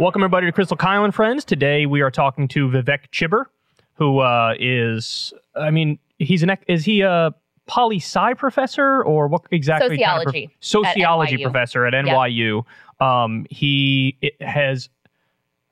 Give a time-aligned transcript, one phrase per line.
[0.00, 1.44] Welcome everybody to Krystal Kyle and Friends.
[1.44, 3.44] Today we are talking to Vivek Chibber,
[3.92, 7.34] who uh, is, I mean, he's an, is he a
[7.66, 9.98] poli sci professor or what exactly?
[9.98, 12.64] kind of prof- Sociology at professor at NYU.
[12.98, 14.88] Um, he has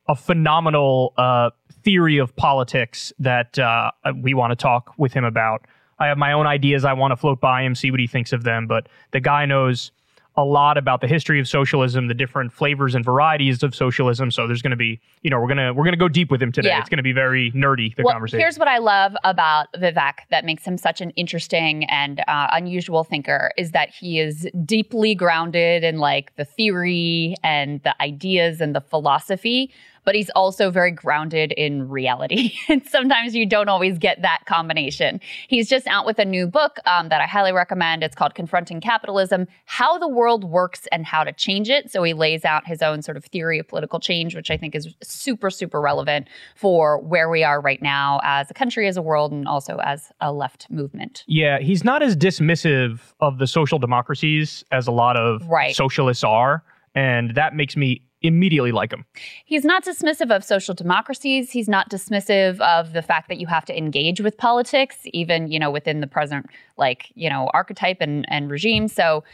[0.08, 1.48] a phenomenal uh,
[1.82, 5.64] theory of politics that uh, we want to talk with him about.
[5.98, 8.34] I have my own ideas I want to float by him, see what he thinks
[8.34, 9.90] of them, but the guy knows
[10.38, 14.30] a lot about the history of socialism, the different flavors and varieties of socialism.
[14.30, 16.52] So there's going to be, you know, we're gonna we're gonna go deep with him
[16.52, 16.68] today.
[16.68, 16.78] Yeah.
[16.78, 18.38] It's going to be very nerdy the well, conversation.
[18.38, 23.02] here's what I love about Vivek that makes him such an interesting and uh, unusual
[23.02, 28.76] thinker is that he is deeply grounded in like the theory and the ideas and
[28.76, 29.72] the philosophy,
[30.08, 32.54] but he's also very grounded in reality.
[32.70, 35.20] and sometimes you don't always get that combination.
[35.48, 38.02] He's just out with a new book um, that I highly recommend.
[38.02, 41.90] It's called Confronting Capitalism How the World Works and How to Change It.
[41.90, 44.74] So he lays out his own sort of theory of political change, which I think
[44.74, 49.02] is super, super relevant for where we are right now as a country, as a
[49.02, 51.22] world, and also as a left movement.
[51.26, 55.76] Yeah, he's not as dismissive of the social democracies as a lot of Right.
[55.76, 56.64] socialists are,
[56.94, 59.04] and that makes me immediately like him.
[59.44, 61.50] He's not dismissive of social democracies.
[61.50, 65.58] He's not dismissive of the fact that you have to engage with politics, even, you
[65.58, 66.46] know, within the present,
[66.76, 68.88] like, you know, archetype and, and regime.
[68.88, 69.24] So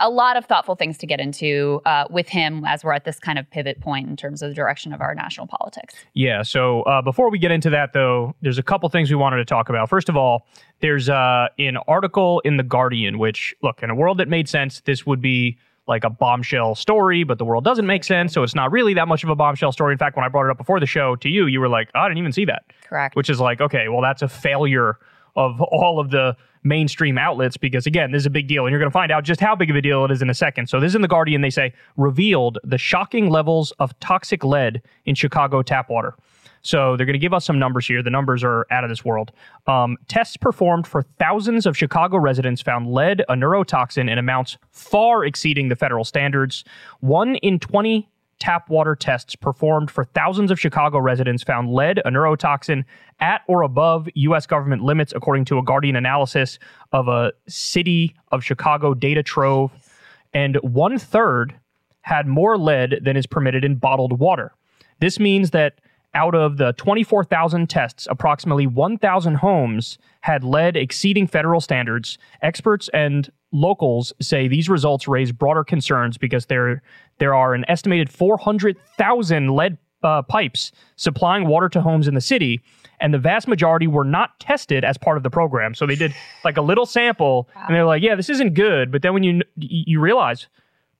[0.00, 3.20] a lot of thoughtful things to get into uh, with him as we're at this
[3.20, 5.94] kind of pivot point in terms of the direction of our national politics.
[6.14, 6.42] Yeah.
[6.42, 9.44] So uh, before we get into that, though, there's a couple things we wanted to
[9.44, 9.88] talk about.
[9.88, 10.48] First of all,
[10.80, 14.80] there's uh, an article in the Guardian, which look in a world that made sense,
[14.80, 18.54] this would be like a bombshell story, but the world doesn't make sense, so it's
[18.54, 19.92] not really that much of a bombshell story.
[19.92, 21.90] In fact, when I brought it up before the show to you, you were like,
[21.94, 23.16] "Oh, "I didn't even see that," Correct.
[23.16, 24.98] which is like, okay, well, that's a failure
[25.36, 28.80] of all of the mainstream outlets because again this is a big deal and you're
[28.80, 30.66] going to find out just how big of a deal it is in a second
[30.66, 34.80] so this is in the guardian they say revealed the shocking levels of toxic lead
[35.04, 36.14] in chicago tap water
[36.64, 39.04] so they're going to give us some numbers here the numbers are out of this
[39.04, 39.30] world
[39.66, 45.24] um, tests performed for thousands of chicago residents found lead a neurotoxin in amounts far
[45.24, 46.64] exceeding the federal standards
[47.00, 48.08] one in 20
[48.38, 52.84] tap water tests performed for thousands of Chicago residents found lead, a neurotoxin,
[53.20, 54.46] at or above U.S.
[54.46, 56.58] government limits, according to a Guardian analysis
[56.92, 59.72] of a city of Chicago data trove.
[60.32, 61.54] And one third
[62.02, 64.52] had more lead than is permitted in bottled water.
[65.00, 65.80] This means that
[66.14, 72.18] out of the 24,000 tests, approximately 1,000 homes had lead exceeding federal standards.
[72.42, 76.82] Experts and locals say these results raise broader concerns because there
[77.18, 82.60] there are an estimated 400,000 lead uh, pipes supplying water to homes in the city,
[83.00, 85.74] and the vast majority were not tested as part of the program.
[85.74, 86.14] So they did
[86.44, 89.42] like a little sample, and they're like, "Yeah, this isn't good." But then when you
[89.56, 90.46] you realize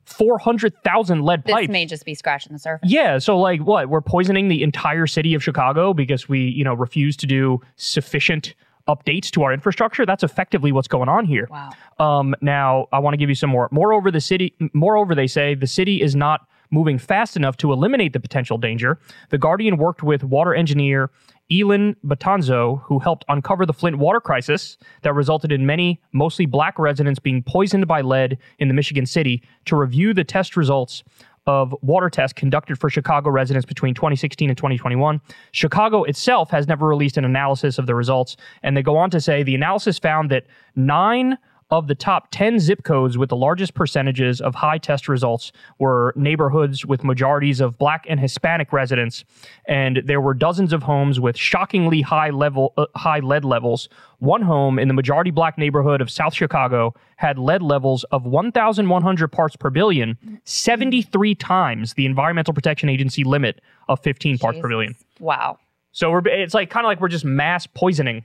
[0.05, 1.71] 400,000 lead this pipes.
[1.71, 2.91] may just be scratching the surface.
[2.91, 3.89] Yeah, so like what?
[3.89, 8.55] We're poisoning the entire city of Chicago because we, you know, refuse to do sufficient
[8.89, 10.05] updates to our infrastructure.
[10.05, 11.49] That's effectively what's going on here.
[11.51, 11.71] Wow.
[11.99, 13.69] Um, now, I want to give you some more.
[13.71, 14.55] Moreover, the city.
[14.73, 18.99] Moreover, they say the city is not moving fast enough to eliminate the potential danger.
[19.31, 21.11] The Guardian worked with water engineer
[21.53, 26.79] Elin Betanzo, who helped uncover the Flint water crisis that resulted in many, mostly black
[26.79, 31.05] residents being poisoned by lead in the Michigan city, to review the test results
[31.47, 35.21] of water tests conducted for Chicago residents between 2016 and 2021.
[35.53, 39.21] Chicago itself has never released an analysis of the results, and they go on to
[39.21, 41.37] say the analysis found that nine
[41.71, 46.13] of the top 10 zip codes with the largest percentages of high test results were
[46.17, 49.25] neighborhoods with majorities of black and hispanic residents
[49.67, 53.89] and there were dozens of homes with shockingly high level uh, high lead levels
[54.19, 59.29] one home in the majority black neighborhood of south chicago had lead levels of 1100
[59.29, 64.95] parts per billion 73 times the environmental protection agency limit of 15 parts per billion
[65.19, 65.59] Wow.
[65.93, 68.25] so we're it's like kind of like we're just mass poisoning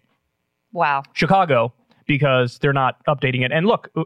[0.71, 1.01] Wow.
[1.13, 1.73] Chicago
[2.09, 3.51] because they're not updating it.
[3.53, 4.03] And look, uh,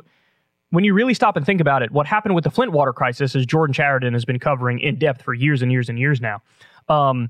[0.72, 3.36] when you really stop and think about it, what happened with the Flint water crisis,
[3.36, 6.42] as Jordan Chariton has been covering in depth for years and years and years now,
[6.90, 7.30] um,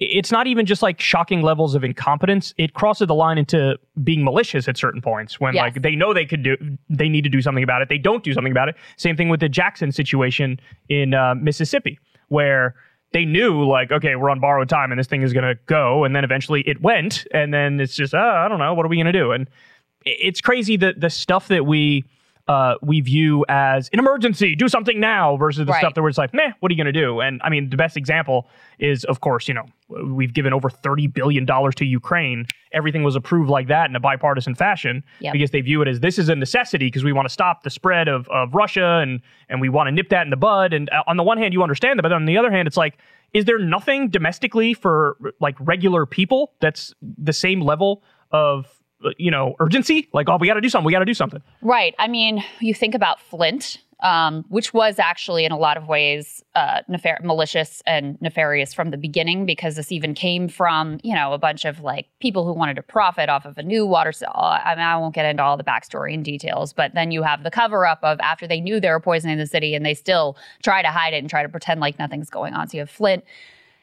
[0.00, 2.54] it's not even just like shocking levels of incompetence.
[2.56, 5.62] It crosses the line into being malicious at certain points when Yes.
[5.62, 6.56] like they know they could do,
[6.88, 7.88] they need to do something about it.
[7.88, 8.76] They don't do something about it.
[8.96, 10.58] Same thing with the Jackson situation
[10.88, 12.74] in uh, Mississippi, where
[13.12, 16.04] they knew like, okay, we're on borrowed time and this thing is going to go.
[16.04, 17.26] And then eventually it went.
[17.34, 19.32] And then it's just, uh, I don't know, what are we going to do?
[19.32, 19.50] And
[20.04, 22.04] it's crazy that the stuff that we
[22.48, 25.78] uh, we view as an emergency, do something now, versus the Right.
[25.78, 27.20] stuff that we're just like, meh, what are you going to do?
[27.20, 28.48] And I mean, the best example
[28.80, 32.46] is, of course, you know, we've given over $30 billion to Ukraine.
[32.72, 35.32] Everything was approved like that in a bipartisan fashion Yep.
[35.32, 37.70] because they view it as this is a necessity because we want to stop the
[37.70, 40.72] spread of, of Russia and, and we want to nip that in the bud.
[40.72, 42.76] And uh, on the one hand, you understand that, but on the other hand, it's
[42.76, 42.98] like,
[43.32, 48.02] is there nothing domestically for like regular people that's the same level
[48.32, 48.66] of,
[49.18, 50.08] you know, urgency?
[50.12, 50.86] Like, oh, we got to do something.
[50.86, 51.42] We got to do something.
[51.62, 51.94] Right.
[51.98, 56.42] I mean, you think about Flint, um, which was actually in a lot of ways
[56.54, 61.32] uh, nefar- malicious and nefarious from the beginning because this even came from, you know,
[61.32, 64.32] a bunch of like people who wanted to profit off of a new water cell.
[64.34, 67.42] I mean, I won't get into all the backstory and details, but then you have
[67.42, 70.36] the cover up of after they knew they were poisoning the city and they still
[70.62, 72.68] try to hide it and try to pretend like nothing's going on.
[72.68, 73.24] So you have Flint.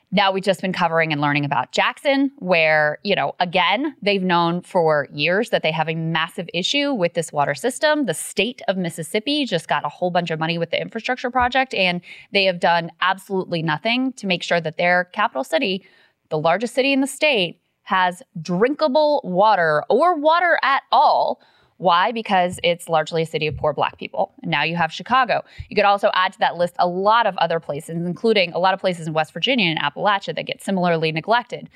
[0.09, 4.61] Now we've just been covering and learning about Jackson, where, you know, again, they've known
[4.61, 8.05] for years that they have a massive issue with this water system.
[8.05, 11.73] The state of Mississippi just got a whole bunch of money with the infrastructure project,
[11.73, 11.99] and
[12.31, 15.85] they have done absolutely nothing to make sure that their capital city,
[16.29, 21.41] the largest city in the state, has drinkable water or water at all.
[21.77, 22.11] Why?
[22.11, 24.33] Because it's largely a city of poor black people.
[24.43, 25.43] Now you have Chicago.
[25.69, 28.73] You could also add to that list a lot of other places, including a lot
[28.73, 31.69] of places in West Virginia and Appalachia that get similarly neglected.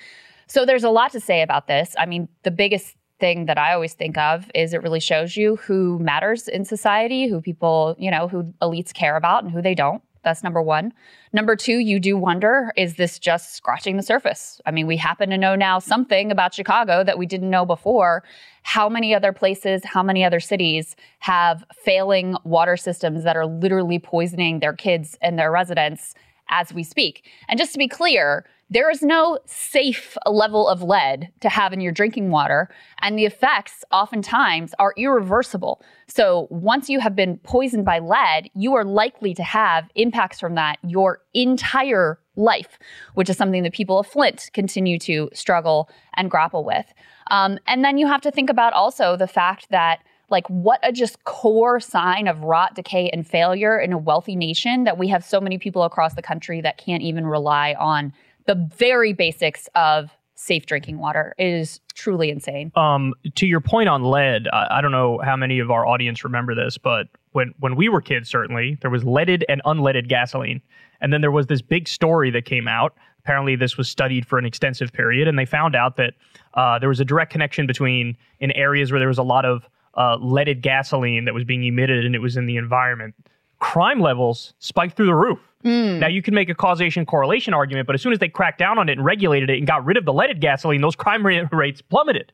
[0.47, 1.95] So there's a lot to say about this.
[1.97, 5.55] I mean, the biggest thing that I always think of is it really shows you
[5.57, 9.75] who matters in society, who people, you know, who elites care about and who they
[9.75, 10.01] don't.
[10.23, 10.93] That's number one.
[11.33, 14.61] Number two, you do wonder is this just scratching the surface?
[14.65, 18.23] I mean, we happen to know now something about Chicago that we didn't know before.
[18.63, 23.97] How many other places, how many other cities have failing water systems that are literally
[23.97, 26.13] poisoning their kids and their residents
[26.49, 27.25] as we speak?
[27.47, 31.81] And just to be clear, there is no safe level of lead to have in
[31.81, 32.69] your drinking water,
[33.01, 35.81] and the effects oftentimes are irreversible.
[36.07, 40.55] So, once you have been poisoned by lead, you are likely to have impacts from
[40.55, 42.79] that your entire life,
[43.13, 46.85] which is something that people of Flint continue to struggle and grapple with.
[47.29, 50.93] Um, and then you have to think about also the fact that like what a
[50.93, 55.25] just core sign of rot, decay, and failure in a wealthy nation that we have
[55.25, 58.13] so many people across the country that can't even rely on
[58.45, 61.35] the very basics of safe drinking water.
[61.37, 62.71] It is truly insane.
[62.75, 66.23] um, to your point on lead, I, I don't know how many of our audience
[66.23, 70.61] remember this, but when when we were kids, certainly there was leaded and unleaded gasoline,
[70.99, 72.95] and then there was this big story that came out.
[73.19, 76.13] Apparently, this was studied for an extensive period, and they found out that
[76.55, 79.69] uh, there was a direct connection between in areas where there was a lot of
[79.95, 83.13] uh, leaded gasoline that was being emitted and it was in the environment.
[83.59, 85.39] Crime levels spiked through the roof.
[85.63, 88.77] Now you can make a causation correlation argument, but as soon as they cracked down
[88.79, 91.43] on it and regulated it and got rid of the leaded gasoline, those crime ra-
[91.51, 92.31] rates plummeted.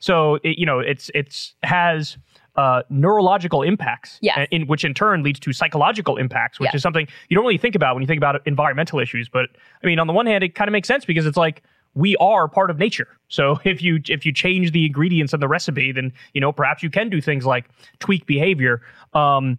[0.00, 2.16] So it, you know it's it's has
[2.56, 4.48] uh, neurological impacts, Yes.
[4.50, 6.74] in which in turn leads to psychological impacts, which Yes.
[6.76, 9.28] is something you don't really think about when you think about environmental issues.
[9.28, 9.50] But
[9.82, 11.62] I mean, on the one hand, it kind of makes sense because it's like
[11.94, 13.08] we are part of nature.
[13.28, 16.82] So if you if you change the ingredients of the recipe, then you know perhaps
[16.82, 18.82] you can do things like tweak behavior.
[19.14, 19.58] Um,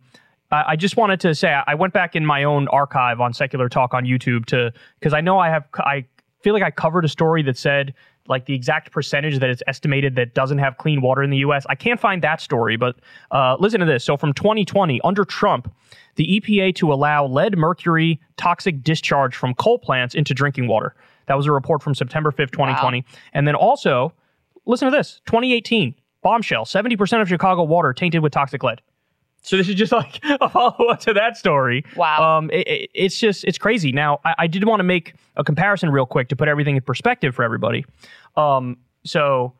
[0.52, 3.70] I I just wanted to say I went back in my own archive on Secular
[3.70, 6.06] Talk on YouTube to because I know I have I
[6.42, 7.94] feel like I covered a story that said
[8.28, 11.66] like the exact percentage that it's estimated that doesn't have clean water in the U.S.
[11.68, 12.96] I can't find that story, but
[13.32, 14.04] uh, listen to this.
[14.04, 15.74] So from 2020, under Trump,
[16.16, 20.96] the EPA to allow lead mercury toxic discharge from coal plants into drinking water.
[21.26, 23.04] That was a report from September 5th, 2020.
[23.34, 24.14] And then also,
[24.66, 28.82] listen to this 2018, bombshell 70% of Chicago water tainted with toxic lead.
[29.42, 31.84] So this is just like a follow up to that story.
[31.96, 32.38] Wow.
[32.38, 33.92] Um, it, it- it's just it's crazy.
[33.92, 36.82] Now I, I did want to make a comparison real quick to put everything in
[36.82, 37.86] perspective for everybody.
[38.36, 39.54] Um, so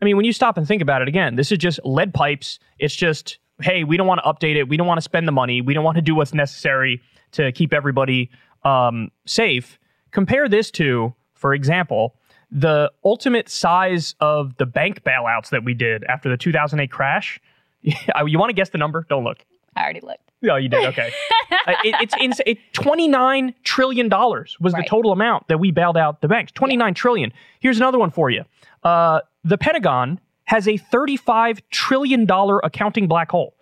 [0.00, 2.58] I mean, when you stop and think about it again, this is just lead pipes.
[2.78, 4.68] It's just hey, we don't want to update it.
[4.68, 5.62] We don't want to spend the money.
[5.62, 7.00] We don't want to do what's necessary
[7.32, 8.30] to keep everybody
[8.64, 9.78] um, safe.
[10.10, 12.16] Compare this to, for example,
[12.50, 17.40] the ultimate size of the bank bailouts that we did after the 2008 crash.
[18.26, 19.06] you want to guess the number?
[19.08, 19.44] Don't look.
[19.76, 20.30] I already looked.
[20.48, 20.86] Oh, you did.
[20.86, 21.12] Okay.
[21.50, 26.28] Uh, it, it's it, $29 trillion was the total amount that we bailed out the
[26.28, 26.52] banks.
[26.52, 27.32] 29 trillion.
[27.60, 28.44] Here's another one for you.
[28.82, 32.26] Uh, the Pentagon has a $35 trillion
[32.64, 33.54] accounting black hole.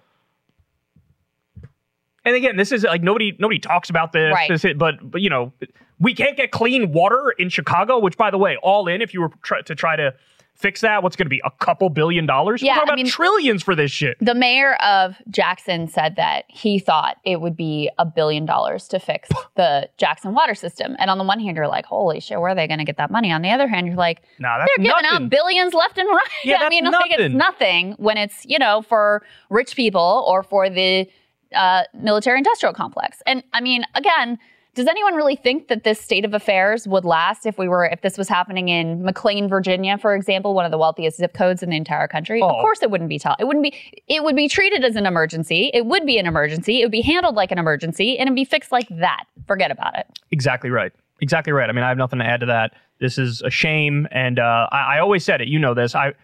[2.25, 4.49] And again, this is like nobody nobody talks about this, Right.
[4.49, 5.53] this but but you know,
[5.99, 7.99] we can't get clean water in Chicago.
[7.99, 10.15] Which, by the way, all in if you were try, to try to
[10.55, 11.03] fix that?
[11.03, 12.63] What's going to be a couple billion dollars?
[12.63, 14.17] Yeah, We're talking I about mean- trillions for this shit.
[14.21, 18.99] The mayor of Jackson said that he thought it would be a billion dollars to
[18.99, 20.97] fix the Jackson water system.
[20.99, 22.97] And on the one hand, you're like, holy shit, where are they going to get
[22.97, 23.33] that money?
[23.33, 25.25] On the other hand, you're like, Nah, that's they're giving nothing.
[25.25, 26.29] out billions left and right.
[26.45, 27.37] Yeah, I mean, like it's nothing.
[27.37, 31.09] nothing when it's, you know, for rich people or for the
[31.55, 33.23] uh, military industrial complex.
[33.27, 34.39] And I mean, again,
[34.75, 38.01] does anyone really think that this state of affairs would last if we were if
[38.03, 41.71] this was happening in McLean, Virginia, for example, one of the wealthiest zip codes in
[41.71, 42.41] the entire country?
[42.43, 42.49] Oh.
[42.49, 45.07] Of course it wouldn't be tell it wouldn't be it would be treated as an
[45.07, 45.71] emergency.
[45.73, 46.81] It would be an emergency.
[46.81, 49.25] It would be handled like an emergency and it'd be fixed like that.
[49.47, 50.07] Forget about it.
[50.31, 50.93] Exactly right.
[51.21, 51.69] Exactly right.
[51.71, 52.73] I mean, I have nothing to add to that.
[53.01, 55.49] This is a shame, and uh, I, I always said it.
[55.49, 55.95] You know this.
[55.95, 56.15] I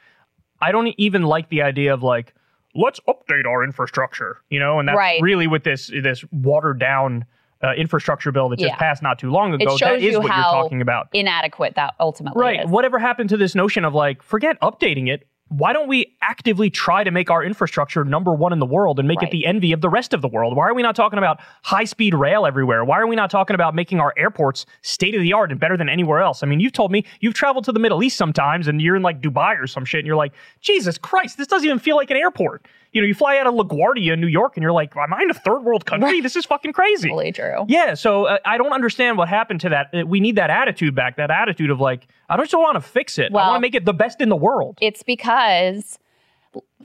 [0.60, 2.34] I don't even like the idea of like
[2.74, 4.38] let's update our infrastructure.
[4.50, 5.20] You know, and that's Right.
[5.22, 7.24] really what this this watered down
[7.62, 8.76] uh, infrastructure bill that just Yeah.
[8.76, 9.70] passed not too long ago.
[9.76, 11.08] shows that is you what how you're talking about.
[11.12, 12.60] Inadequate that ultimately Right.
[12.64, 12.70] is.
[12.70, 15.26] Whatever happened to this notion of like, forget updating it.
[15.48, 19.08] Why don't we actively try to make our infrastructure number one in the world and
[19.08, 19.28] make Right.
[19.28, 20.56] it the envy of the rest of the world?
[20.56, 22.84] Why are we not talking about high speed rail everywhere?
[22.84, 25.76] Why are we not talking about making our airports state of the art and better
[25.76, 26.44] than anywhere else?
[26.44, 29.02] I mean, you've told me you've traveled to the Middle East sometimes and you're in
[29.02, 32.10] like Dubai or some shit and you're like, Jesus Christ, this doesn't even feel like
[32.12, 32.64] an airport.
[32.92, 35.22] You know, you fly out of LaGuardia in New York and you're like, am I
[35.22, 36.20] in a third world country?
[36.20, 37.08] This is fucking crazy.
[37.08, 37.64] Totally true.
[37.68, 39.90] Yeah, so uh, I don't understand what happened to that.
[39.94, 41.16] Uh, We need that attitude back.
[41.16, 43.30] That attitude of like, I don't just want to fix it.
[43.30, 44.78] I want to make it the best in the world.
[44.80, 45.98] It's because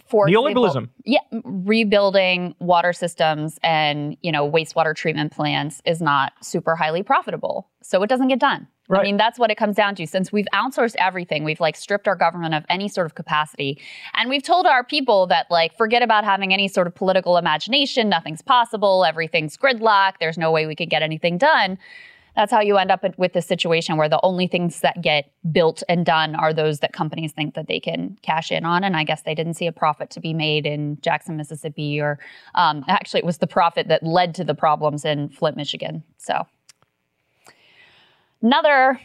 [0.07, 0.89] for Neoliberalism.
[1.05, 7.67] yeah, rebuilding water systems and you know wastewater treatment plants is not super highly profitable,
[7.81, 8.67] so it doesn't get done.
[8.89, 10.06] I mean, that's what it comes down to.
[10.06, 13.82] Since we've outsourced everything, we've like stripped our government of any sort of capacity.
[14.13, 18.10] And we've told our people that like forget about having any sort of political imagination,
[18.10, 21.77] nothing's possible, everything's gridlock, there's no way we could get anything done.
[22.36, 25.84] That's how you end up with this situation where the only things that get built
[25.88, 28.84] and done are those that companies think that they can cash in on.
[28.84, 32.20] And I guess they didn't see a profit to be made in Jackson, Mississippi, or
[32.54, 36.04] um, actually, it was the profit that led to the problems in Flint, Michigan.
[36.18, 36.46] So,
[38.42, 39.00] another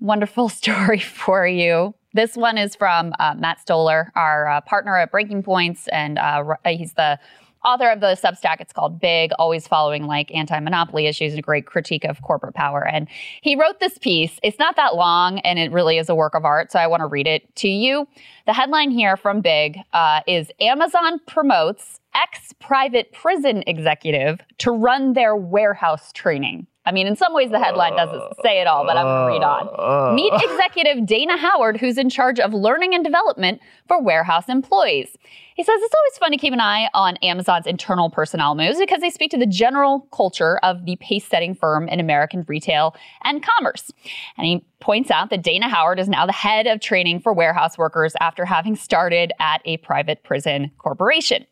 [0.00, 1.94] wonderful story for you.
[2.14, 6.56] This one is from uh, Matt Stoller, our uh, partner at Breaking Points, and uh,
[6.64, 7.18] he's the
[7.66, 8.60] author of the Substack.
[8.60, 12.86] It's called Big, always following like anti-monopoly issues and a great critique of corporate power.
[12.86, 13.08] And
[13.42, 14.38] he wrote this piece.
[14.42, 16.72] It's not that long, and it really is a work of art.
[16.72, 18.06] So I want to read it to you.
[18.46, 25.36] The headline here from Big uh, is Amazon promotes ex-private prison executive to run their
[25.36, 26.66] warehouse training.
[26.86, 29.26] I mean, in some ways, the headline doesn't uh, say it all, but I'm going
[29.26, 29.68] to read on.
[29.76, 30.38] Uh, Meet uh.
[30.50, 35.16] executive Dana Howard, who's in charge of learning and development for warehouse employees.
[35.56, 39.00] He says it's always fun to keep an eye on Amazon's internal personnel moves because
[39.00, 42.94] they speak to the general culture of the pace setting firm in American retail
[43.24, 43.90] and commerce.
[44.36, 47.78] And he points out that Dana Howard is now the head of training for warehouse
[47.78, 51.46] workers after having started at a private prison corporation.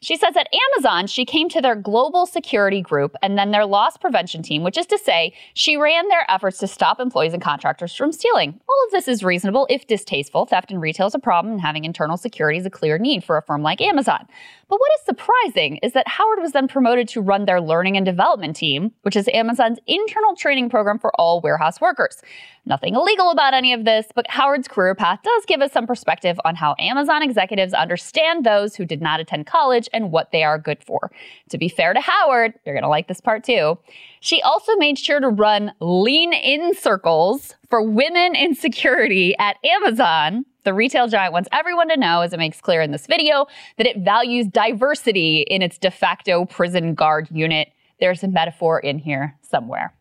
[0.00, 3.98] She says at Amazon, she came to their global security group and then their loss
[3.98, 7.94] prevention team, which is to say, she ran their efforts to stop employees and contractors
[7.94, 8.58] from stealing.
[8.66, 10.46] All of this is reasonable if distasteful.
[10.46, 13.36] Theft in retail is a problem, and having internal security is a clear need for
[13.36, 14.28] a firm like Amazon.
[14.68, 18.06] But what is surprising is that Howard was then promoted to run their learning and
[18.06, 22.22] development team, which is Amazon's internal training program for all warehouse workers.
[22.66, 26.38] Nothing illegal about any of this, but Howard's career path does give us some perspective
[26.44, 30.56] on how Amazon executives understand those who did not attend college and what they are
[30.56, 31.10] good for.
[31.48, 33.76] To be fair to Howard, you're going to like this part too.
[34.20, 40.44] She also made sure to run lean in circles for women in security at Amazon.
[40.64, 43.46] The retail giant wants everyone to know, as it makes clear in this video,
[43.78, 47.72] that it values diversity in its de facto prison guard unit.
[47.98, 49.94] There's a metaphor in here somewhere.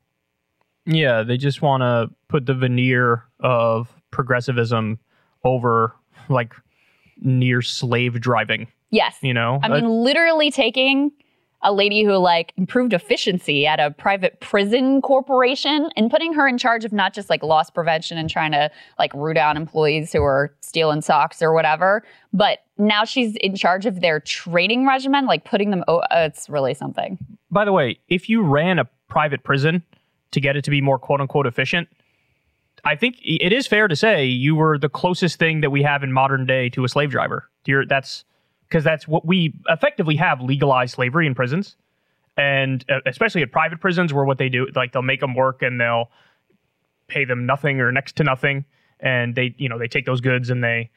[0.86, 5.00] Yeah, they just want to put the veneer of progressivism
[5.44, 5.96] over
[6.30, 6.54] like
[7.22, 8.68] near slave driving.
[8.90, 9.18] Yes.
[9.22, 11.12] You know, I mean, uh, literally taking
[11.62, 16.58] a lady who like improved efficiency at a private prison corporation and putting her in
[16.58, 20.24] charge of not just like loss prevention and trying to like root out employees who
[20.24, 25.44] are stealing socks or whatever, but now she's in charge of their training regimen, like
[25.44, 25.84] putting them.
[25.88, 27.18] Oh, uh, it's really something.
[27.52, 29.84] by the way, if you ran a private prison
[30.32, 31.90] to get it to be more quote unquote efficient,
[32.86, 36.04] I think it is fair to say you were the closest thing that we have
[36.04, 37.50] in modern day to a slave driver.
[37.66, 38.24] You're, that's
[38.70, 41.76] because that's what we effectively have legalized slavery in prisons,
[42.38, 45.62] and uh, especially at private prisons where what they do, like they'll make them work
[45.62, 46.10] and they'll
[47.08, 48.66] pay them nothing or next to nothing,
[49.00, 50.90] and they you know they take those goods and they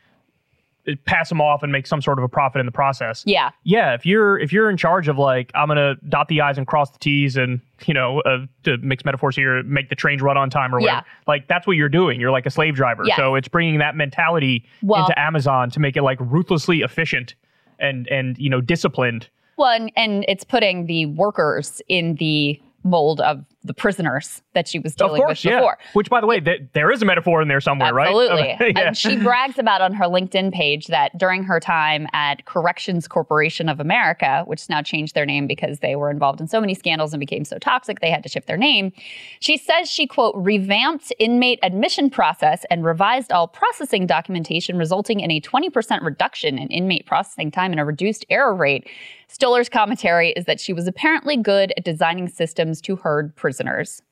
[1.04, 3.22] pass them off and make some sort of a profit in the process.
[3.24, 3.50] Yeah.
[3.62, 6.66] Yeah, if you're if you're in charge of like I'm gonna dot the i's and
[6.66, 10.36] cross the t's and you know uh, to mix metaphors here, make the trains run
[10.36, 11.04] on time or whatever.
[11.06, 11.12] Yeah.
[11.28, 12.20] Like that's what you're doing.
[12.20, 13.04] You're like a slave driver.
[13.06, 13.16] Yes.
[13.16, 17.36] So it's bringing that mentality Well- into Amazon to make it like ruthlessly efficient
[17.82, 19.28] and and you know disciplined.
[19.58, 24.78] Well, and, and it's putting the workers in the mold of the prisoners that she
[24.78, 25.58] was dealing of course, with yeah.
[25.58, 25.78] before.
[25.92, 28.56] Which, by the way, th- there is a metaphor in there somewhere, Absolutely.
[28.58, 28.60] right?
[28.76, 28.88] yeah.
[28.88, 33.68] And she brags about on her LinkedIn page that during her time at Corrections Corporation
[33.68, 36.74] of America, which has now changed their name because they were involved in so many
[36.74, 38.92] scandals and became so toxic they had to shift their name.
[39.40, 45.30] She says she, quote, revamped inmate admission process and revised all processing documentation, resulting in
[45.30, 48.88] a 20% reduction in inmate processing time and a reduced error rate.
[49.28, 53.51] Stoller's commentary is that she was apparently good at designing systems to herd prisoners.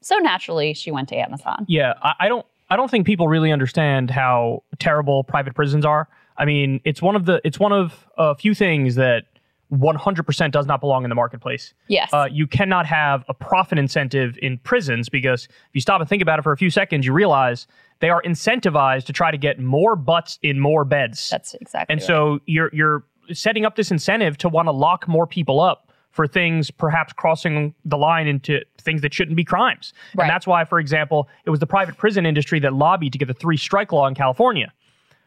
[0.00, 1.64] So naturally, she went to Amazon.
[1.68, 2.47] Yeah, I, I don't.
[2.73, 6.09] I don't think people really understand how terrible private prisons are.
[6.38, 7.40] I mean, it's one of the.
[7.44, 9.25] It's one of a few things that
[9.73, 11.75] 100% does not belong in the marketplace.
[11.88, 12.12] Yes.
[12.12, 16.23] Uh, you cannot have a profit incentive in prisons because if you stop and think
[16.23, 17.66] about it for a few seconds, you realize
[18.00, 21.30] they are incentivized to try to get more butts in more beds.
[21.30, 22.06] That's exactly and right.
[22.06, 26.26] so you're you're setting up this incentive to want to lock more people up for
[26.26, 29.92] things perhaps crossing the line into things that shouldn't be crimes.
[30.14, 30.24] Right.
[30.24, 33.28] And that's why, for example, it was the private prison industry that lobbied to get
[33.28, 34.72] the three strike law in California.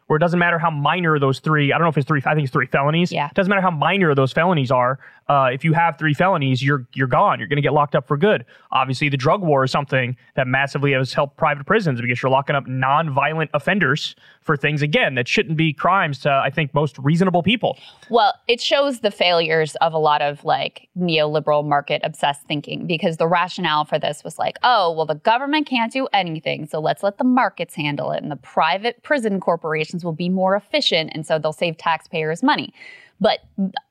[0.08, 2.36] Where it doesn't matter how minor those three, I don't know if it's three, I
[2.36, 3.10] think it's three felonies.
[3.10, 3.28] Yeah.
[3.28, 5.00] It doesn't matter how minor those felonies are.
[5.30, 7.40] Uh, if you have three felonies, you're you're gone.
[7.40, 8.46] You're going to get locked up for good.
[8.74, 12.54] Obviously, the drug war is something that massively has helped private prisons because you're locking
[12.54, 14.14] up non-violent offenders
[14.44, 17.78] for things again that shouldn't be crimes to I think most reasonable people.
[18.10, 23.18] Well, it shows the failures of a lot of like neoliberal market obsessed thinking because
[23.18, 26.68] the rationale for this was like, oh, well, the government can't do anything.
[26.68, 28.22] So let's let the markets handle it.
[28.22, 31.12] And the private prison corporations will be more efficient.
[31.14, 32.74] And so they'll save taxpayers money.
[33.20, 33.40] But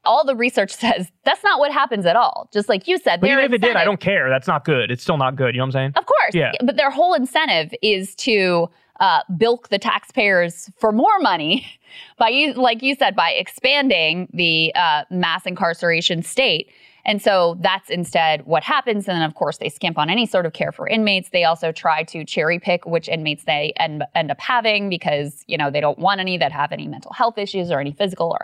[0.05, 2.49] all the research says that's not what happens at all.
[2.53, 4.29] Just like you said, But even if it did, I don't care.
[4.29, 4.91] That's not good.
[4.91, 5.55] It's still not good.
[5.55, 5.93] You know what I'm saying?
[5.97, 6.35] Of course.
[6.35, 6.53] Yeah.
[6.63, 8.69] But their whole incentive is to
[9.01, 11.67] uh, bilk the taxpayers for more money
[12.19, 16.71] by, like you said, by expanding the uh, mass incarceration state.
[17.05, 19.09] And so that's instead what happens.
[19.09, 21.31] And then, of course, they skimp on any sort of care for inmates.
[21.31, 25.59] They also try to cherry pick which inmates they end, end up having because, you
[25.59, 28.41] know, they don't want any that have any mental health issues or any physical or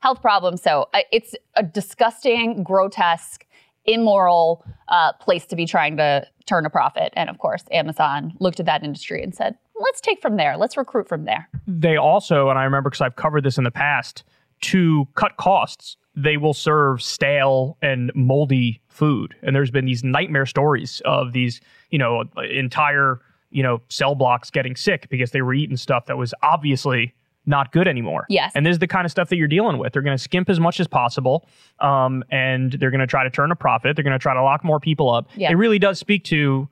[0.00, 0.62] health problems.
[0.62, 3.46] So uh, it's a disgusting, grotesque,
[3.84, 7.12] immoral uh, place to be trying to turn a profit.
[7.16, 10.56] And of course, Amazon looked at that industry and said, let's take from there.
[10.56, 11.48] Let's recruit from there.
[11.66, 14.24] they also, and I remember because I've covered this in the past,
[14.62, 19.34] to cut costs, they will serve stale and moldy food.
[19.42, 24.50] And there's been these nightmare stories of these, you know, entire, you know, cell blocks
[24.50, 27.14] getting sick because they were eating stuff that was obviously
[27.46, 28.26] not good anymore.
[28.28, 28.52] Yes.
[28.54, 29.92] And this is the kind of stuff that you're dealing with.
[29.92, 31.48] They're going to skimp as much as possible,
[31.80, 33.96] um, and they're going to try to turn a profit.
[33.96, 35.28] They're going to try to lock more people up.
[35.34, 35.50] Yeah.
[35.50, 36.68] It really does speak to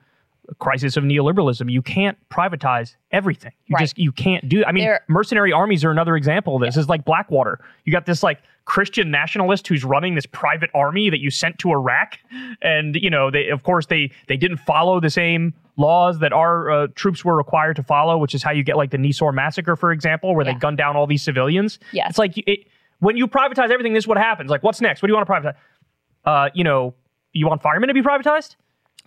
[0.59, 1.71] crisis of neoliberalism.
[1.71, 3.53] You can't privatize everything.
[3.67, 3.81] You Right.
[3.83, 4.65] just you can't do.
[4.65, 6.77] I mean, There- mercenary armies are another example of this.
[6.77, 7.61] It's like Blackwater.
[7.85, 11.71] You got this like Christian nationalist who's running this private army that you sent to
[11.73, 12.19] Iraq,
[12.63, 16.71] and you know they of course they they didn't follow the same laws that our
[16.71, 19.77] uh, troops were required to follow, which is how you get like the Nisour massacre,
[19.77, 20.53] for example, where Yeah.
[20.53, 21.79] they gunned down all these civilians.
[21.93, 22.67] Yeah, it's like it,
[22.99, 24.51] when you privatize everything, this is what happens.
[24.51, 25.01] Like, what's next?
[25.01, 25.55] What do you want to privatize?
[26.25, 26.95] Uh, you know,
[27.33, 28.57] you want firemen to be privatized?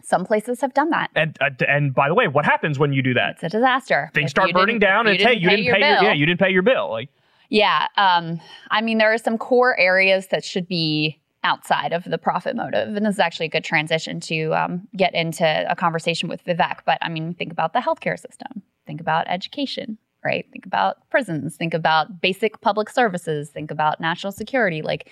[0.04, 1.10] Some places have done that.
[1.16, 3.36] And uh, and by the way, what happens when you do that?
[3.36, 4.12] It's a disaster.
[4.14, 6.04] Things If start burning down, and hey, you didn't pay your, bill.
[6.04, 6.92] yeah, you didn't pay your bill.
[6.92, 7.10] Like,
[7.50, 7.88] Yeah.
[7.98, 12.56] Um, I mean, there are some core areas that should be outside of the profit
[12.56, 12.96] motive.
[12.96, 16.80] And this is actually a good transition to um, get into a conversation with Vivek.
[16.86, 20.46] But I mean, think about the healthcare system, think about education, right?
[20.52, 24.82] Think about prisons, think about basic public services, think about national security.
[24.82, 25.10] Like,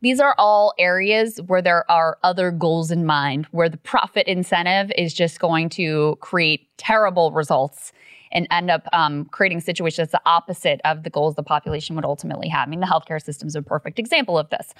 [0.00, 4.92] these are all areas where there are other goals in mind, where the profit incentive
[4.96, 7.92] is just going to create terrible results
[8.30, 12.04] and end up um, creating situations that's the opposite of the goals the population would
[12.04, 12.68] ultimately have.
[12.68, 14.74] I mean, the healthcare system is a perfect example of this.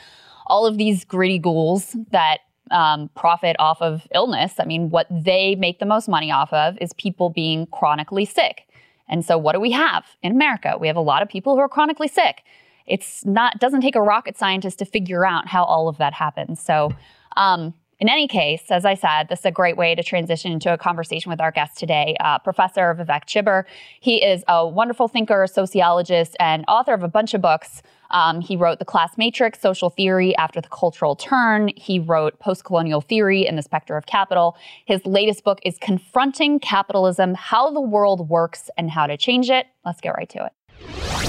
[0.47, 2.39] All of these greedy ghouls that
[2.71, 6.77] um, profit off of illness, I mean, what they make the most money off of
[6.81, 8.69] is people being chronically sick.
[9.09, 10.77] And so, what do we have in America?
[10.79, 12.45] We have a lot of people who are chronically sick.
[12.89, 16.61] It's not doesn't take a rocket scientist to figure out how all of that happens.
[16.61, 16.93] So,
[17.37, 20.73] um, in any case, as I said, this is a great way to transition into
[20.73, 23.65] a conversation with our guest today, uh, Professor Vivek Chibber.
[23.99, 27.83] He is a wonderful thinker, sociologist, and author of a bunch of books.
[28.11, 31.71] Um, he wrote The Class Matrix, Social Theory After the Cultural Turn.
[31.77, 34.57] He wrote Postcolonial Theory and the Specter of Capital.
[34.85, 39.67] His latest book is Confronting Capitalism How the World Works and How to Change It.
[39.85, 41.28] Let's get right to it.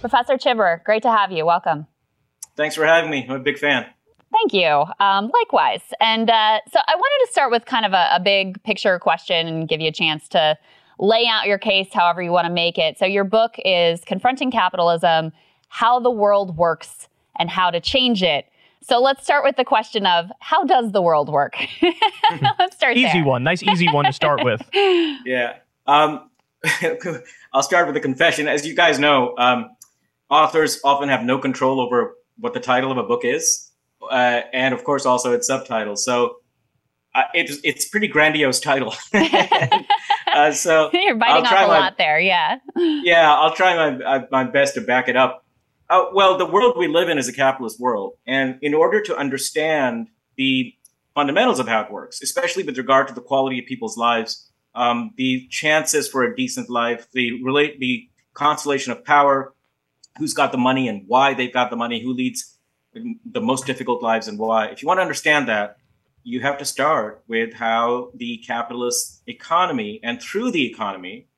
[0.00, 1.44] Professor Chibber, great to have you.
[1.44, 1.86] Welcome.
[2.56, 3.26] Thanks for having me.
[3.28, 3.86] I'm a big fan.
[4.32, 4.84] Thank you.
[5.00, 5.82] Um, likewise.
[6.00, 9.46] And uh, so I wanted to start with kind of a, a big picture question
[9.46, 10.56] and give you a chance to
[10.98, 12.98] lay out your case however you want to make it.
[12.98, 15.32] So your book is Confronting Capitalism
[15.68, 17.08] How the World Works
[17.38, 18.46] and How to Change It.
[18.82, 21.54] So let's start with the question of how does the world work?
[22.58, 23.24] let's start easy there.
[23.24, 24.62] one, nice easy one to start with.
[24.72, 26.30] yeah, um,
[27.52, 28.48] I'll start with a confession.
[28.48, 29.70] As you guys know, um,
[30.30, 33.70] authors often have no control over what the title of a book is,
[34.10, 36.04] uh, and of course also its subtitles.
[36.04, 36.36] So
[37.14, 38.94] uh, it's it's pretty grandiose title.
[40.32, 42.58] uh, so you're biting off a my, lot there, yeah.
[42.76, 45.44] yeah, I'll try my my best to back it up.
[45.88, 49.16] Uh, well, the world we live in is a capitalist world, and in order to
[49.16, 50.72] understand the
[51.14, 55.10] fundamentals of how it works, especially with regard to the quality of people's lives, um,
[55.16, 59.52] the chances for a decent life, the relate the constellation of power,
[60.18, 62.56] who's got the money and why they've got the money, who leads
[62.92, 64.66] the most difficult lives and why.
[64.66, 65.76] If you want to understand that,
[66.22, 71.28] you have to start with how the capitalist economy and through the economy,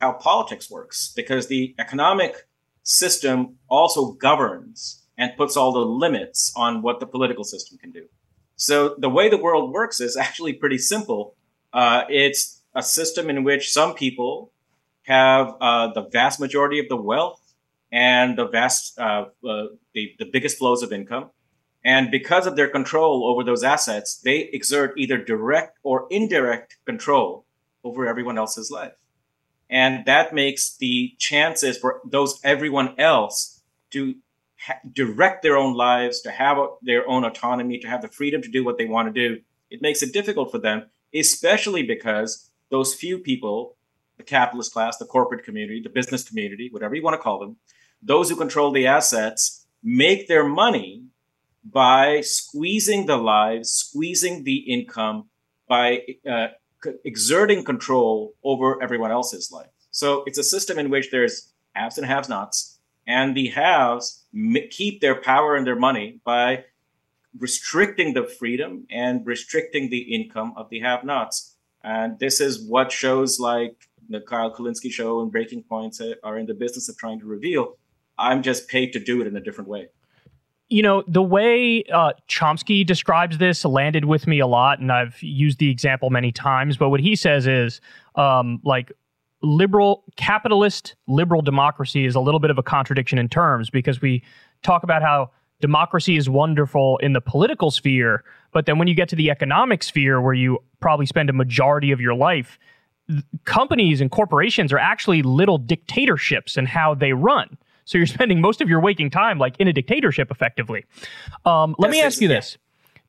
[0.00, 2.46] how politics works, because the economic
[2.82, 8.06] system also governs and puts all the limits on what the political system can do.
[8.56, 11.34] So the way the world works is actually pretty simple.
[11.72, 14.52] Uh, it's a system in which some people
[15.02, 17.39] have uh, the vast majority of the wealth
[17.92, 21.30] and the vast, uh, uh the, the biggest flows of income
[21.84, 27.46] and because of their control over those assets, they exert either direct or indirect control
[27.84, 28.92] over everyone else's life.
[29.70, 34.16] And that makes the chances for those everyone else to
[34.58, 38.42] ha- direct their own lives, to have a, their own autonomy, to have the freedom
[38.42, 39.40] to do what they want to do.
[39.70, 43.76] It makes it difficult for them, especially because those few people,
[44.18, 47.56] the capitalist class, the corporate community, the business community, whatever you want to call them,
[48.02, 51.04] those who control the assets make their money
[51.64, 55.28] by squeezing the lives, squeezing the income,
[55.68, 56.48] by uh,
[57.04, 59.68] exerting control over everyone else's life.
[59.90, 64.24] So it's a system in which there's haves and have nots, and the haves
[64.70, 66.64] keep their power and their money by
[67.38, 71.56] restricting the freedom and restricting the income of the have nots.
[71.82, 76.46] And this is what shows like the Kyle Kulinski show and Breaking Points are in
[76.46, 77.76] the business of trying to reveal.
[78.20, 79.88] I'm just paid to do it in a different way
[80.70, 85.20] you know, the way uh, Chomsky describes this landed with me a lot, and I've
[85.20, 86.76] used the example many times.
[86.76, 87.80] But what he says is
[88.14, 88.92] um, like
[89.42, 94.22] liberal capitalist liberal democracy is a little bit of a contradiction in terms because we
[94.62, 95.30] talk about how
[95.60, 99.82] democracy is wonderful in the political sphere, but then when you get to the economic
[99.82, 102.58] sphere where you probably spend a majority of your life,
[103.44, 107.58] companies and corporations are actually little dictatorships in how they run.
[107.90, 110.84] So you're spending most of your waking time like in a dictatorship, effectively.
[111.44, 112.56] Um, let me ask you this: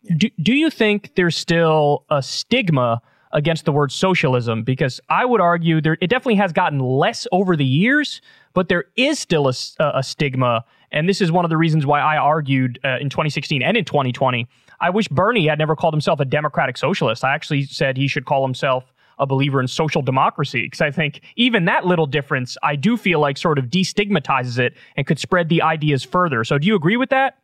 [0.01, 0.15] yeah.
[0.17, 2.99] do, do you think there's still a stigma
[3.31, 4.63] against the word socialism?
[4.63, 8.21] Because I would argue there it definitely has gotten less over the years,
[8.55, 11.99] but there is still a, a stigma, and this is one of the reasons why
[11.99, 14.47] I argued uh, in 2016 and in 2020.
[14.79, 17.23] I wish Bernie had never called himself a democratic socialist.
[17.23, 18.90] I actually said he should call himself
[19.21, 23.21] a believer in social democracy because I think even that little difference, I do feel
[23.21, 26.43] like sort of destigmatizes it and could spread the ideas further.
[26.43, 27.37] So, do you agree with that?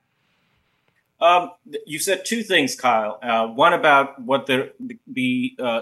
[1.19, 1.51] Um,
[1.85, 3.19] you said two things, Kyle.
[3.21, 4.73] Uh, one about what the
[5.07, 5.81] the, uh,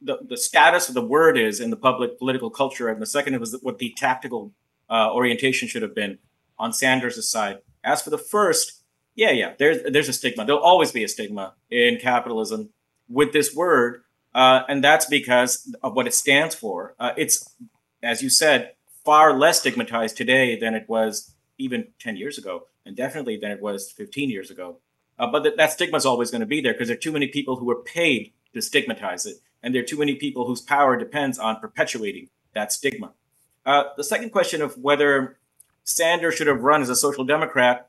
[0.00, 3.38] the, the status of the word is in the public political culture, and the second
[3.38, 4.52] was what the tactical
[4.90, 6.18] uh, orientation should have been
[6.58, 7.58] on Sanders' side.
[7.84, 8.82] As for the first,
[9.14, 10.44] yeah, yeah, there's there's a stigma.
[10.44, 12.70] There'll always be a stigma in capitalism
[13.08, 14.02] with this word
[14.38, 16.94] uh, and that's because of what it stands for.
[17.00, 17.56] Uh, it's,
[18.04, 18.74] as you said,
[19.04, 23.60] far less stigmatized today than it was even 10 years ago, and definitely than it
[23.60, 24.76] was 15 years ago.
[25.18, 27.10] Uh, but th- that stigma is always going to be there because there are too
[27.10, 30.60] many people who are paid to stigmatize it, and there are too many people whose
[30.60, 33.10] power depends on perpetuating that stigma.
[33.66, 35.36] Uh, the second question of whether
[35.82, 37.88] Sanders should have run as a social democrat,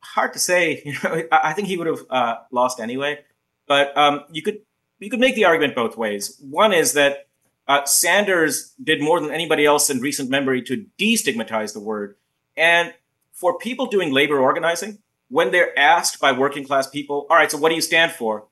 [0.00, 0.82] hard to say.
[0.84, 3.20] You know, I think he would have uh, lost anyway.
[3.68, 4.62] But um, you could
[5.00, 6.36] you could make the argument both ways.
[6.40, 7.26] One is that
[7.66, 12.16] uh, Sanders did more than anybody else in recent memory to destigmatize the word.
[12.56, 12.92] And
[13.32, 17.58] for people doing labor organizing, when they're asked by working class people, all right, so
[17.58, 18.46] what do you stand for?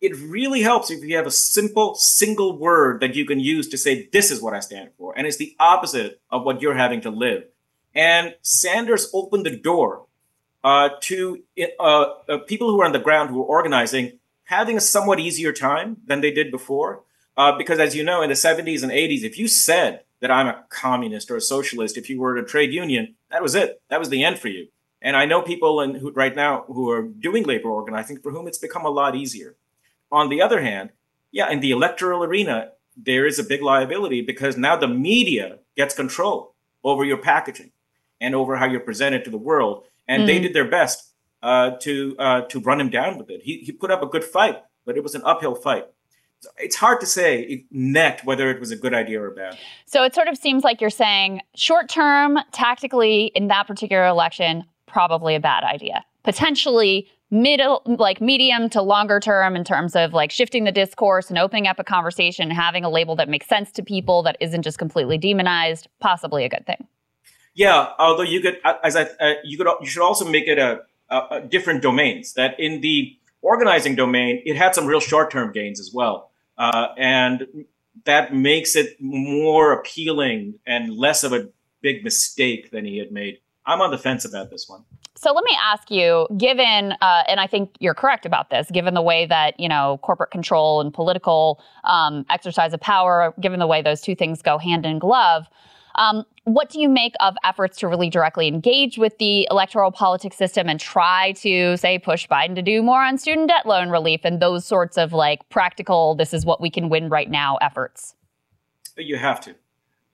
[0.00, 3.78] It really helps if you have a simple single word that you can use to
[3.78, 5.12] say, this is what I stand for.
[5.16, 7.44] And it's the opposite of what you're having to live.
[7.94, 10.06] And Sanders opened the door
[10.62, 11.42] uh, to
[11.80, 15.52] uh, uh people who are on the ground who are organizing having a somewhat easier
[15.52, 17.04] time than they did before.
[17.36, 20.46] Uh, because as you know, in the 70s and 80s, if you said that I'm
[20.46, 21.96] a communist or a socialist.
[21.96, 23.80] If you were at a trade union, that was it.
[23.90, 24.68] That was the end for you.
[25.02, 28.48] And I know people in, who, right now who are doing labor organizing for whom
[28.48, 29.56] it's become a lot easier.
[30.10, 30.90] On the other hand,
[31.32, 35.94] yeah, in the electoral arena, there is a big liability because now the media gets
[35.94, 37.72] control over your packaging
[38.20, 39.84] and over how you're presented to the world.
[40.08, 40.26] And mm.
[40.26, 41.12] they did their best
[41.46, 43.40] uh, to uh, to run him down with it.
[43.42, 45.86] He, he put up a good fight, but it was an uphill fight.
[46.40, 49.56] So it's hard to say net whether it was a good idea or bad.
[49.86, 54.64] So it sort of seems like you're saying short term, tactically, in that particular election,
[54.86, 56.04] probably a bad idea.
[56.24, 61.38] Potentially middle like medium to longer term in terms of like shifting the discourse and
[61.38, 64.78] opening up a conversation having a label that makes sense to people that isn't just
[64.78, 66.86] completely demonized possibly a good thing
[67.54, 70.78] yeah although you could as i uh, you could you should also make it a,
[71.10, 75.80] a, a, different domains that in the organizing domain it had some real short-term gains
[75.80, 76.30] as well.
[76.58, 77.46] Uh, and
[78.04, 81.48] that makes it more appealing and less of a
[81.80, 83.38] big mistake than he had made.
[83.66, 84.84] I'm on the fence about this one.
[85.16, 88.92] So let me ask you, given, uh, and I think you're correct about this, given
[88.94, 93.66] the way that you know corporate control and political um, exercise of power, given the
[93.66, 95.46] way those two things go hand in glove,
[95.94, 100.36] um, what do you make of efforts to really directly engage with the electoral politics
[100.36, 104.20] system and try to say push Biden to do more on student debt loan relief
[104.24, 108.14] and those sorts of like practical, this is what we can win right now efforts?
[108.96, 109.54] You have to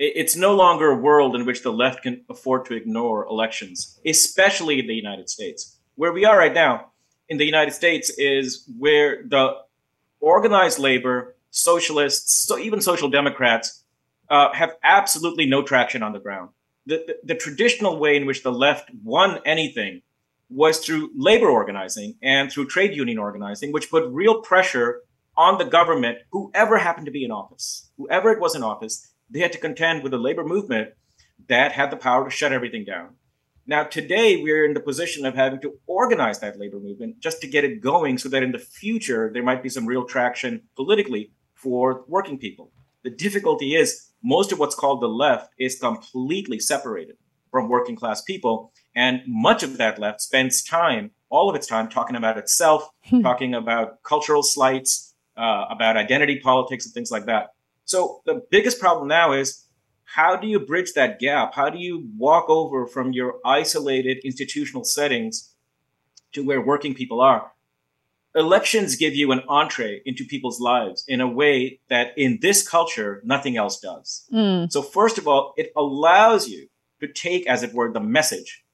[0.04, 4.80] it's no longer a world in which the left can afford to ignore elections, especially
[4.80, 5.78] in the United States.
[5.94, 6.88] Where we are right now
[7.28, 9.58] in the United States is where the
[10.18, 13.81] organized labor, socialists, so even social democrats
[14.32, 16.48] uh, have absolutely no traction on the ground.
[16.86, 20.00] The, the, the traditional way in which the left won anything
[20.48, 25.02] was through labor organizing and through trade union organizing, which put real pressure
[25.36, 29.40] on the government, whoever happened to be in office, whoever it was in office, they
[29.40, 30.90] had to contend with a labor movement
[31.48, 33.10] that had the power to shut everything down.
[33.66, 37.46] Now, today, we're in the position of having to organize that labor movement just to
[37.46, 41.32] get it going so that in the future, there might be some real traction politically
[41.54, 42.72] for working people.
[43.04, 47.16] The difficulty is most of what's called the left is completely separated
[47.50, 48.72] from working class people.
[48.94, 53.22] And much of that left spends time, all of its time, talking about itself, hmm.
[53.22, 57.48] talking about cultural slights, uh, about identity politics, and things like that.
[57.84, 59.66] So the biggest problem now is
[60.04, 61.54] how do you bridge that gap?
[61.54, 65.54] How do you walk over from your isolated institutional settings
[66.32, 67.51] to where working people are?
[68.34, 73.20] Elections give you an entree into people's lives in a way that in this culture,
[73.24, 74.26] nothing else does.
[74.32, 74.72] Mm.
[74.72, 76.68] So, first of all, it allows you
[77.00, 78.64] to take, as it were, the message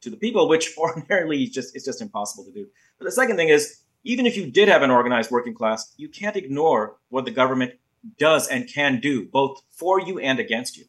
[0.00, 2.66] to the people, which ordinarily is just, it's just impossible to do.
[2.98, 6.08] But the second thing is, even if you did have an organized working class, you
[6.08, 7.74] can't ignore what the government
[8.18, 10.84] does and can do both for you and against you.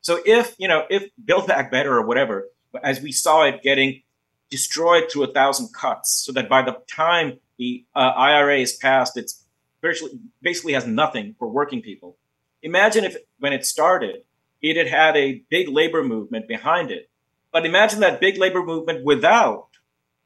[0.00, 2.48] So if, you know, if Build Back Better or whatever,
[2.82, 4.02] as we saw it getting
[4.50, 9.16] destroyed through a thousand cuts, so that by the time the uh, IRA is passed,
[9.16, 9.44] it's
[9.80, 12.16] virtually basically has nothing for working people.
[12.62, 14.22] Imagine if when it started,
[14.60, 17.10] it had had a big labor movement behind it.
[17.52, 19.68] But imagine that big labor movement without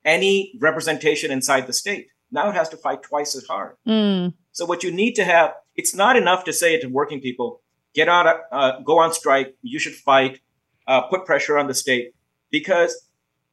[0.05, 2.09] any representation inside the state.
[2.31, 3.77] Now it has to fight twice as hard.
[3.87, 4.35] Mm.
[4.53, 7.61] So what you need to have, it's not enough to say to working people,
[7.95, 9.55] get out, uh, go on strike.
[9.63, 10.41] You should fight,
[10.87, 12.15] uh, put pressure on the state,
[12.51, 13.07] because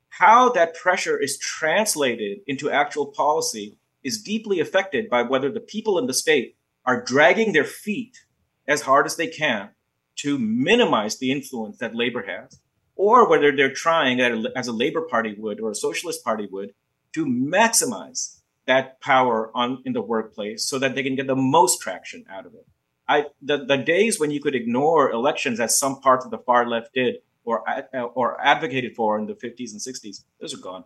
[0.09, 5.97] how that pressure is translated into actual policy is deeply affected by whether the people
[5.97, 8.17] in the state are dragging their feet
[8.67, 9.69] as hard as they can
[10.15, 12.59] to minimize the influence that labor has,
[12.95, 16.73] or whether they're trying, as a labor party would or a socialist party would,
[17.13, 21.81] to maximize that power on in the workplace so that they can get the most
[21.81, 22.67] traction out of it.
[23.07, 26.67] I the, the days when you could ignore elections as some parts of the far
[26.69, 27.15] left did
[27.49, 27.63] or
[28.15, 30.83] or advocated for in the 50s and 60s, those are gone.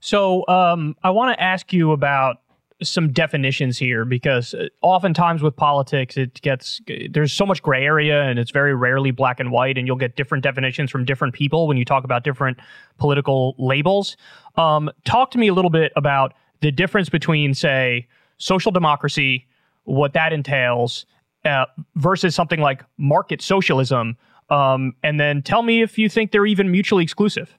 [0.00, 2.36] So um, I want to ask you about
[2.82, 8.22] some definitions here because uh, oftentimes with politics it gets there's so much gray area
[8.24, 11.66] and it's very rarely black and white and you'll get different definitions from different people
[11.66, 12.58] when you talk about different
[12.98, 14.18] political labels
[14.56, 19.46] um, talk to me a little bit about the difference between say social democracy
[19.84, 21.06] what that entails
[21.46, 24.18] uh, versus something like market socialism
[24.50, 27.56] um, and then tell me if you think they're even mutually exclusive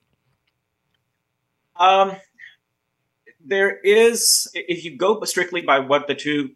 [1.77, 2.15] um
[3.47, 6.51] there is, if you go strictly by what the two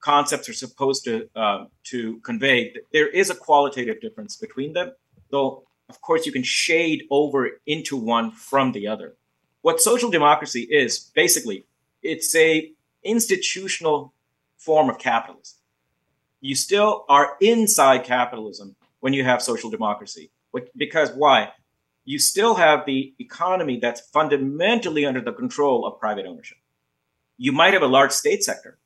[0.00, 4.92] concepts are supposed to uh, to convey, there is a qualitative difference between them.
[5.30, 9.14] Though, of course, you can shade over into one from the other.
[9.62, 11.64] What social democracy is basically,
[12.02, 12.70] it's a
[13.02, 14.12] institutional
[14.58, 15.58] form of capitalism.
[16.40, 20.30] you still are inside capitalism when you have social democracy.
[20.74, 21.52] Because why?
[22.06, 26.56] You still have the economy that's fundamentally under the control of private ownership.
[27.36, 28.78] You might have a large state sector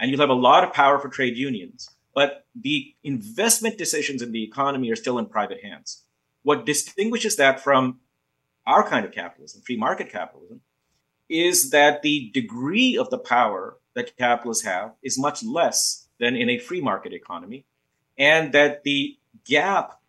[0.00, 4.32] and you'll have a lot of power for trade unions, but the investment decisions in
[4.32, 6.02] the economy are still in private hands.
[6.42, 8.00] What distinguishes that from
[8.66, 10.62] our kind of capitalism, free market capitalism,
[11.28, 16.50] is that the degree of the power that capitalists have is much less than in
[16.50, 17.64] a free market economy,
[18.18, 20.00] and that the gap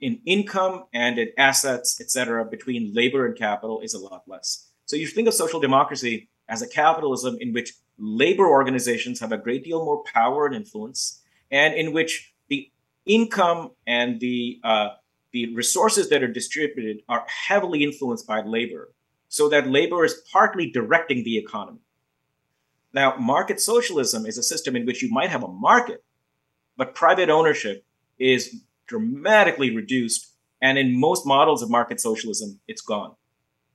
[0.00, 4.68] in income and in assets, et cetera, between labor and capital is a lot less.
[4.86, 9.38] So you think of social democracy as a capitalism in which labor organizations have a
[9.38, 12.70] great deal more power and influence, and in which the
[13.06, 14.88] income and the uh,
[15.32, 18.92] the resources that are distributed are heavily influenced by labor,
[19.28, 21.80] so that labor is partly directing the economy.
[22.92, 26.04] Now, market socialism is a system in which you might have a market,
[26.76, 27.84] but private ownership
[28.18, 30.32] is dramatically reduced.
[30.60, 33.14] And in most models of market socialism, it's gone.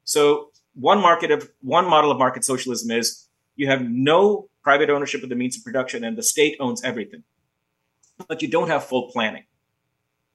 [0.03, 5.23] So one market of one model of market socialism is you have no private ownership
[5.23, 7.23] of the means of production and the state owns everything.
[8.27, 9.43] But you don't have full planning.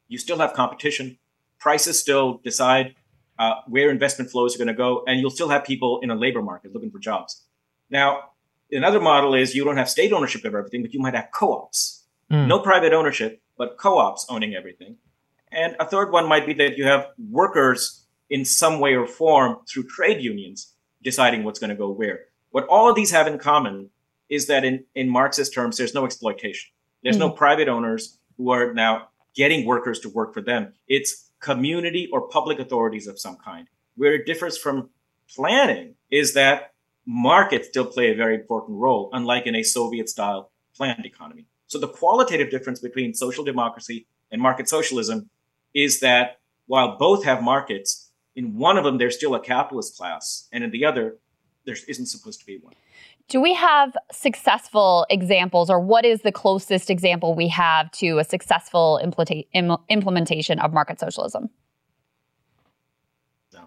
[0.09, 1.19] You still have competition.
[1.59, 2.95] Prices still decide
[3.39, 6.15] uh, where investment flows are going to go, and you'll still have people in a
[6.15, 7.43] labor market looking for jobs.
[7.91, 8.31] Now,
[8.71, 12.05] another model is you don't have state ownership of everything, but you might have co-ops.
[12.31, 12.47] Mm.
[12.47, 14.97] No private ownership, but co-ops owning everything.
[15.53, 19.59] And a third one might be that you have workers in some way or form
[19.69, 22.21] through trade unions deciding what's going to go where.
[22.51, 23.91] What all of these have in common
[24.29, 26.71] is that in, in Marxist terms, there's no exploitation.
[27.03, 27.21] There's mm.
[27.21, 30.73] no private owners who are now getting workers to work for them.
[30.89, 33.69] It's community or public authorities of some kind.
[33.97, 34.91] Where it differs from
[35.29, 36.73] planning is that
[37.07, 41.47] markets still play a very important role, unlike in a Soviet style planned economy.
[41.75, 45.29] So the qualitative difference between social democracy and market socialism
[45.75, 50.49] is that while both have markets, in one of them there's still a capitalist class,
[50.53, 51.19] and in the other
[51.65, 52.75] there isn't supposed to be one.
[53.27, 58.25] Do we have successful examples, or what is the closest example we have to a
[58.25, 59.01] successful
[59.89, 61.51] implementation of market socialism?
[63.53, 63.63] No.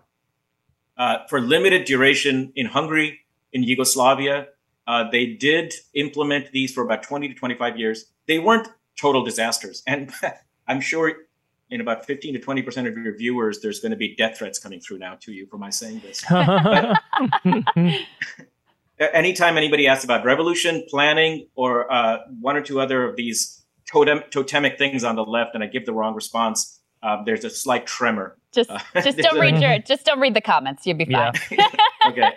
[0.96, 3.20] Uh, for limited duration in Hungary,
[3.52, 4.48] in Yugoslavia.
[4.88, 8.06] Uh, they did implement these for about 20 to 25 years.
[8.28, 8.70] They weren't
[9.00, 9.84] total disasters.
[9.86, 10.12] And
[10.68, 11.14] I'm sure
[11.70, 14.80] in about 15 to 20% of your viewers, there's going to be death threats coming
[14.80, 16.24] through now to you for my saying this.
[19.14, 24.24] anytime anybody asks about revolution, planning, or uh, one or two other of these totem,
[24.32, 27.86] totemic things on the left, and I give the wrong response, uh, there's a slight
[27.86, 28.38] tremor.
[28.54, 30.88] Just, uh, just don't read your, just don't read the comments.
[30.88, 31.34] You'll be fine.
[31.52, 31.68] Yeah.
[32.08, 32.32] okay.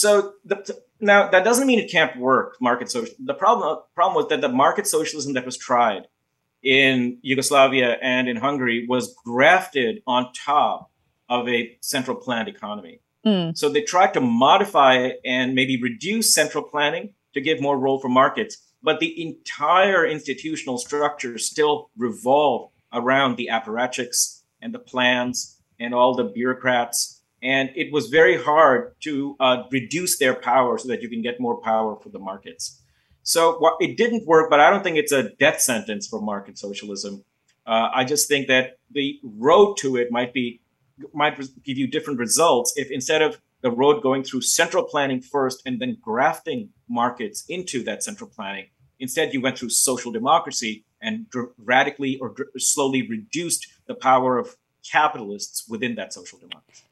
[0.00, 2.56] So the, now that doesn't mean it can't work.
[2.58, 3.14] Market social.
[3.22, 6.08] The problem problem was that the market socialism that was tried
[6.62, 10.90] in Yugoslavia and in Hungary was grafted on top
[11.28, 13.02] of a central planned economy.
[13.26, 13.54] Mm.
[13.54, 18.00] So they tried to modify it and maybe reduce central planning to give more role
[18.00, 25.60] for markets, but the entire institutional structure still revolved around the apparatchiks and the plans
[25.78, 30.88] and all the bureaucrats and it was very hard to uh, reduce their power so
[30.88, 32.80] that you can get more power for the markets.
[33.22, 36.58] So well, it didn't work, but I don't think it's a death sentence for market
[36.58, 37.24] socialism.
[37.66, 40.60] Uh, I just think that the road to it might be
[41.14, 45.62] might give you different results if instead of the road going through central planning first
[45.64, 48.66] and then grafting markets into that central planning,
[48.98, 51.26] instead you went through social democracy and
[51.58, 54.56] radically or slowly reduced the power of
[54.90, 56.84] capitalists within that social democracy.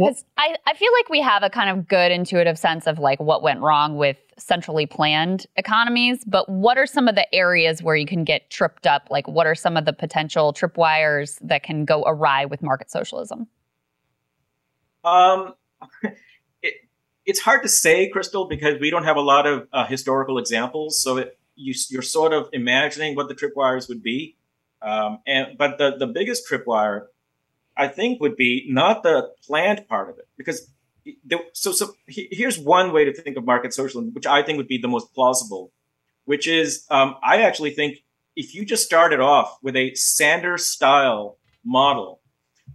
[0.00, 3.20] Because I, I feel like we have a kind of good intuitive sense of like
[3.20, 7.94] what went wrong with centrally planned economies, but what are some of the areas where
[7.94, 9.08] you can get tripped up?
[9.10, 13.46] Like what are some of the potential tripwires that can go awry with market socialism?
[15.04, 15.54] Um,
[16.62, 16.74] it,
[17.26, 21.02] it's hard to say, Krystal, because we don't have a lot of uh, historical examples.
[21.02, 24.38] So it, you, are sort of imagining what the tripwires would be.
[24.80, 27.08] Um, and but the the biggest tripwire
[27.80, 30.70] I think would be not the planned part of it, because
[31.54, 34.78] so so here's one way to think of market socialism, which I think would be
[34.78, 35.72] the most plausible,
[36.26, 37.92] which is um, I actually think
[38.36, 42.20] if you just started off with a Sanders style model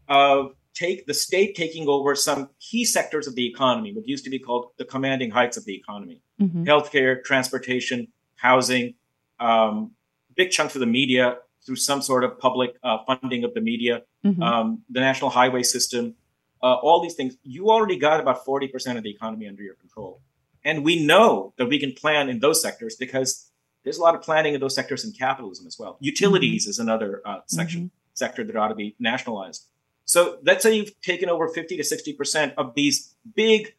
[0.08, 4.32] of take the state taking over some key sectors of the economy, what used to
[4.32, 6.64] be called the commanding heights of the economy, mm-hmm.
[6.64, 8.96] healthcare, transportation, housing,
[9.40, 9.92] um,
[10.36, 14.04] big chunks of the media, through some sort of public uh, funding of the media,
[14.24, 14.42] mm-hmm.
[14.42, 16.16] um, the national highway system,
[16.62, 20.22] uh, all these things, you already got about 40% of the economy under your control.
[20.64, 23.52] And we know that we can plan in those sectors because
[23.84, 25.98] there's a lot of planning in those sectors in capitalism as well.
[26.00, 26.72] Utilities mm-hmm.
[26.72, 28.16] is another uh, section mm-hmm.
[28.16, 29.66] sector that ought to be nationalized.
[30.06, 33.76] So let's say you've taken over 50 to 60 percent of these big,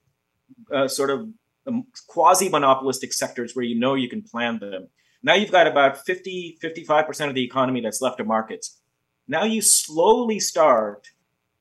[0.73, 1.29] uh, sort of
[1.67, 4.89] um, quasi monopolistic sectors where you know you can plan them.
[5.27, 8.79] Now you've got about 50, 55 percent of the economy that's left to markets.
[9.27, 11.09] Now you slowly start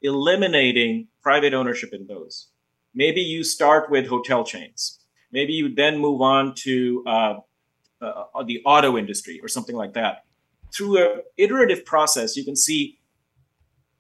[0.04, 2.50] eliminating private ownership in those.
[2.94, 5.00] Maybe you start with hotel chains.
[5.32, 7.34] Maybe you then move on to uh,
[8.00, 10.26] uh, the auto industry or something like that.
[10.72, 13.00] Through an iterative process, you can see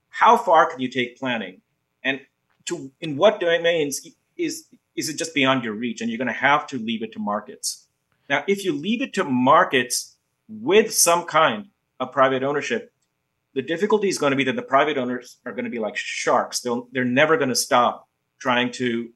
[0.09, 1.61] how far can you take planning,
[2.03, 2.21] and
[2.65, 4.07] to in what domains
[4.37, 7.11] is is it just beyond your reach, and you're going to have to leave it
[7.13, 7.84] to markets.
[8.29, 10.17] Now, if you leave it to markets
[10.47, 11.67] with some kind
[11.99, 12.91] of private ownership,
[13.53, 15.95] the difficulty is going to be that the private owners are going to be like
[15.95, 16.59] sharks.
[16.59, 18.07] They'll, they're never going to stop
[18.39, 19.09] trying to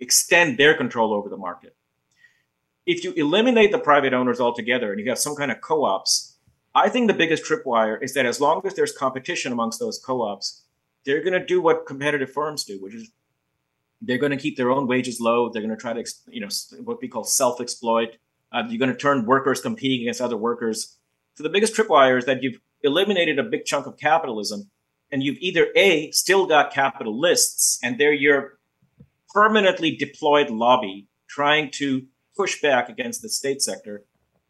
[0.00, 1.76] extend their control over the market
[2.86, 6.36] if you eliminate the private owners altogether and you have some kind of co-ops,
[6.74, 10.64] I think the biggest tripwire is that as long as there's competition amongst those co-ops,
[11.04, 13.10] they're going to do what competitive firms do, which is
[14.02, 15.48] they're going to keep their own wages low.
[15.48, 16.48] They're going to try to, you know,
[16.82, 18.16] what we call self-exploit.
[18.54, 20.96] Uh, you're going to turn workers competing against other workers.
[21.34, 24.70] So the biggest tripwire is that you've eliminated a big chunk of capitalism,
[25.10, 28.58] and you've either a still got capitalists, and they're your
[29.30, 34.04] permanently deployed lobby trying to push back against the state sector,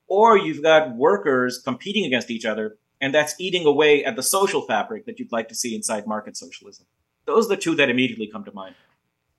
[0.07, 4.61] or you've got workers competing against each other, and that's eating away at the social
[4.61, 6.84] fabric that you'd like to see inside market socialism.
[7.24, 8.74] Those are the two that immediately come to mind.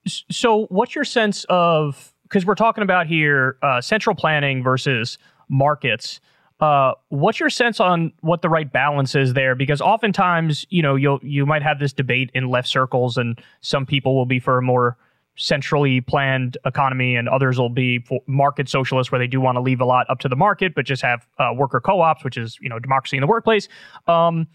[0.06, 5.18] So, what's your sense of because we're talking about here uh, central planning versus
[5.48, 6.20] markets?
[6.58, 9.54] Uh, what's your sense on what the right balance is there?
[9.54, 13.84] Because oftentimes, you know, you you might have this debate in left circles, and some
[13.84, 14.96] people will be for a more
[15.36, 19.82] centrally planned economy, and others will be market socialists, where they do want to leave
[19.82, 22.70] a lot up to the market, but just have uh, worker co-ops, which is you
[22.70, 23.68] know democracy in the workplace.
[24.06, 24.46] Um,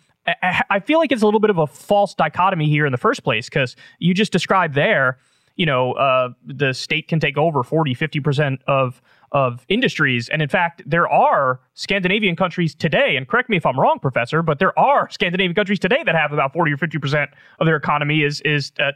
[0.70, 3.24] I feel like it's a little bit of a false dichotomy here in the first
[3.24, 5.18] place because you just described there,
[5.56, 10.30] you know, uh, the state can take over 40, 50% of, of industries.
[10.30, 14.42] And in fact, there are Scandinavian countries today, and correct me if I'm wrong, Professor,
[14.42, 17.28] but there are Scandinavian countries today that have about 40 or 50%
[17.60, 18.92] of their economy is, is uh,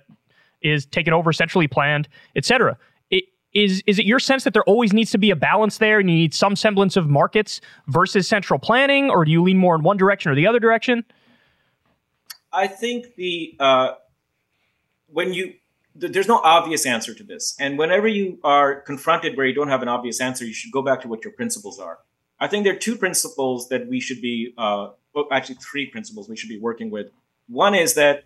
[0.61, 2.77] is taken over, centrally planned, etc.
[3.55, 6.09] Is is it your sense that there always needs to be a balance there, and
[6.09, 9.81] you need some semblance of markets versus central planning, or do you lean more in
[9.81, 11.05] one direction or the other direction?
[12.51, 13.91] I think the uh,
[15.07, 15.53] when you
[15.95, 19.81] there's no obvious answer to this, and whenever you are confronted where you don't have
[19.81, 21.99] an obvious answer, you should go back to what your principles are.
[22.39, 26.27] I think there are two principles that we should be, uh, well, actually three principles
[26.27, 27.07] we should be working with.
[27.47, 28.25] One is that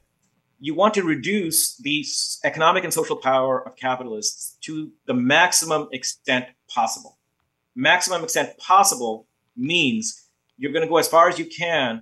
[0.60, 2.04] you want to reduce the
[2.44, 7.18] economic and social power of capitalists to the maximum extent possible.
[7.76, 12.02] Maximum extent possible means you're going to go as far as you can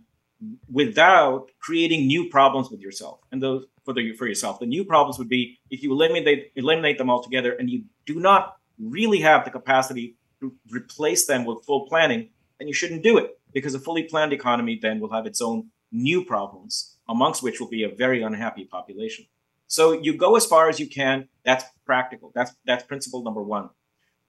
[0.71, 4.59] without creating new problems with yourself and those for the for yourself.
[4.59, 8.57] The new problems would be if you eliminate eliminate them altogether and you do not
[8.77, 12.29] really have the capacity to replace them with full planning,
[12.59, 15.69] then you shouldn't do it because a fully planned economy then will have its own
[15.89, 19.25] new problems amongst which will be a very unhappy population.
[19.67, 21.29] So you go as far as you can.
[21.45, 22.33] That's practical.
[22.35, 23.69] That's that's principle number one.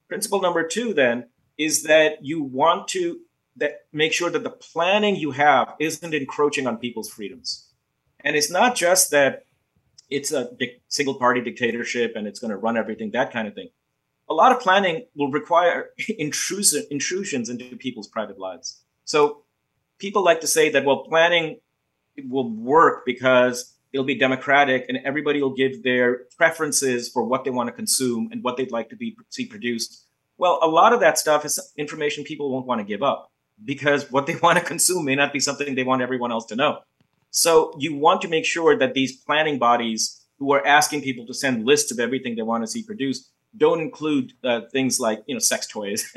[0.07, 3.19] Principle number two then is that you want to
[3.57, 7.65] that make sure that the planning you have isn't encroaching on people's freedoms.
[8.21, 9.45] And it's not just that
[10.09, 10.49] it's a
[10.87, 13.69] single party dictatorship and it's going to run everything, that kind of thing.
[14.29, 18.81] A lot of planning will require intrusive intrusions into people's private lives.
[19.05, 19.43] So
[19.97, 21.59] people like to say that, well, planning
[22.27, 27.49] will work because it'll be democratic and everybody will give their preferences for what they
[27.49, 30.05] want to consume and what they'd like to be see produced.
[30.37, 33.31] Well, a lot of that stuff is information people won't want to give up
[33.63, 36.55] because what they want to consume may not be something they want everyone else to
[36.55, 36.79] know.
[37.31, 41.33] So you want to make sure that these planning bodies who are asking people to
[41.33, 45.35] send lists of everything they want to see produced don't include uh, things like you
[45.35, 46.15] know sex toys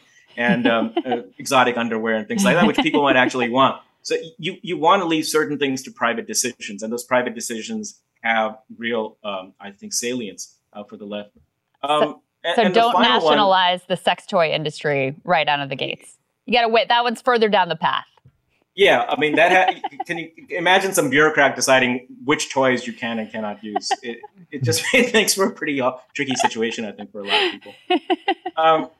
[0.36, 3.82] and um, uh, exotic underwear and things like that, which people might actually want.
[4.02, 8.00] So you you want to leave certain things to private decisions, and those private decisions
[8.22, 11.30] have real, um, I think, salience uh, for the left.
[11.82, 16.16] Um, so, so don't nationalize one, the sex toy industry right out of the gates.
[16.46, 16.88] You got to wait.
[16.88, 18.06] That one's further down the path.
[18.78, 19.50] Yeah, I mean that.
[19.50, 23.90] Ha- can you imagine some bureaucrat deciding which toys you can and cannot use?
[24.04, 24.20] It,
[24.52, 27.44] it just it makes for a pretty uh, tricky situation, I think, for a lot
[27.44, 27.74] of people.
[28.56, 28.90] Um,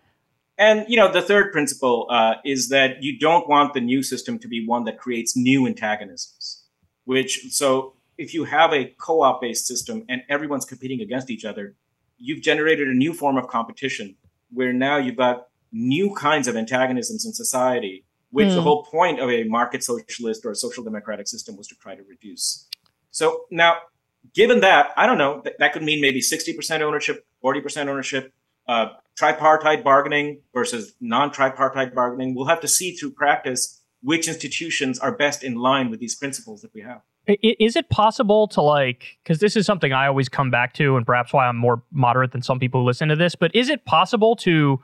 [0.56, 4.38] and you know, the third principle uh, is that you don't want the new system
[4.38, 6.62] to be one that creates new antagonisms.
[7.06, 11.74] Which so if you have a co-op based system and everyone's competing against each other,
[12.18, 14.14] you've generated a new form of competition
[14.52, 18.50] where now you've got new kinds of antagonisms in society, which mm.
[18.50, 18.62] the hmm.
[18.62, 22.02] whole point of a market socialist or a social democratic system was to try to
[22.02, 22.68] reduce.
[23.10, 23.76] So now,
[24.34, 28.32] given that, I don't know, that, that could mean maybe 60% ownership, 40% ownership,
[28.66, 32.34] uh, tripartite bargaining versus non tripartite bargaining.
[32.34, 36.62] We'll have to see through practice which institutions are best in line with these principles
[36.62, 37.00] that we have.
[37.26, 41.04] Is it possible to like, because this is something I always come back to, and
[41.04, 43.84] perhaps why I'm more moderate than some people who listen to this, but is it
[43.84, 44.80] possible to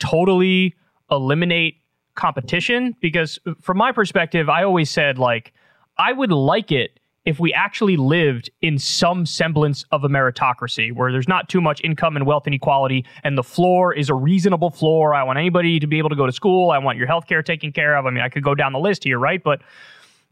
[0.00, 0.74] totally
[1.10, 1.76] eliminate
[2.14, 2.96] competition?
[3.00, 5.52] Because from my perspective, I always said, like,
[5.98, 11.10] I would like it if we actually lived in some semblance of a meritocracy where
[11.10, 15.14] there's not too much income and wealth inequality and the floor is a reasonable floor.
[15.14, 16.70] I want anybody to be able to go to school.
[16.70, 18.04] I want your healthcare taken care of.
[18.04, 19.42] I mean, I could go down the list here, right?
[19.42, 19.62] But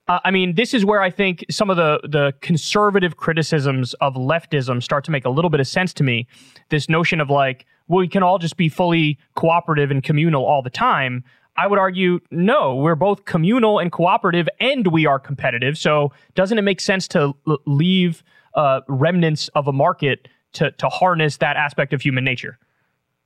[0.09, 4.14] uh, I mean, this is where I think some of the the conservative criticisms of
[4.14, 6.26] leftism start to make a little bit of sense to me.
[6.70, 10.61] This notion of like, well, we can all just be fully cooperative and communal all
[10.61, 11.24] the time.
[11.57, 15.76] I would argue, no, we're both communal and cooperative, and we are competitive.
[15.76, 18.22] So, doesn't it make sense to l- leave
[18.55, 22.59] uh, remnants of a market to to harness that aspect of human nature?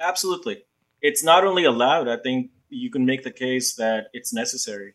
[0.01, 0.65] Absolutely,
[1.01, 2.09] it's not only allowed.
[2.09, 4.95] I think you can make the case that it's necessary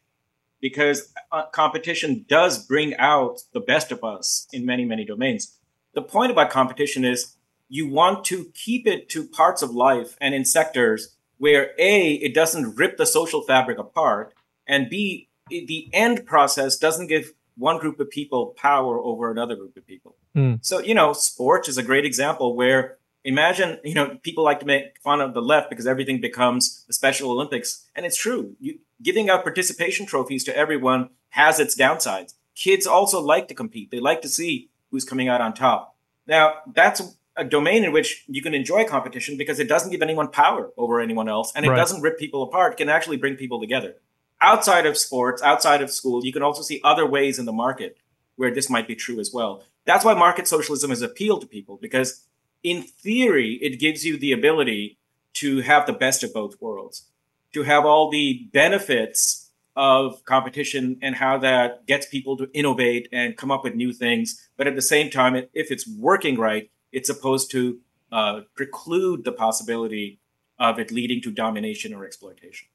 [0.59, 5.57] because uh, competition does bring out the best of us in many many domains.
[5.93, 7.35] The point about competition is
[7.69, 12.35] you want to keep it to parts of life and in sectors where A, it
[12.35, 14.31] doesn't rip the social fabric apart,
[14.67, 19.75] and B, the end process doesn't give one group of people power over another group
[19.75, 20.15] of people.
[20.35, 20.63] Mm.
[20.63, 24.67] So, you know, sports is a great example where imagine, you know, people like to
[24.67, 27.87] make fun of the left because everything becomes the Special Olympics.
[27.95, 28.55] And it's true.
[28.59, 32.35] You, giving out participation trophies to everyone has its downsides.
[32.53, 33.89] Kids also like to compete.
[33.89, 35.95] They like to see who's coming out on top.
[36.27, 40.27] Now, that's a domain in which you can enjoy competition because it doesn't give anyone
[40.27, 41.77] power over anyone else and it right.
[41.77, 42.73] doesn't rip people apart.
[42.73, 43.95] It can actually bring people together.
[44.41, 47.97] Outside of sports, outside of school, you can also see other ways in the market
[48.35, 49.63] where this might be true as well.
[49.85, 52.25] That's why market socialism has appealed to people because
[52.63, 54.99] in theory, it gives you the ability
[55.33, 57.07] to have the best of both worlds,
[57.53, 63.37] to have all the benefits of competition and how that gets people to innovate and
[63.37, 64.49] come up with new things.
[64.57, 67.79] But at the same time, if it's working right, it's supposed to
[68.11, 70.19] uh, preclude the possibility
[70.59, 72.67] of it leading to domination or exploitation.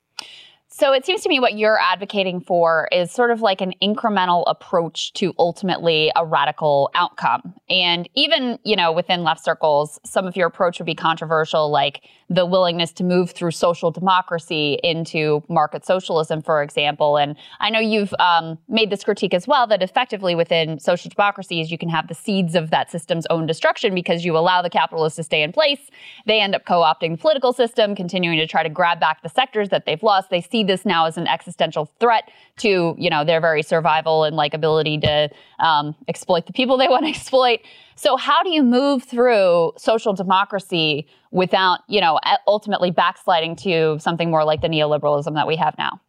[0.78, 4.44] So it seems to me what you're advocating for is sort of like an incremental
[4.46, 7.54] approach to ultimately a radical outcome.
[7.70, 12.02] And even, you know, within left circles, some of your approach would be controversial, like
[12.28, 17.16] the willingness to move through social democracy into market socialism, for example.
[17.16, 21.70] And I know you've um, made this critique as well that effectively within social democracies,
[21.70, 25.16] you can have the seeds of that system's own destruction because you allow the capitalists
[25.16, 25.90] to stay in place.
[26.26, 29.30] They end up co opting the political system, continuing to try to grab back the
[29.30, 30.28] sectors that they've lost.
[30.28, 34.36] They see this now as an existential threat to, you know, their very survival and
[34.36, 37.60] like ability to um, exploit the people they want to exploit.
[37.94, 44.30] So how do you move through social democracy without, you know, ultimately backsliding to something
[44.30, 46.00] more like the neoliberalism that we have now?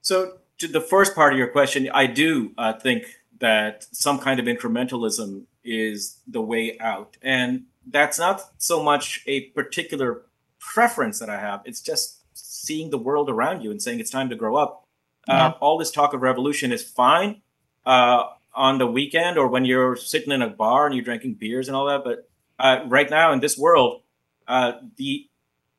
[0.00, 3.04] So to the first part of your question, I do uh, think
[3.40, 7.16] that some kind of incrementalism is the way out.
[7.22, 10.22] And that's not so much a particular
[10.58, 11.62] preference that I have.
[11.64, 14.86] It's just seeing the world around you and saying it's time to grow up.
[15.28, 15.46] Uh, yeah.
[15.46, 17.42] Uh, all this talk of revolution is fine
[17.86, 18.24] uh,
[18.54, 21.76] on the weekend or when you're sitting in a bar and you're drinking beers and
[21.76, 22.04] all that.
[22.04, 22.28] But
[22.58, 24.02] uh, right now in this world,
[24.46, 25.28] uh, the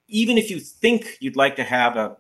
[0.08, 2.18] even if you think you'd like to have a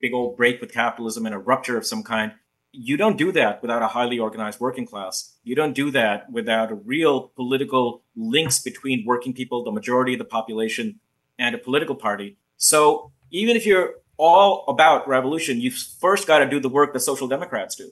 [0.00, 2.32] big old break with capitalism and a rupture of some kind,
[2.72, 5.36] you don't do that without a highly organized working class.
[5.42, 10.18] You don't do that without a real political links between working people, the majority of
[10.18, 11.00] the population,
[11.38, 12.36] and a political party.
[12.56, 17.00] So even if you're all about revolution, you've first got to do the work the
[17.00, 17.90] social democrats do,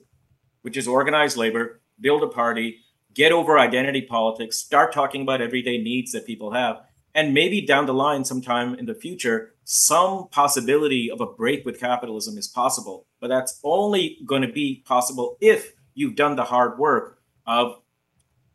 [0.61, 2.79] which is organize labor, build a party,
[3.13, 6.81] get over identity politics, start talking about everyday needs that people have.
[7.15, 11.79] And maybe down the line, sometime in the future, some possibility of a break with
[11.79, 13.07] capitalism is possible.
[13.19, 17.81] But that's only going to be possible if you've done the hard work of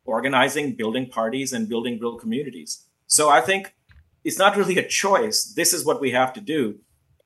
[0.05, 2.87] organizing, building parties, and building real communities.
[3.07, 3.74] So I think
[4.25, 5.45] it's not really a choice.
[5.45, 6.79] This is what we have to do.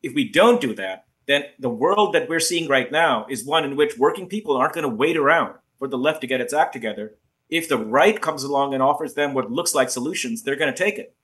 [0.02, 3.64] If we don't do that, then the world that we're seeing right now is one
[3.64, 6.54] in which working people aren't going to wait around for the left to get its
[6.54, 7.16] act together.
[7.48, 10.84] If the right comes along and offers them what looks like solutions, they're going to
[10.84, 11.14] take it.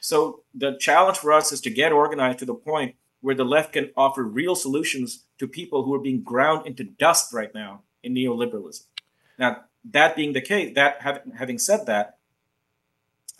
[0.00, 3.74] So the challenge for us is to get organized to the point where the left
[3.74, 8.14] can offer real solutions to people who are being ground into dust right now in
[8.14, 8.84] neoliberalism.
[9.38, 11.00] Now, that being the case, that
[11.36, 12.18] having said that,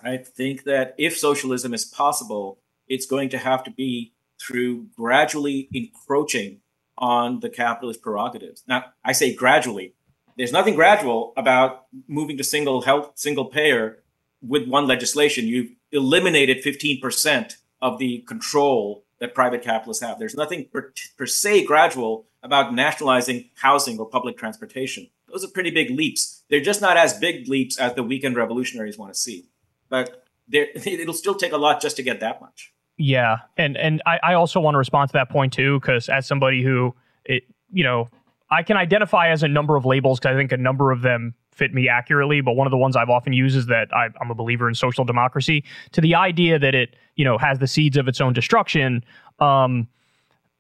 [0.02, 5.68] I think that if socialism is possible, it's going to have to be through gradually
[5.72, 6.60] encroaching
[6.98, 8.62] on the capitalist prerogatives.
[8.66, 9.94] Now, I say gradually.
[10.36, 14.02] There's nothing gradual about moving to single health, single payer
[14.42, 15.46] with one legislation.
[15.46, 20.18] You've eliminated 15% of the control that private capitalists have.
[20.18, 25.08] There's nothing per, per se gradual about nationalizing housing or public transportation.
[25.28, 26.42] Those are pretty big leaps.
[26.48, 29.49] They're just not as big leaps as the weekend revolutionaries want to see.
[29.90, 32.72] But it'll still take a lot just to get that much.
[32.96, 36.26] Yeah, and and I, I also want to respond to that point too, because as
[36.26, 38.08] somebody who it you know
[38.50, 41.34] I can identify as a number of labels because I think a number of them
[41.52, 42.40] fit me accurately.
[42.40, 44.74] But one of the ones I've often used is that I, am a believer in
[44.74, 45.64] social democracy.
[45.92, 49.04] To the idea that it you know has the seeds of its own destruction.
[49.38, 49.88] Um,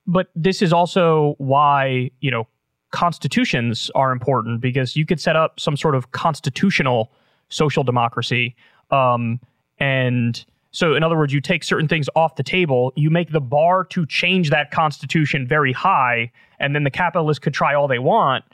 [0.06, 2.46] but this is also why you know
[2.90, 7.12] constitutions are important because you could set up some sort of constitutional
[7.48, 8.56] social democracy
[8.90, 9.40] um,
[9.78, 13.40] and so, in other words, you take certain things off the table, you make the
[13.40, 16.30] bar to change that constitution very high,
[16.60, 18.44] and then the capitalists could try all they want.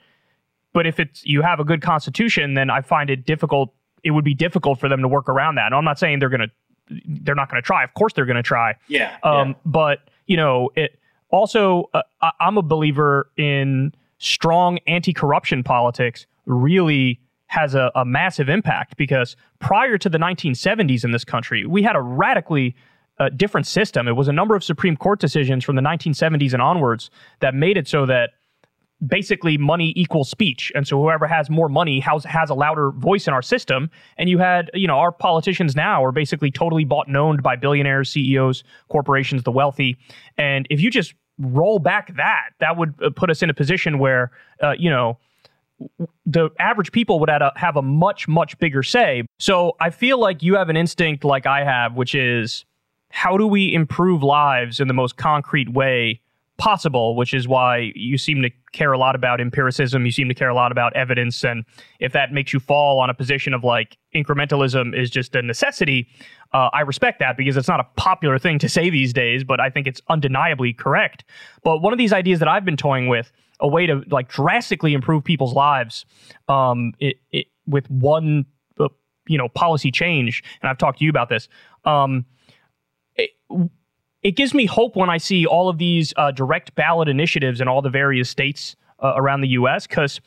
[0.73, 3.75] But if it's you have a good constitution, then I find it difficult.
[4.03, 5.67] It would be difficult for them to work around that.
[5.67, 6.49] And I'm not saying they're gonna,
[7.07, 7.85] they're not gonna try.
[7.85, 8.75] Of course, they're gonna try.
[8.89, 9.17] Yeah.
[9.23, 9.55] Um, yeah.
[9.67, 10.99] But you know, it
[11.31, 11.91] also.
[11.93, 12.03] Uh,
[12.41, 16.27] I'm a believer in strong anti-corruption politics.
[16.47, 21.83] Really has a, a, massive impact because prior to the 1970s in this country, we
[21.83, 22.75] had a radically
[23.19, 24.09] uh, different system.
[24.09, 27.77] It was a number of Supreme Court decisions from the 1970s and onwards that made
[27.77, 28.31] it so that
[29.07, 30.73] basically money equals speech.
[30.75, 33.91] And so whoever has more money has, has a louder voice in our system.
[34.17, 37.57] And you had, you know, our politicians now are basically totally bought and owned by
[37.57, 39.99] billionaires, CEOs, corporations, the wealthy.
[40.39, 43.99] And if you just roll back that, that would uh, put us in a position
[43.99, 44.31] where,
[44.63, 45.19] uh, you know,
[46.25, 49.25] the average people would have a, much much bigger say.
[49.39, 52.65] So I feel like you have an instinct like I have, which is
[53.11, 56.21] how do we improve lives in the most concrete way
[56.57, 60.07] possible, which is why you seem to care a lot about empiricism.
[60.07, 61.45] You seem to care a lot about evidence.
[61.45, 61.65] And
[62.01, 66.09] if that makes you fall on a position of like incrementalism is just a necessity,
[66.53, 69.61] uh, I respect that because it's not a popular thing to say these days, but
[69.61, 71.25] I think it's undeniably correct.
[71.63, 74.95] But one of these ideas that I've been toying with a way to like drastically
[74.95, 76.05] improve people's lives
[76.49, 78.45] um, it, it, with one
[78.79, 78.89] uh,
[79.27, 81.49] you know policy change and i've talked to you about this
[81.85, 82.25] um,
[83.15, 83.31] it,
[84.23, 87.69] it, gives me hope when i see all of these uh, direct ballot initiatives in
[87.69, 90.21] all the various states uh, around the us because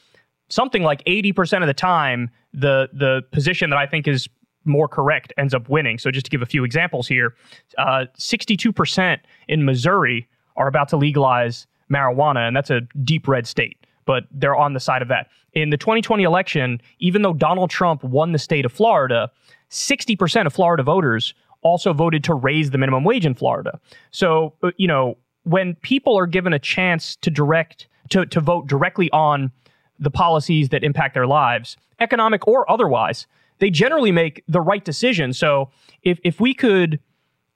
[0.50, 4.28] something like 80% of the time the the position that i think is
[4.66, 5.98] more correct ends up winning.
[5.98, 7.36] So just to give a few examples here
[7.78, 13.78] uh, 62% in missouri are about to legalize marijuana, and that's a deep red state.
[14.06, 15.28] But they're on the side of that.
[15.54, 19.32] In the 2020 election, even though Donald Trump won the state of Florida,
[19.70, 23.80] 60% of Florida voters also voted to raise the minimum wage in Florida.
[24.12, 28.68] So, uh, you know, when people are given a chance to direct to, to vote
[28.68, 29.52] directly on
[30.00, 33.28] the policies that impact their lives, economic or otherwise,
[33.60, 35.34] they generally make the right decision.
[35.34, 35.70] So
[36.04, 37.00] if if we could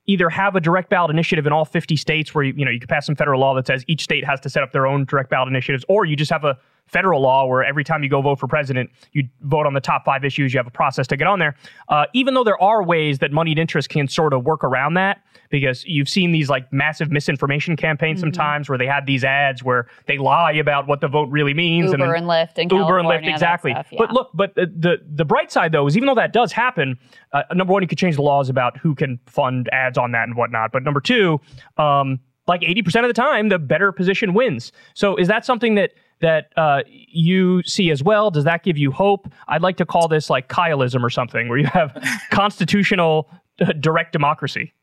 [0.05, 2.79] either have a direct ballot initiative in all 50 states where you, you know you
[2.79, 5.05] could pass some federal law that says each state has to set up their own
[5.05, 8.21] direct ballot initiatives or you just have a federal law where every time you go
[8.21, 11.17] vote for president you vote on the top five issues you have a process to
[11.17, 11.55] get on there
[11.89, 15.21] uh, even though there are ways that moneyed interest can sort of work around that
[15.49, 18.27] because you've seen these like massive misinformation campaigns mm-hmm.
[18.27, 21.91] sometimes where they have these ads where they lie about what the vote really means
[21.91, 23.97] Uber and, then, and Lyft and Uber California, and Lyft exactly stuff, yeah.
[23.99, 26.97] but look but the, the, the bright side though is even though that does happen
[27.31, 30.23] uh, number one you could change the laws about who can fund ads on that
[30.23, 31.39] and whatnot but number two
[31.77, 35.91] um, like 80% of the time the better position wins so is that something that
[36.23, 38.31] that uh, you see as well?
[38.31, 39.31] Does that give you hope?
[39.47, 41.95] I'd like to call this like Kyleism or something, where you have
[42.31, 43.29] constitutional
[43.61, 44.73] uh, direct democracy.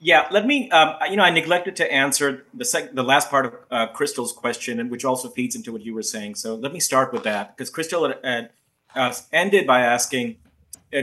[0.00, 0.68] Yeah, let me.
[0.70, 4.32] Um, you know, I neglected to answer the sec- the last part of uh, Krystal's
[4.32, 6.34] question, and which also feeds into what you were saying.
[6.34, 8.50] So let me start with that because Krystal had,
[8.96, 10.36] uh, ended by asking,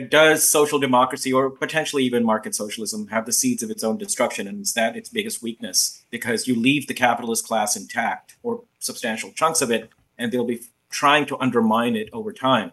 [0.09, 4.47] "Does social democracy or potentially even market socialism have the seeds of its own destruction,
[4.47, 6.03] and is that its biggest weakness?
[6.09, 10.61] Because you leave the capitalist class intact or substantial chunks of it, and they'll be
[10.89, 12.71] trying to undermine it over time."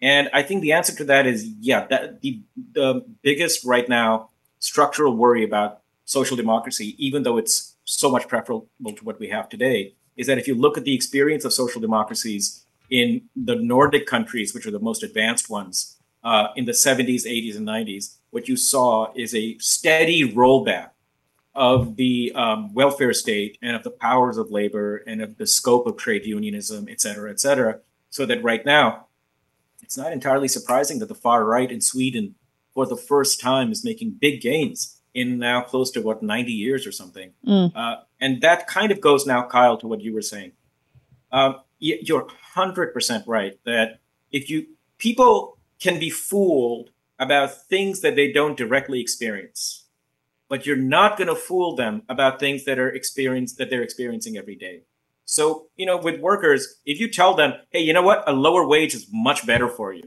[0.00, 1.86] And I think the answer to that is yeah.
[1.86, 2.40] That the
[2.72, 8.68] the biggest right now structural worry about social democracy, even though it's so much preferable
[8.96, 11.80] to what we have today, is that if you look at the experience of social
[11.80, 17.26] democracies in the Nordic countries, which are the most advanced ones, uh, in the 70s,
[17.26, 20.90] 80s, and 90s, what you saw is a steady rollback
[21.54, 25.86] of the um, welfare state and of the powers of labor and of the scope
[25.86, 27.78] of trade unionism, et cetera, et cetera.
[28.10, 29.06] So that right now,
[29.82, 32.34] it's not entirely surprising that the far right in Sweden,
[32.72, 36.86] for the first time, is making big gains in now close to what 90 years
[36.86, 37.32] or something.
[37.46, 37.72] Mm.
[37.74, 40.52] Uh, and that kind of goes now, Kyle, to what you were saying.
[41.32, 43.98] Um, you're 100% right that
[44.30, 44.66] if you
[44.98, 49.86] people can be fooled about things that they don't directly experience,
[50.48, 54.36] but you're not going to fool them about things that are experienced that they're experiencing
[54.36, 54.82] every day.
[55.24, 58.66] So, you know, with workers, if you tell them, hey, you know what, a lower
[58.66, 60.04] wage is much better for you,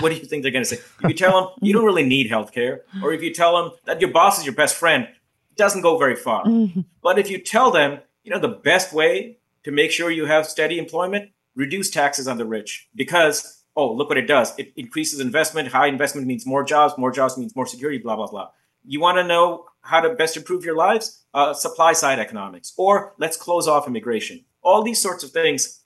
[0.00, 0.76] what do you think they're going to say?
[1.02, 4.00] If you tell them you don't really need healthcare, or if you tell them that
[4.00, 6.44] your boss is your best friend, it doesn't go very far.
[6.44, 6.80] Mm-hmm.
[7.02, 10.46] But if you tell them, you know, the best way to make sure you have
[10.46, 14.58] steady employment, reduce taxes on the rich because, oh, look what it does.
[14.58, 15.68] It increases investment.
[15.68, 16.94] High investment means more jobs.
[16.96, 18.48] More jobs means more security, blah, blah, blah.
[18.84, 21.24] You want to know how to best improve your lives?
[21.34, 22.72] Uh, supply side economics.
[22.76, 24.44] Or let's close off immigration.
[24.62, 25.82] All these sorts of things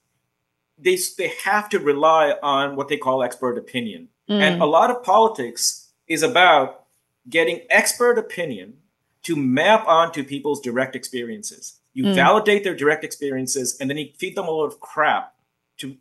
[0.81, 4.09] they they have to rely on what they call expert opinion.
[4.29, 4.41] Mm.
[4.41, 6.85] And a lot of politics is about
[7.29, 8.75] getting expert opinion
[9.23, 11.81] to map onto people's direct experiences.
[11.93, 12.15] You mm.
[12.15, 15.35] validate their direct experiences and then you feed them a lot of crap
[15.79, 15.97] to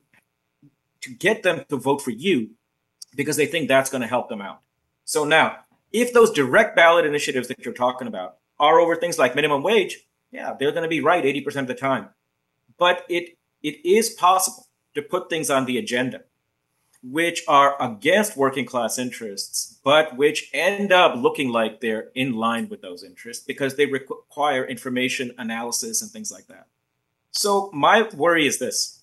[1.02, 2.52] to get them to vote for you
[3.16, 4.62] because they think that's going to help them out.
[5.06, 5.58] So now,
[5.91, 10.08] if those direct ballot initiatives that you're talking about are over things like minimum wage,
[10.32, 12.10] yeah, they're going to be right 80% of the time.
[12.78, 16.22] But it it is possible to put things on the agenda
[17.02, 22.68] which are against working class interests, but which end up looking like they're in line
[22.68, 26.68] with those interests because they require information analysis and things like that.
[27.32, 28.99] So my worry is this.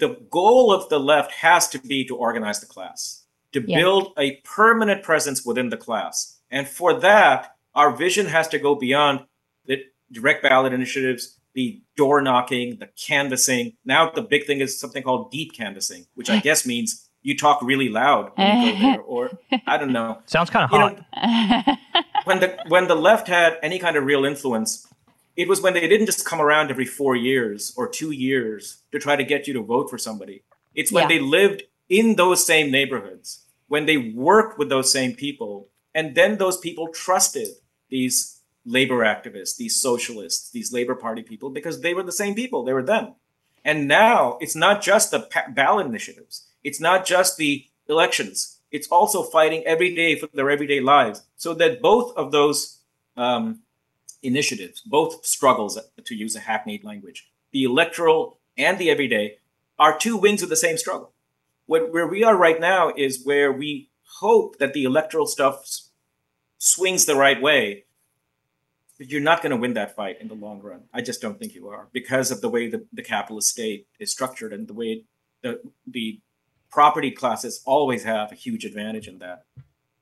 [0.00, 3.78] You, the goal of the left has to be to organize the class, to yeah.
[3.78, 6.38] build a permanent presence within the class.
[6.50, 9.26] And for that, our vision has to go beyond
[9.66, 9.82] the
[10.12, 13.72] direct ballot initiatives the door knocking, the canvassing.
[13.84, 17.60] Now the big thing is something called deep canvassing, which I guess means you talk
[17.62, 19.30] really loud when you go there, or
[19.66, 20.18] I don't know.
[20.26, 20.96] Sounds kind of hot.
[21.16, 21.76] Know,
[22.24, 24.86] when the when the left had any kind of real influence,
[25.36, 28.98] it was when they didn't just come around every four years or two years to
[28.98, 30.42] try to get you to vote for somebody.
[30.74, 31.16] It's when yeah.
[31.16, 36.38] they lived in those same neighborhoods, when they worked with those same people, and then
[36.38, 37.48] those people trusted
[37.90, 42.64] these labor activists, these socialists, these Labor Party people, because they were the same people.
[42.64, 43.14] They were them.
[43.64, 46.48] And now it's not just the ballot initiatives.
[46.64, 48.58] It's not just the elections.
[48.70, 51.22] It's also fighting every day for their everyday lives.
[51.36, 52.80] So that both of those
[53.16, 53.60] um,
[54.22, 59.38] initiatives, both struggles, to use a hackneyed language, the electoral and the everyday,
[59.78, 61.12] are two wings of the same struggle.
[61.66, 63.90] What, where we are right now is where we
[64.20, 65.68] hope that the electoral stuff
[66.58, 67.86] swings the right way
[68.98, 70.84] but you're not going to win that fight in the long run.
[70.92, 74.10] I just don't think you are because of the way the, the capitalist state is
[74.10, 75.04] structured and the way
[75.42, 76.20] the the
[76.70, 79.44] property classes always have a huge advantage in that.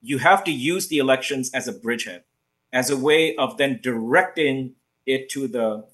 [0.00, 2.24] You have to use the elections as a bridgehead,
[2.74, 4.74] as a way of then directing
[5.06, 5.86] it to the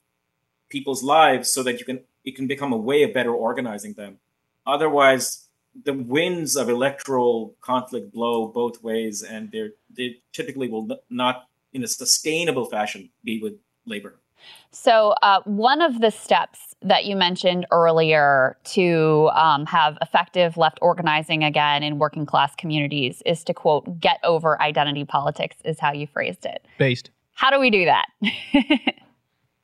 [0.71, 4.19] people's lives so that you can it can become a way of better organizing them.
[4.67, 5.49] Otherwise,
[5.85, 11.85] the winds of electoral conflict blow both ways, and they're they typically will not in
[11.85, 13.55] a sustainable fashion be with
[13.85, 14.17] labor.
[14.71, 20.79] So, uh, one of the steps that you mentioned earlier to um, have effective left
[20.81, 25.93] organizing again in working class communities is to quote, get over identity politics, is how
[25.93, 26.65] you phrased it.
[26.79, 27.11] Based.
[27.35, 28.07] How do we do that?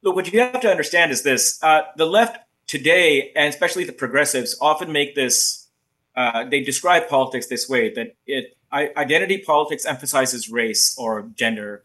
[0.02, 3.92] Look, what you have to understand is this uh, the left today, and especially the
[3.92, 5.68] progressives, often make this,
[6.16, 11.84] uh, they describe politics this way that it, identity politics emphasizes race or gender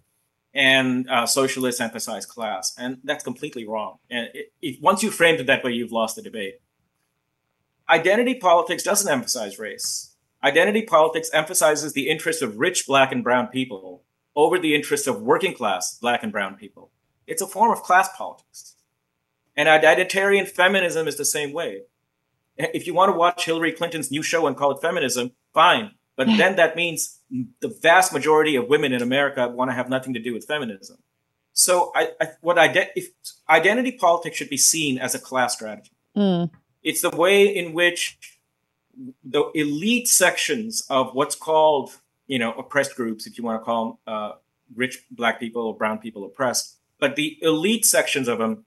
[0.53, 3.97] and uh, socialists emphasize class, and that's completely wrong.
[4.09, 4.29] And
[4.81, 6.55] once you framed it that way, you've lost the debate.
[7.89, 10.15] Identity politics doesn't emphasize race.
[10.43, 14.03] Identity politics emphasizes the interests of rich black and brown people
[14.35, 16.91] over the interests of working class black and brown people.
[17.27, 18.75] It's a form of class politics.
[19.55, 21.81] And identitarian feminism is the same way.
[22.57, 25.91] If you want to watch Hillary Clinton's new show and call it feminism, fine.
[26.25, 27.19] But then that means
[27.61, 30.97] the vast majority of women in America want to have nothing to do with feminism.
[31.53, 33.09] So, I, I what ide- if
[33.49, 35.91] identity politics should be seen as a class strategy.
[36.15, 36.51] Mm.
[36.83, 38.17] It's the way in which
[39.23, 41.97] the elite sections of what's called,
[42.27, 44.31] you know, oppressed groups, if you want to call them uh,
[44.75, 48.65] rich black people or brown people oppressed, but the elite sections of them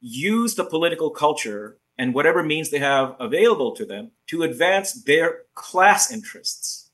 [0.00, 5.42] use the political culture and whatever means they have available to them to advance their
[5.54, 6.85] class interests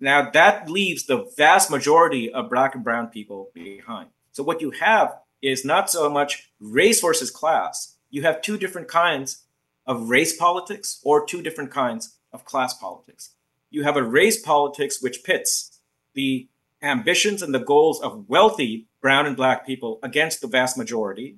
[0.00, 4.10] now that leaves the vast majority of black and brown people behind.
[4.32, 7.96] So what you have is not so much race versus class.
[8.10, 9.44] You have two different kinds
[9.86, 13.30] of race politics or two different kinds of class politics.
[13.70, 15.78] You have a race politics which pits
[16.14, 16.48] the
[16.82, 21.36] ambitions and the goals of wealthy brown and black people against the vast majority.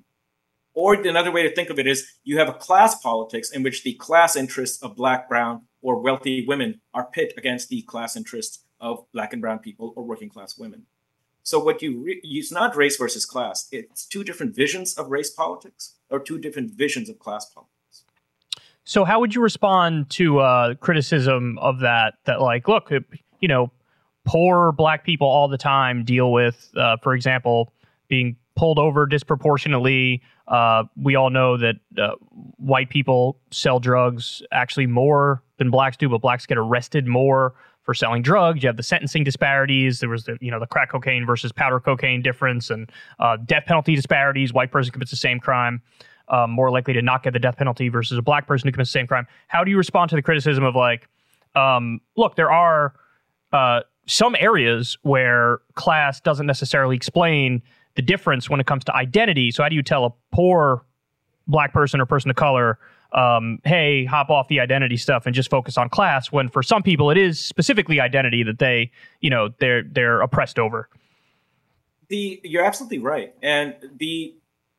[0.77, 3.81] Or another way to think of it is you have a class politics in which
[3.81, 8.63] the class interests of black, brown, or wealthy women are pit against the class interests
[8.79, 10.83] of black and brown people or working class women.
[11.41, 13.67] So what you re- it's not race versus class.
[13.71, 18.03] It's two different visions of race politics or two different visions of class politics.
[18.83, 22.19] So how would you respond to uh, criticism of that?
[22.25, 22.91] That like, look,
[23.39, 23.71] you know,
[24.25, 27.73] poor black people all the time deal with, uh, for example,
[28.07, 30.21] being pulled over disproportionately.
[30.47, 32.11] Uh, we all know that uh,
[32.57, 37.53] white people sell drugs actually more than blacks do, but blacks get arrested more
[37.83, 38.61] for selling drugs.
[38.61, 40.01] You have the sentencing disparities.
[40.01, 43.63] There was the you know the crack cocaine versus powder cocaine difference, and uh, death
[43.65, 44.51] penalty disparities.
[44.51, 45.81] White person commits the same crime,
[46.27, 48.89] um, more likely to not get the death penalty versus a black person who commits
[48.89, 49.25] the same crime.
[49.47, 51.07] How do you respond to the criticism of like,
[51.55, 52.95] um, look, there are
[53.53, 57.61] uh, some areas where class doesn't necessarily explain
[57.97, 59.51] the difference when it comes to identity.
[59.51, 60.85] So how do you tell a poor
[61.47, 62.79] black person or person of color
[63.13, 66.31] um, hey, hop off the identity stuff and just focus on class.
[66.31, 68.91] When for some people, it is specifically identity that they,
[69.21, 70.89] you know, they're they're oppressed over.
[72.09, 74.35] The you're absolutely right, and the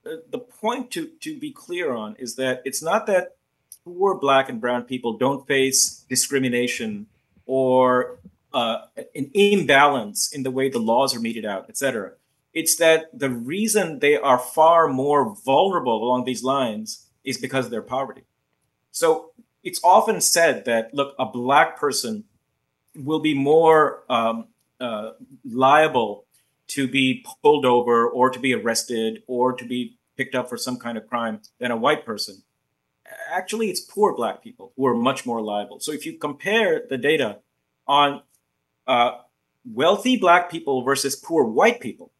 [0.06, 3.36] uh, the point to to be clear on is that it's not that
[3.84, 7.06] poor black and brown people don't face discrimination
[7.46, 8.18] or
[8.52, 8.82] uh,
[9.14, 12.12] an imbalance in the way the laws are meted out, etc.
[12.54, 17.70] It's that the reason they are far more vulnerable along these lines is because of
[17.70, 18.24] their poverty.
[18.90, 19.32] So
[19.62, 22.24] it's often said that, look, a black person
[22.96, 24.48] will be more um,
[24.80, 25.12] uh,
[25.44, 26.24] liable
[26.68, 30.78] to be pulled over or to be arrested or to be picked up for some
[30.78, 32.42] kind of crime than a white person.
[33.30, 35.80] Actually, it's poor black people who are much more liable.
[35.80, 37.38] So if you compare the data
[37.86, 38.22] on
[38.86, 39.18] uh,
[39.64, 42.12] wealthy black people versus poor white people,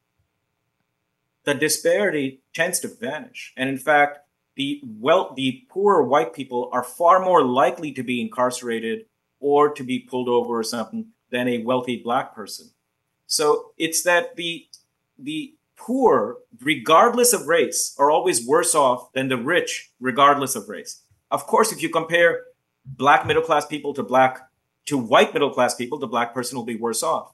[1.49, 3.55] the disparity tends to vanish.
[3.57, 4.19] And in fact,
[4.57, 9.07] the well the poorer white people are far more likely to be incarcerated
[9.41, 12.71] or to be pulled over or something than a wealthy black person.
[13.27, 14.67] So it's that the
[15.19, 21.03] the poor, regardless of race, are always worse off than the rich, regardless of race.
[21.31, 22.43] Of course, if you compare
[22.85, 24.41] black middle class people to black
[24.87, 27.33] to white middle class people, the black person will be worse off.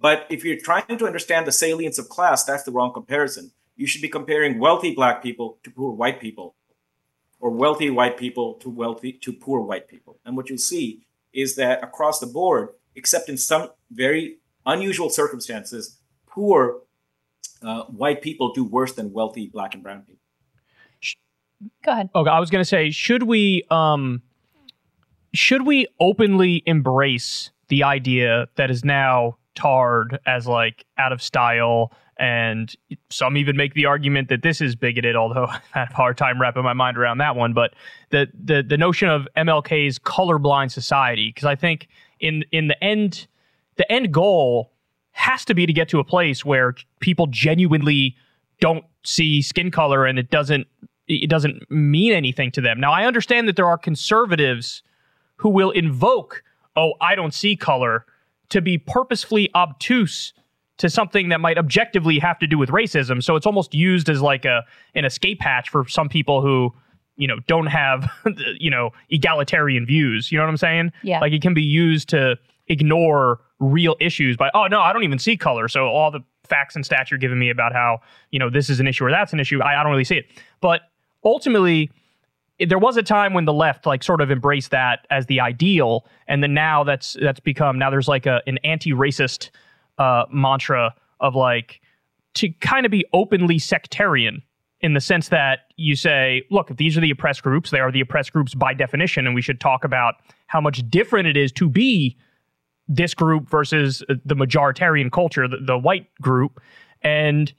[0.00, 3.52] But if you're trying to understand the salience of class, that's the wrong comparison.
[3.76, 6.54] You should be comparing wealthy black people to poor white people
[7.38, 10.18] or wealthy white people to wealthy to poor white people.
[10.24, 15.98] And what you'll see is that across the board, except in some very unusual circumstances,
[16.26, 16.80] poor
[17.62, 20.16] uh, white people do worse than wealthy black and brown people.
[21.84, 22.10] Go ahead.
[22.14, 24.22] Okay, I was going to say, should we um,
[25.34, 31.92] should we openly embrace the idea that is now tarred as like out of style
[32.20, 32.76] and
[33.08, 36.40] some even make the argument that this is bigoted, although I have a hard time
[36.40, 37.52] wrapping my mind around that one.
[37.52, 37.74] But
[38.10, 41.88] the the, the notion of MLK's colorblind society, because I think
[42.20, 43.26] in in the end,
[43.76, 44.72] the end goal
[45.12, 48.16] has to be to get to a place where people genuinely
[48.60, 50.66] don't see skin color and it doesn't
[51.08, 52.78] it doesn't mean anything to them.
[52.78, 54.82] Now I understand that there are conservatives
[55.36, 56.44] who will invoke,
[56.76, 58.04] oh, I don't see color
[58.50, 60.32] to be purposefully obtuse
[60.80, 63.22] to something that might objectively have to do with racism.
[63.22, 66.72] So it's almost used as like a an escape hatch for some people who
[67.16, 68.10] you know don't have
[68.58, 70.32] you know egalitarian views.
[70.32, 70.92] You know what I'm saying?
[71.02, 71.20] Yeah.
[71.20, 72.38] Like it can be used to
[72.68, 75.68] ignore real issues by oh no I don't even see color.
[75.68, 78.80] So all the facts and stats you're giving me about how you know this is
[78.80, 80.26] an issue or that's an issue I, I don't really see it.
[80.62, 80.80] But
[81.24, 81.90] ultimately
[82.68, 86.06] there was a time when the left like sort of embraced that as the ideal
[86.28, 89.50] and then now that's that's become now there's like a an anti-racist
[89.98, 91.80] uh, mantra of like
[92.34, 94.42] to kind of be openly sectarian
[94.80, 97.92] in the sense that you say, look, if these are the oppressed groups, they are
[97.92, 100.14] the oppressed groups by definition, and we should talk about
[100.46, 102.16] how much different it is to be
[102.88, 106.60] this group versus the majoritarian culture, the, the white group.
[107.02, 107.52] And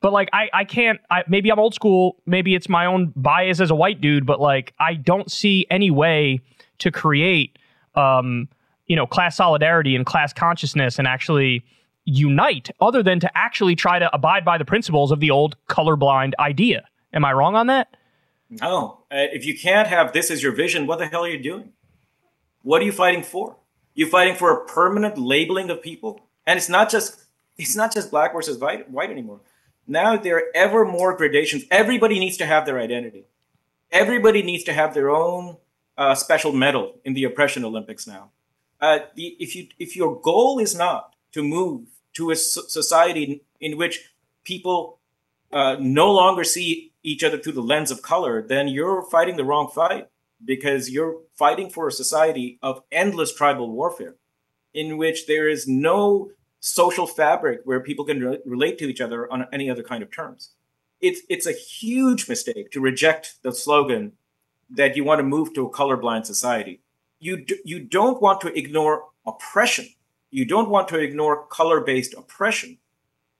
[0.00, 3.60] but like I, I can't I, maybe I'm old school, maybe it's my own bias
[3.60, 6.40] as a white dude, but like I don't see any way
[6.78, 7.58] to create
[7.94, 8.48] um,
[8.86, 11.64] you know, class solidarity and class consciousness and actually
[12.04, 16.32] unite other than to actually try to abide by the principles of the old colorblind
[16.38, 16.84] idea.
[17.12, 17.96] Am I wrong on that?
[18.48, 19.04] No.
[19.10, 21.72] Uh, if you can't have this as your vision, what the hell are you doing?
[22.62, 23.56] What are you fighting for?
[23.94, 27.24] You're fighting for a permanent labeling of people, and it's not just
[27.56, 29.40] it's not just black versus white, white anymore.
[29.88, 31.64] Now there are ever more gradations.
[31.70, 33.24] Everybody needs to have their identity.
[33.90, 35.56] Everybody needs to have their own
[35.96, 38.30] uh, special medal in the oppression Olympics now.
[38.80, 43.78] Uh, the, if you if your goal is not to move to a society in
[43.78, 44.12] which
[44.44, 44.98] people
[45.52, 49.44] uh, no longer see each other through the lens of color, then you're fighting the
[49.44, 50.08] wrong fight
[50.44, 54.16] because you're fighting for a society of endless tribal warfare
[54.74, 56.30] in which there is no
[56.60, 60.10] social fabric where people can re- relate to each other on any other kind of
[60.10, 60.50] terms.
[61.00, 64.12] It's, it's a huge mistake to reject the slogan
[64.70, 66.80] that you want to move to a colorblind society.
[67.20, 69.88] You, d- you don't want to ignore oppression.
[70.30, 72.78] You don't want to ignore color based oppression.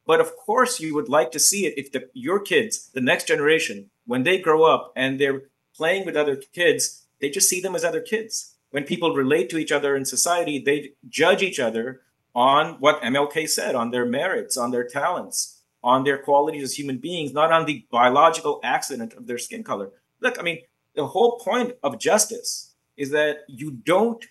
[0.06, 3.28] But of course, you would like to see it if the, your kids, the next
[3.28, 5.42] generation, when they grow up and they're
[5.76, 8.54] playing with other kids, they just see them as other kids.
[8.70, 12.02] When people relate to each other in society, they judge each other
[12.38, 16.98] on what MLK said, on their merits, on their talents, on their qualities as human
[16.98, 19.90] beings, not on the biological accident of their skin color.
[20.20, 20.60] Look, I mean,
[20.94, 24.24] the whole point of justice is that you don't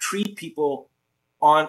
[0.00, 0.90] treat people
[1.40, 1.68] on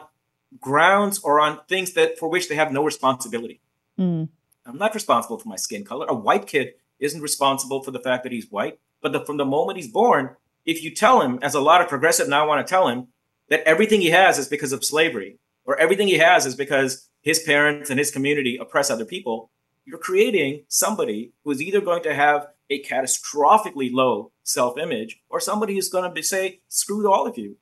[0.60, 3.62] grounds or on things that for which they have no responsibility.
[4.00, 4.30] Mm.
[4.66, 6.08] I'm not responsible for my skin color.
[6.10, 8.80] A white kid isn't responsible for the fact that he's white.
[9.02, 11.88] But the, from the moment he's born, if you tell him, as a lot of
[11.88, 13.10] progressive now want to tell him,
[13.50, 17.40] that everything he has is because of slavery, or everything he has is because his
[17.40, 19.50] parents and his community oppress other people,
[19.86, 25.74] you're creating somebody who is either going to have a catastrophically low self-image, or somebody
[25.74, 27.58] who's going to say, "Screw all of you.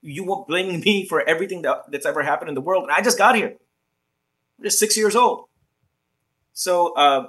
[0.00, 3.00] You won't blame me for everything that, that's ever happened in the world." And I
[3.00, 3.56] just got here.
[4.58, 5.46] I'm just six years old.
[6.52, 7.28] So uh,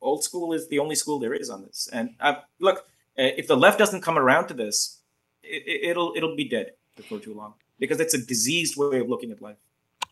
[0.00, 1.88] old school is the only school there is on this.
[1.92, 2.10] And
[2.60, 2.78] look,
[3.18, 5.00] uh, if the left doesn't come around to this,
[5.42, 9.30] it, will it'll be dead before too long because it's a diseased way of looking
[9.30, 9.56] at life.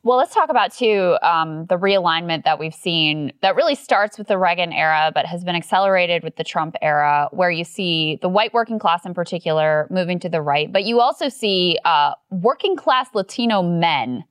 [0.05, 4.27] Well, let's talk about too um, the realignment that we've seen that really starts with
[4.27, 8.29] the Reagan era, but has been accelerated with the Trump era, where you see the
[8.29, 12.75] white working class in particular moving to the right, but you also see uh, working
[12.75, 14.25] class Latino men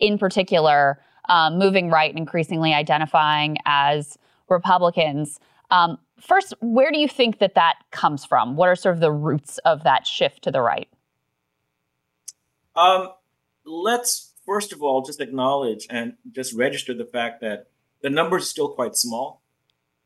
[0.00, 4.16] in particular um, moving right and increasingly identifying as
[4.48, 5.40] Republicans.
[5.72, 8.54] Um, first, where do you think that that comes from?
[8.54, 10.88] What are sort of the roots of that shift to the right?
[12.76, 13.10] Um,
[13.64, 17.68] let's first of all just acknowledge and just register the fact that
[18.02, 19.42] the numbers are still quite small.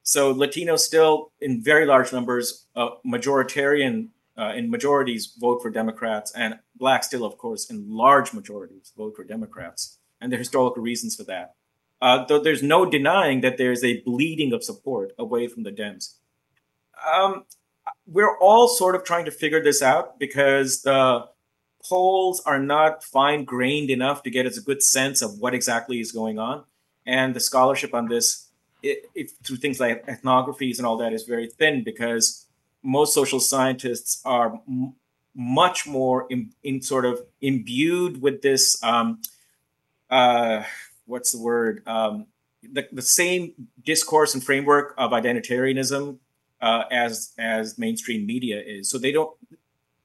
[0.03, 6.33] So Latinos still, in very large numbers, uh, majoritarian uh, in majorities vote for Democrats,
[6.35, 10.83] and blacks still, of course, in large majorities vote for Democrats, and there are historical
[10.83, 11.55] reasons for that
[12.01, 16.15] uh, though there's no denying that there's a bleeding of support away from the Dems.
[17.15, 17.45] Um,
[18.07, 21.27] we're all sort of trying to figure this out because the
[21.89, 26.01] polls are not fine grained enough to get us a good sense of what exactly
[26.01, 26.65] is going on.
[27.07, 28.49] And the scholarship on this,
[28.83, 32.47] it, it, through things like ethnographies and all that, is very thin because
[32.83, 34.95] most social scientists are m-
[35.35, 38.83] much more in, in, sort of imbued with this.
[38.83, 39.21] Um,
[40.11, 40.65] uh,
[41.07, 41.83] what's the word?
[41.87, 42.27] Um,
[42.63, 43.55] the, the same
[43.85, 46.19] discourse and framework of identitarianism
[46.61, 48.91] uh, as as mainstream media is.
[48.91, 49.31] So they don't.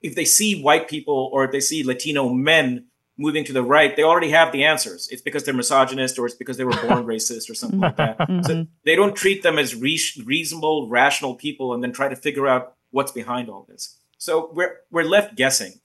[0.01, 2.85] If they see white people or if they see Latino men
[3.17, 5.07] moving to the right, they already have the answers.
[5.09, 8.17] It's because they're misogynist or it's because they were born racist or something like that.
[8.19, 8.41] Mm-hmm.
[8.43, 12.47] So they don't treat them as re- reasonable, rational people and then try to figure
[12.47, 13.97] out what's behind all this.
[14.17, 15.79] So we're we're left guessing.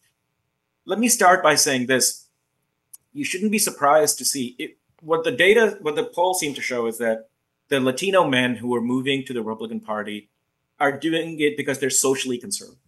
[0.85, 2.27] Let me start by saying this.
[3.13, 6.61] You shouldn't be surprised to see it, what the data, what the polls seem to
[6.61, 7.29] show is that
[7.69, 10.31] the Latino men who are moving to the Republican Party
[10.79, 12.80] are doing it because they're socially conservative.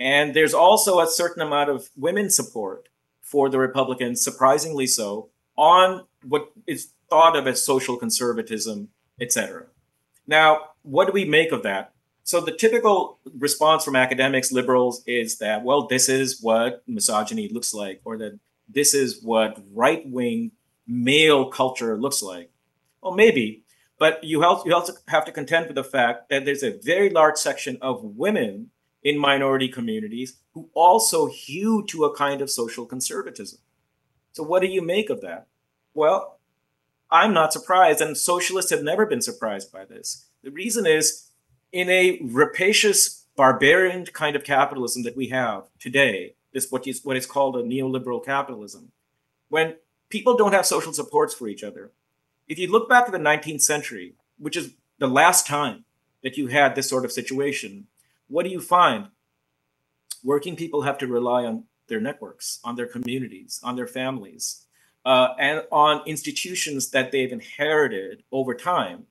[0.00, 2.88] And there's also a certain amount of women support
[3.20, 8.88] for the Republicans, surprisingly so, on what is thought of as social conservatism,
[9.20, 9.66] etc.
[10.26, 11.92] Now, what do we make of that?
[12.24, 17.74] So the typical response from academics, liberals, is that, well, this is what misogyny looks
[17.74, 18.38] like, or that
[18.68, 20.52] this is what right wing
[20.86, 22.50] male culture looks like.
[23.02, 23.64] Well, maybe,
[23.98, 27.76] but you also have to contend with the fact that there's a very large section
[27.82, 28.70] of women
[29.04, 33.58] in minority communities who also hew to a kind of social conservatism.
[34.32, 35.46] So, what do you make of that?
[35.92, 36.40] Well,
[37.10, 40.26] I'm not surprised, and socialists have never been surprised by this.
[40.42, 41.28] The reason is
[41.70, 47.16] in a rapacious, barbarian kind of capitalism that we have today, this what is what
[47.16, 48.92] is called a neoliberal capitalism,
[49.48, 49.76] when
[50.08, 51.92] people don't have social supports for each other.
[52.48, 55.84] If you look back to the 19th century, which is the last time
[56.22, 57.86] that you had this sort of situation,
[58.28, 59.08] what do you find?
[60.22, 64.66] Working people have to rely on their networks, on their communities, on their families,
[65.04, 69.04] uh, and on institutions that they've inherited over time,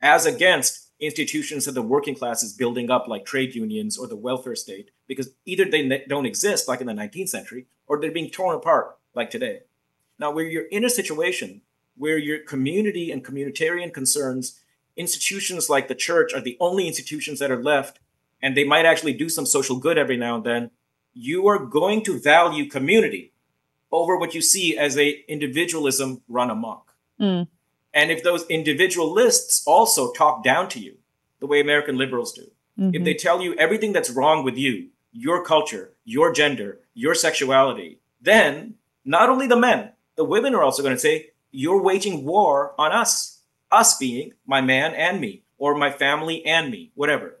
[0.00, 4.16] as against institutions that the working class is building up, like trade unions or the
[4.16, 8.30] welfare state, because either they don't exist, like in the 19th century, or they're being
[8.30, 9.60] torn apart, like today.
[10.18, 11.62] Now, where you're in a situation
[11.96, 14.60] where your community and communitarian concerns,
[14.96, 17.98] institutions like the church are the only institutions that are left,
[18.42, 20.70] and they might actually do some social good every now and then,
[21.14, 23.32] you are going to value community
[23.90, 26.94] over what you see as a individualism run amok.
[27.20, 27.48] Mm.
[27.94, 30.98] And if those individualists also talk down to you,
[31.40, 32.94] the way American liberals do, mm-hmm.
[32.94, 38.00] if they tell you everything that's wrong with you, your culture, your gender, your sexuality,
[38.20, 38.74] then
[39.04, 42.92] not only the men, the women are also going to say, you're waging war on
[42.92, 47.38] us, us being my man and me, or my family and me, whatever.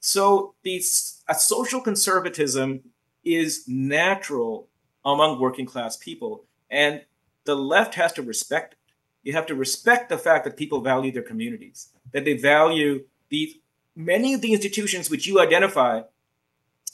[0.00, 2.82] So these, a social conservatism
[3.24, 4.68] is natural
[5.04, 6.44] among working class people.
[6.70, 7.02] And
[7.44, 8.78] the left has to respect it.
[9.22, 13.60] You have to respect the fact that people value their communities, that they value the
[13.96, 16.02] many of the institutions which you identify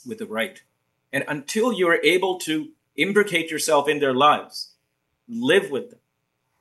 [0.07, 0.63] with the right.
[1.11, 4.71] And until you are able to imbricate yourself in their lives,
[5.27, 5.99] live with them,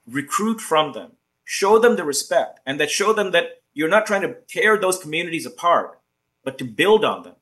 [0.07, 1.13] recruit from them,
[1.45, 4.99] show them the respect, and that show them that you're not trying to tear those
[4.99, 5.99] communities apart,
[6.45, 7.37] but to build on them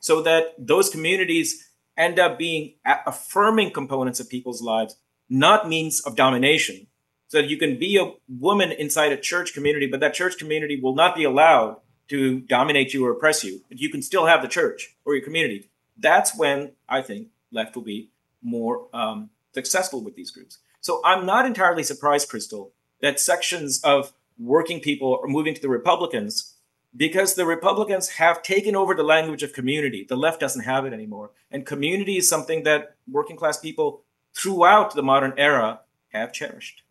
[0.00, 2.74] so that those communities end up being
[3.06, 4.96] affirming components of people's lives,
[5.28, 6.86] not means of domination.
[7.28, 10.78] So that you can be a woman inside a church community, but that church community
[10.78, 11.78] will not be allowed
[12.08, 13.62] to dominate you or oppress you.
[13.68, 15.70] But you can still have the church or your community.
[15.96, 18.10] That's when I think left will be
[18.42, 20.58] more um, successful with these groups.
[20.80, 25.68] So I'm not entirely surprised, Krystal, that sections of working people are moving to the
[25.68, 26.53] Republicans
[26.96, 30.06] because the Republicans have taken over the language of community.
[30.08, 31.30] The left doesn't have it anymore.
[31.50, 34.02] And community is something that working class people
[34.34, 36.82] throughout the modern era have cherished.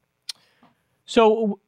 [1.05, 1.59] So,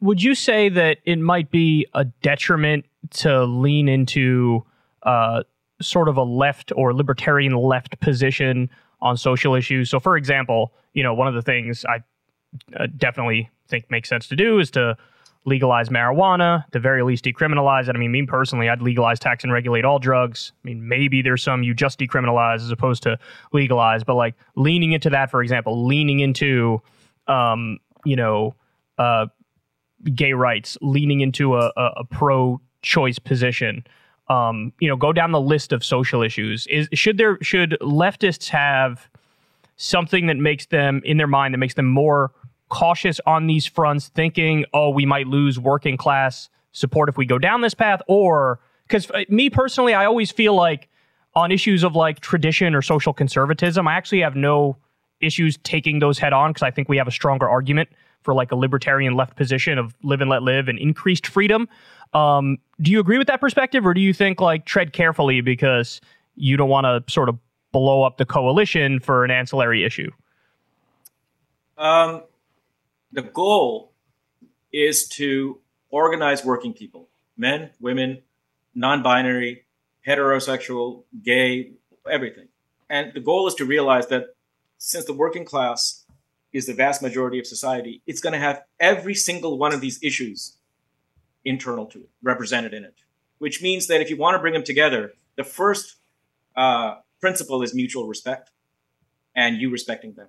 [0.00, 4.64] would you say that it might be a detriment to lean into
[5.02, 5.42] uh,
[5.82, 8.70] sort of a left or libertarian left position
[9.02, 9.90] on social issues?
[9.90, 12.02] So, for example, you know, one of the things I
[12.78, 14.96] uh, definitely think makes sense to do is to
[15.46, 17.96] legalize marijuana, the very least decriminalize it.
[17.96, 20.52] I mean, me personally, I'd legalize, tax, and regulate all drugs.
[20.62, 23.18] I mean, maybe there's some you just decriminalize as opposed to
[23.52, 26.82] legalize, but like leaning into that, for example, leaning into,
[27.26, 28.54] um, you know,
[28.98, 29.26] uh,
[30.14, 33.84] gay rights, leaning into a, a, a pro-choice position.
[34.28, 36.66] Um, you know, go down the list of social issues.
[36.68, 39.08] Is should there should leftists have
[39.76, 42.30] something that makes them in their mind that makes them more
[42.70, 47.38] cautious on these fronts, thinking, oh, we might lose working class support if we go
[47.38, 48.00] down this path?
[48.08, 50.88] Or, because uh, me personally, I always feel like
[51.34, 54.76] on issues of like tradition or social conservatism, I actually have no
[55.20, 57.90] issues taking those head on because I think we have a stronger argument
[58.22, 61.68] for like a libertarian left position of live and let live and increased freedom.
[62.12, 66.00] Um, do you agree with that perspective, or do you think like tread carefully because
[66.34, 67.38] you don't want to sort of
[67.72, 70.10] blow up the coalition for an ancillary issue?
[71.78, 72.22] Um,
[73.12, 73.92] the goal
[74.72, 75.58] is to
[75.90, 78.22] organize working people men, women,
[78.74, 79.64] non binary,
[80.06, 81.72] heterosexual, gay,
[82.08, 82.48] everything.
[82.88, 84.34] And the goal is to realize that
[84.78, 86.04] since the working class
[86.52, 90.02] is the vast majority of society, it's going to have every single one of these
[90.02, 90.56] issues
[91.44, 92.94] internal to it, represented in it.
[93.38, 95.96] Which means that if you want to bring them together, the first
[96.56, 98.50] uh, principle is mutual respect
[99.34, 100.28] and you respecting them.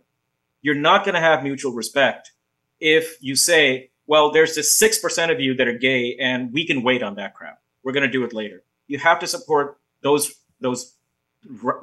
[0.62, 2.32] You're not going to have mutual respect
[2.82, 6.84] if you say, well, there's this 6% of you that are gay and we can
[6.84, 7.62] wait on that crap.
[7.84, 8.64] We're going to do it later.
[8.88, 10.96] You have to support those, those,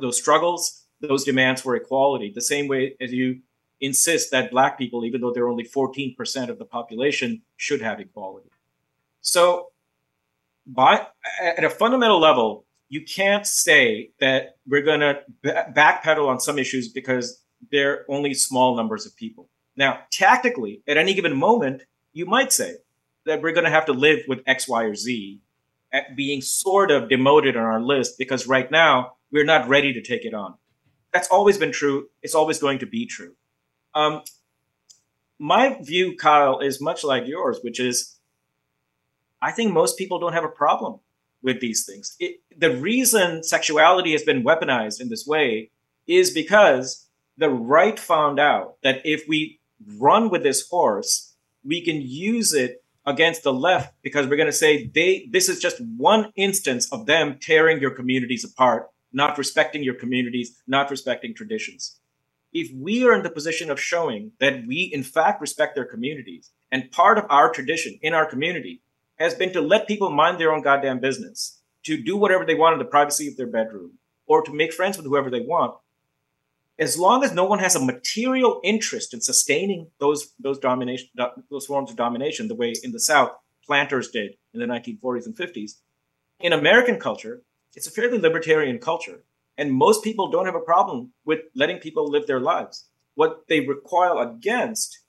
[0.00, 3.40] those struggles, those demands for equality, the same way as you
[3.80, 8.50] insist that black people, even though they're only 14% of the population, should have equality.
[9.20, 9.68] So
[10.66, 11.06] by,
[11.40, 16.88] at a fundamental level, you can't say that we're going to backpedal on some issues
[16.88, 19.48] because they're only small numbers of people.
[19.78, 22.74] Now, tactically, at any given moment, you might say
[23.26, 25.40] that we're going to have to live with X, Y, or Z
[26.16, 30.24] being sort of demoted on our list because right now we're not ready to take
[30.24, 30.54] it on.
[31.12, 32.08] That's always been true.
[32.22, 33.36] It's always going to be true.
[33.94, 34.22] Um,
[35.38, 38.16] my view, Kyle, is much like yours, which is
[39.40, 40.98] I think most people don't have a problem
[41.40, 42.16] with these things.
[42.18, 45.70] It, the reason sexuality has been weaponized in this way
[46.08, 49.60] is because the right found out that if we
[49.98, 51.34] run with this horse,
[51.64, 55.58] we can use it against the left because we're going to say they this is
[55.58, 61.34] just one instance of them tearing your communities apart, not respecting your communities, not respecting
[61.34, 61.98] traditions.
[62.52, 66.50] If we are in the position of showing that we in fact respect their communities
[66.70, 68.82] and part of our tradition in our community
[69.16, 72.74] has been to let people mind their own goddamn business, to do whatever they want
[72.74, 73.92] in the privacy of their bedroom,
[74.26, 75.74] or to make friends with whoever they want,
[76.78, 81.08] as long as no one has a material interest in sustaining those those domination
[81.50, 83.32] those forms of domination, the way in the South
[83.66, 85.72] planters did in the 1940s and 50s,
[86.40, 87.42] in American culture,
[87.74, 89.24] it's a fairly libertarian culture,
[89.56, 92.86] and most people don't have a problem with letting people live their lives.
[93.14, 95.00] What they recoil against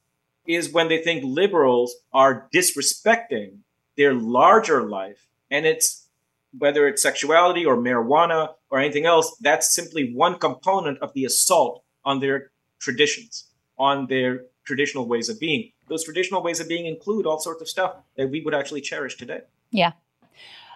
[0.45, 3.59] is when they think liberals are disrespecting
[3.95, 6.09] their larger life, and it's
[6.57, 11.84] whether it's sexuality or marijuana or anything else, that's simply one component of the assault
[12.05, 13.47] on their traditions,
[13.77, 15.71] on their traditional ways of being.
[15.88, 19.17] Those traditional ways of being include all sorts of stuff that we would actually cherish
[19.17, 19.41] today.
[19.71, 19.91] Yeah.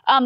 [0.08, 0.24] Um,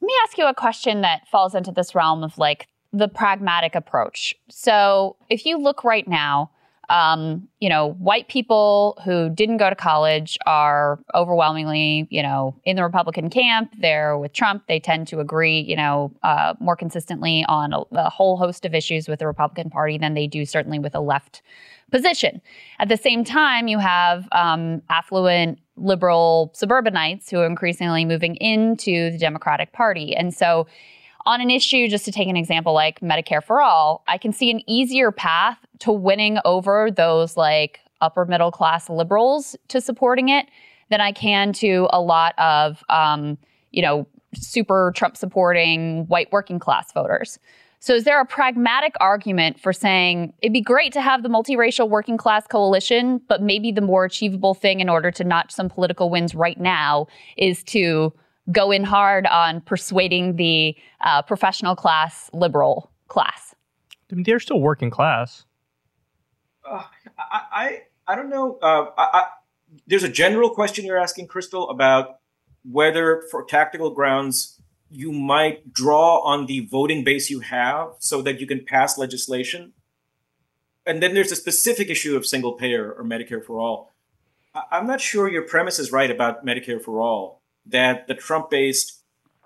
[0.00, 3.74] let me ask you a question that falls into this realm of like the pragmatic
[3.74, 4.34] approach.
[4.48, 6.50] So if you look right now,
[6.90, 12.74] um, you know, white people who didn't go to college are overwhelmingly, you know, in
[12.74, 13.72] the Republican camp.
[13.78, 14.64] They're with Trump.
[14.66, 18.74] They tend to agree, you know, uh, more consistently on a, a, whole host of
[18.74, 21.42] issues with the Republican Party than they do certainly with a left
[21.92, 22.42] position.
[22.80, 29.12] At the same time, you have um, affluent liberal suburbanites who are increasingly moving into
[29.12, 30.66] the Democratic Party, and so
[31.26, 34.50] on an issue, just to take an example like Medicare for All, I can see
[34.50, 40.46] an easier path to winning over those like upper middle class liberals to supporting it
[40.90, 43.38] than I can to a lot of, um,
[43.70, 47.38] you know, super Trump supporting white working class voters.
[47.82, 51.88] So, is there a pragmatic argument for saying it'd be great to have the multiracial
[51.88, 56.10] working class coalition, but maybe the more achievable thing in order to notch some political
[56.10, 57.06] wins right now
[57.38, 58.12] is to
[58.52, 63.54] go in hard on persuading the uh, professional class, liberal class?
[64.10, 65.44] I mean, they're still working class.
[66.68, 66.82] Uh,
[67.18, 68.58] I, I, I don't know.
[68.60, 69.24] Uh, I, I,
[69.86, 72.18] there's a general question you're asking, Krystal, about
[72.64, 74.60] whether, for tactical grounds,
[74.90, 79.72] you might draw on the voting base you have so that you can pass legislation.
[80.84, 83.94] And then there's a specific issue of single payer or Medicare for all.
[84.72, 89.02] I'm not sure your premise is right about Medicare for all that the Trump based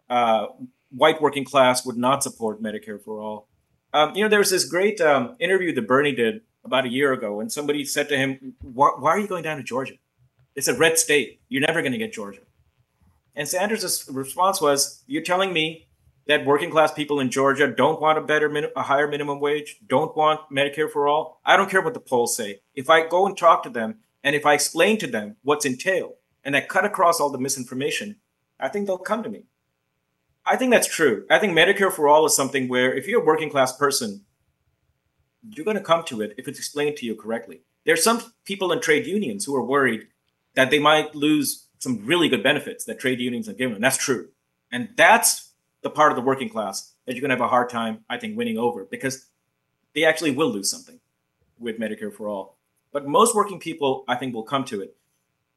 [0.09, 0.47] uh,
[0.91, 3.49] white working class would not support Medicare for all.
[3.93, 7.12] Um, you know, there was this great um, interview that Bernie did about a year
[7.12, 9.95] ago, and somebody said to him, why, why are you going down to Georgia?
[10.55, 11.41] It's a red state.
[11.49, 12.41] You're never going to get Georgia.
[13.36, 15.89] And Sanders' response was, You're telling me
[16.27, 19.78] that working class people in Georgia don't want a better, min- a higher minimum wage,
[19.86, 21.41] don't want Medicare for all?
[21.45, 22.61] I don't care what the polls say.
[22.74, 26.15] If I go and talk to them, and if I explain to them what's entailed,
[26.45, 28.16] and I cut across all the misinformation,
[28.61, 29.45] I think they'll come to me.
[30.47, 31.25] I think that's true.
[31.31, 34.25] I think Medicare for all is something where if you're a working class person,
[35.51, 37.62] you're going to come to it if it's explained to you correctly.
[37.85, 40.09] There are some people in trade unions who are worried
[40.55, 43.83] that they might lose some really good benefits that trade unions have given them.
[43.83, 44.29] That's true.
[44.71, 45.53] And that's
[45.83, 48.19] the part of the working class that you're going to have a hard time, I
[48.19, 49.27] think, winning over because
[49.95, 51.01] they actually will lose something
[51.59, 52.57] with Medicare for all.
[52.93, 54.97] But most working people, I think, will come to it.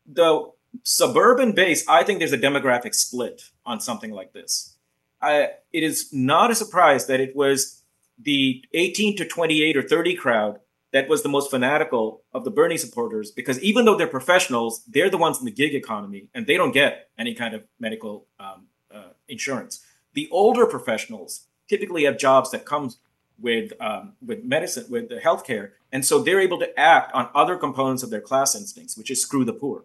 [0.05, 4.75] Though suburban base, I think there's a demographic split on something like this.
[5.21, 7.81] I, it is not a surprise that it was
[8.19, 10.59] the 18 to 28 or 30 crowd
[10.93, 15.09] that was the most fanatical of the Bernie supporters because even though they're professionals, they're
[15.09, 18.67] the ones in the gig economy and they don't get any kind of medical um,
[18.93, 19.83] uh, insurance.
[20.13, 22.97] The older professionals typically have jobs that comes
[23.39, 27.55] with um, with medicine, with the healthcare, and so they're able to act on other
[27.55, 29.83] components of their class instincts, which is screw the poor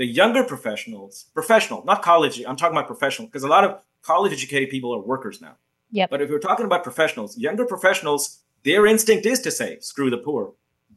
[0.00, 4.32] the younger professionals, professional, not college, I'm talking about professional, because a lot of college
[4.32, 5.56] educated people are workers now.
[5.90, 6.08] Yep.
[6.08, 10.16] But if we're talking about professionals, younger professionals, their instinct is to say, screw the
[10.16, 10.54] poor,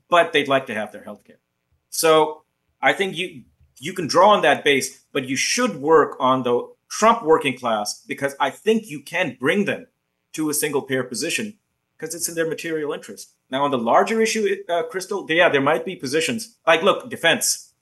[0.08, 1.42] but they'd like to have their health care.
[1.90, 2.44] So
[2.82, 3.44] I think you
[3.78, 6.56] you can draw on that base, but you should work on the
[6.88, 9.88] Trump working class because I think you can bring them
[10.32, 11.58] to a single payer position
[11.98, 13.34] because it's in their material interest.
[13.50, 17.73] Now, on the larger issue, uh, Krystal, yeah, there might be positions like, look, defense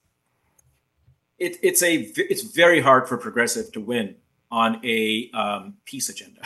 [1.42, 4.16] it, it's a it's very hard for progressive to win
[4.52, 6.42] on a um, peace agenda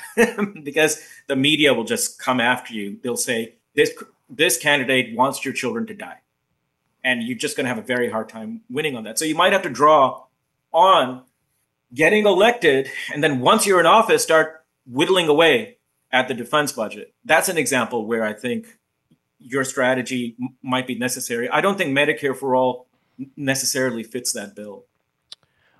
[0.63, 2.97] because the media will just come after you.
[3.03, 3.91] They'll say this
[4.29, 6.21] this candidate wants your children to die,
[7.03, 9.19] and you're just going to have a very hard time winning on that.
[9.19, 10.23] So you might have to draw
[10.71, 11.23] on
[11.93, 15.77] getting elected, and then once you're in office, start whittling away
[16.09, 17.13] at the defense budget.
[17.25, 18.67] That's an example where I think
[19.39, 21.49] your strategy m- might be necessary.
[21.49, 22.84] I don't think Medicare for all
[23.35, 24.85] necessarily fits that bill.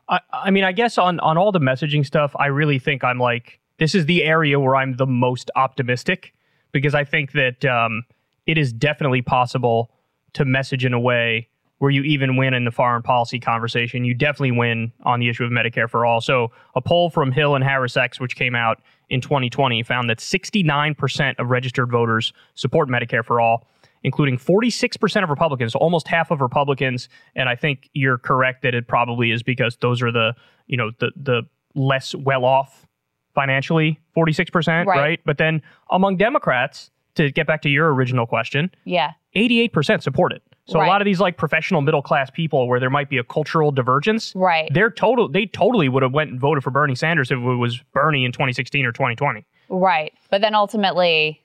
[0.08, 3.20] I, I mean, I guess on on all the messaging stuff, I really think I'm
[3.20, 6.34] like this is the area where I'm the most optimistic
[6.72, 8.04] because I think that um,
[8.46, 9.92] it is definitely possible
[10.34, 11.50] to message in a way
[11.80, 14.06] where you even win in the foreign policy conversation.
[14.06, 16.22] You definitely win on the issue of Medicare for all.
[16.22, 21.36] So a poll from Hill and HarrisX, which came out in 2020 found that 69%
[21.38, 23.68] of registered voters support Medicare for all,
[24.06, 27.10] including 46% of Republicans, so almost half of Republicans.
[27.36, 30.36] And I think you're correct that it probably is because those are the,
[30.68, 31.42] you know, the the
[31.74, 32.86] less well off
[33.34, 34.88] financially, 46%, right.
[34.88, 35.20] right?
[35.26, 35.62] But then
[35.92, 40.44] among Democrats, to get back to your original question, yeah, 88% support it.
[40.68, 40.86] So right.
[40.86, 43.72] a lot of these like professional middle class people where there might be a cultural
[43.72, 44.70] divergence, right?
[44.74, 47.82] They're total they totally would have went and voted for Bernie Sanders if it was
[47.94, 49.46] Bernie in 2016 or 2020.
[49.70, 50.14] Right.
[50.30, 51.45] But then ultimately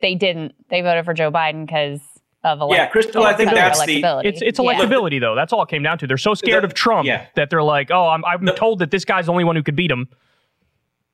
[0.00, 0.54] they didn't.
[0.70, 2.00] They voted for Joe Biden because
[2.44, 3.24] of elect- yeah, Krystal.
[3.24, 5.20] I think that's the it's it's electability yeah.
[5.20, 5.34] though.
[5.34, 6.06] That's all it came down to.
[6.06, 7.26] They're so scared the, of Trump yeah.
[7.34, 9.62] that they're like, oh, I'm I'm the, told that this guy's the only one who
[9.62, 10.08] could beat him.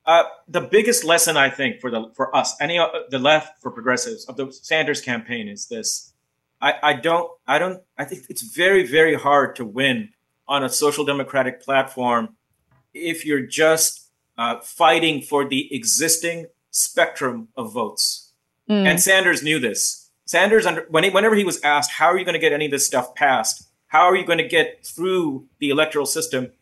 [0.06, 3.70] Uh, the biggest lesson I think for the for us, any uh, the left for
[3.70, 6.12] progressives of the Sanders campaign is this:
[6.60, 10.10] I, I don't I don't I think it's very very hard to win
[10.46, 12.36] on a social democratic platform
[12.92, 18.23] if you're just uh, fighting for the existing spectrum of votes.
[18.68, 18.86] Mm.
[18.86, 20.10] And Sanders knew this.
[20.26, 22.64] Sanders, under, when he, whenever he was asked, "How are you going to get any
[22.66, 23.68] of this stuff passed?
[23.88, 26.52] How are you going to get through the electoral system?"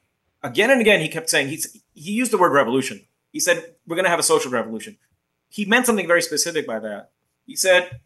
[0.42, 3.96] Again and again, he kept saying he's he used the word revolution he said, We're
[3.96, 4.98] going to have a social revolution.
[5.48, 7.10] He meant something very specific by that.
[7.46, 8.00] He said,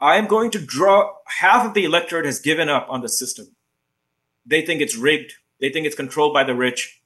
[0.00, 3.48] I am going to draw, half of the electorate has given up on the system.
[4.46, 7.02] They think it's rigged, they think it's controlled by the rich.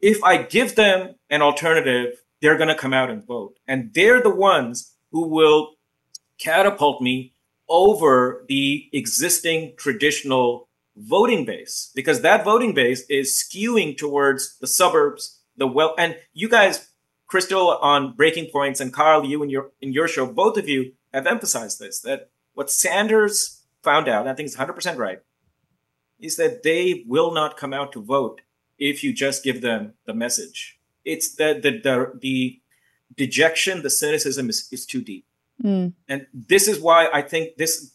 [0.00, 3.58] If I give them an alternative, they're going to come out and vote.
[3.66, 5.76] And they're the ones who will
[6.38, 7.32] catapult me
[7.70, 15.40] over the existing traditional voting base because that voting base is skewing towards the suburbs
[15.56, 16.90] the well and you guys
[17.32, 20.92] Krystal on Breaking Points and Kyle you in your in your show both of you
[21.14, 25.20] have emphasized this that what Sanders found out I think is 100% right
[26.20, 28.42] is that they will not come out to vote
[28.78, 30.78] if you just give them the message.
[31.06, 32.60] It's the the the, the
[33.14, 35.24] dejection the cynicism is, is too deep.
[35.64, 35.94] Mm.
[36.06, 37.94] and this is why I think this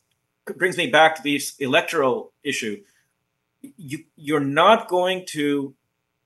[0.58, 2.82] brings me back to this electoral issue.
[3.78, 5.76] You you're not going to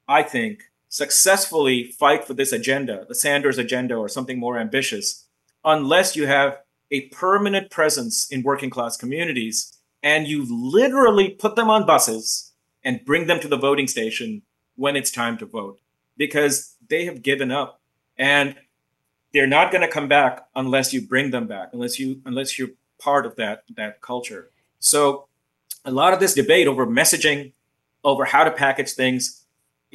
[0.08, 5.26] I think successfully fight for this agenda, the Sanders agenda or something more ambitious,
[5.66, 6.60] unless you have
[6.92, 12.54] a permanent presence in working class communities and you literally put them on buses
[12.84, 14.44] and bring them to the voting station
[14.76, 15.80] when it's time to vote.
[16.16, 17.82] Because they have given up.
[18.18, 18.56] And
[19.36, 22.70] they're not going to come back unless you bring them back unless you unless you're
[22.98, 24.50] part of that that culture
[24.80, 25.28] so
[25.84, 27.52] a lot of this debate over messaging
[28.04, 29.46] over how to package things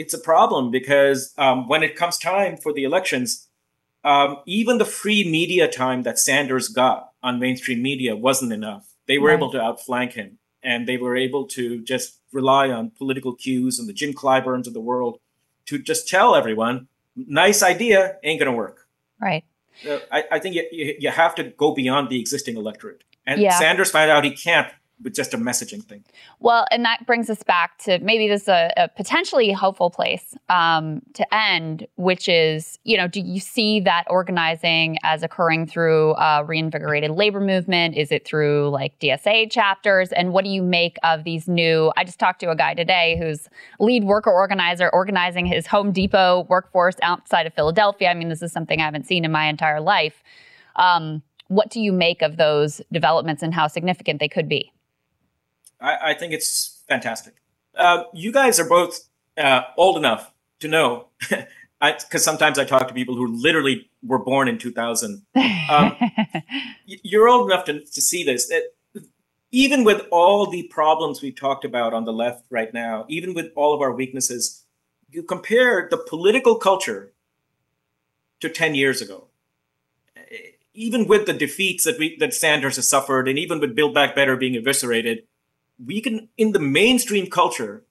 [0.01, 3.49] it's a problem because um, when it comes time for the elections,
[4.03, 8.95] um, even the free media time that Sanders got on mainstream media wasn't enough.
[9.07, 9.37] They were right.
[9.37, 13.87] able to outflank him, and they were able to just rely on political cues and
[13.87, 15.21] the Jim Clyburns of the world
[15.67, 18.89] to just tell everyone, "Nice idea, ain't gonna work."
[19.21, 19.45] Right.
[19.83, 23.59] So I, I, think you, you have to go beyond the existing electorate, and yeah.
[23.59, 24.69] Sanders found out he can't
[25.03, 26.05] with just a messaging thing.
[26.41, 30.35] Well, and that brings us back to maybe this is a, a potentially hopeful place
[30.49, 36.15] um, to end, which is, you know, do you see that organizing as occurring through
[36.17, 37.97] a reinvigorated labor movement?
[37.97, 40.13] Is it through like DSA chapters?
[40.13, 41.93] And what do you make of these new?
[41.97, 43.49] I just talked to a guy today who's
[43.79, 48.09] lead worker organizer organizing his Home Depot workforce outside of Philadelphia.
[48.09, 50.23] I mean, this is something I haven't seen in my entire life.
[50.77, 54.73] Um, what do you make of those developments and how significant they could be?
[55.81, 57.35] I, I think it's fantastic.
[57.75, 59.09] Uh, you guys are both
[59.39, 61.09] uh, old enough to know,
[61.81, 65.23] because sometimes I talk to people who literally were born in 2000.
[65.71, 65.97] Um,
[66.87, 68.49] you're old enough to, to see this.
[68.49, 68.65] That
[69.51, 73.51] even with all the problems we talked about on the left right now, even with
[73.57, 74.65] all of our weaknesses,
[75.11, 77.13] you compare the political culture
[78.41, 79.27] to 10 years ago.
[80.73, 84.15] Even with the defeats that we that Sanders has suffered, and even with Build Back
[84.15, 85.25] Better being eviscerated,
[85.85, 87.85] we can, in the mainstream culture,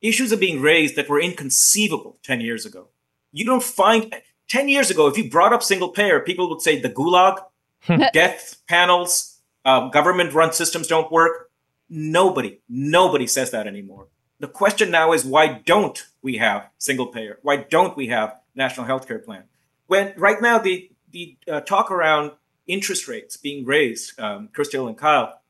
[0.00, 2.88] issues are being raised that were inconceivable 10 years ago.
[3.32, 4.14] You don't find,
[4.48, 7.38] 10 years ago, if you brought up single payer, people would say the gulag,
[8.12, 11.50] death panels, uh, government run systems don't work.
[11.88, 14.08] Nobody, nobody says that anymore.
[14.40, 17.38] The question now is why don't we have single payer?
[17.42, 19.44] Why don't we have national health care plan?
[19.86, 22.32] When right now the the uh, talk around
[22.66, 25.41] interest rates being raised, um, Krystal and Kyle,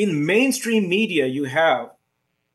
[0.00, 1.90] in mainstream media, you have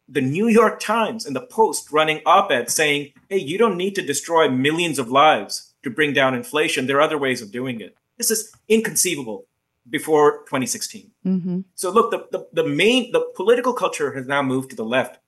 [0.10, 3.94] the New York Times and the Post running op eds saying, hey, you don't need
[3.96, 6.88] to destroy millions of lives to bring down inflation.
[6.88, 7.96] There are other ways of doing it.
[8.18, 9.46] This is inconceivable
[9.88, 11.12] before 2016.
[11.24, 11.60] Mm-hmm.
[11.76, 15.20] So look, the, the, the main, the political culture has now moved to the left.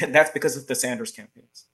[0.00, 1.66] And that's because of the Sanders campaigns.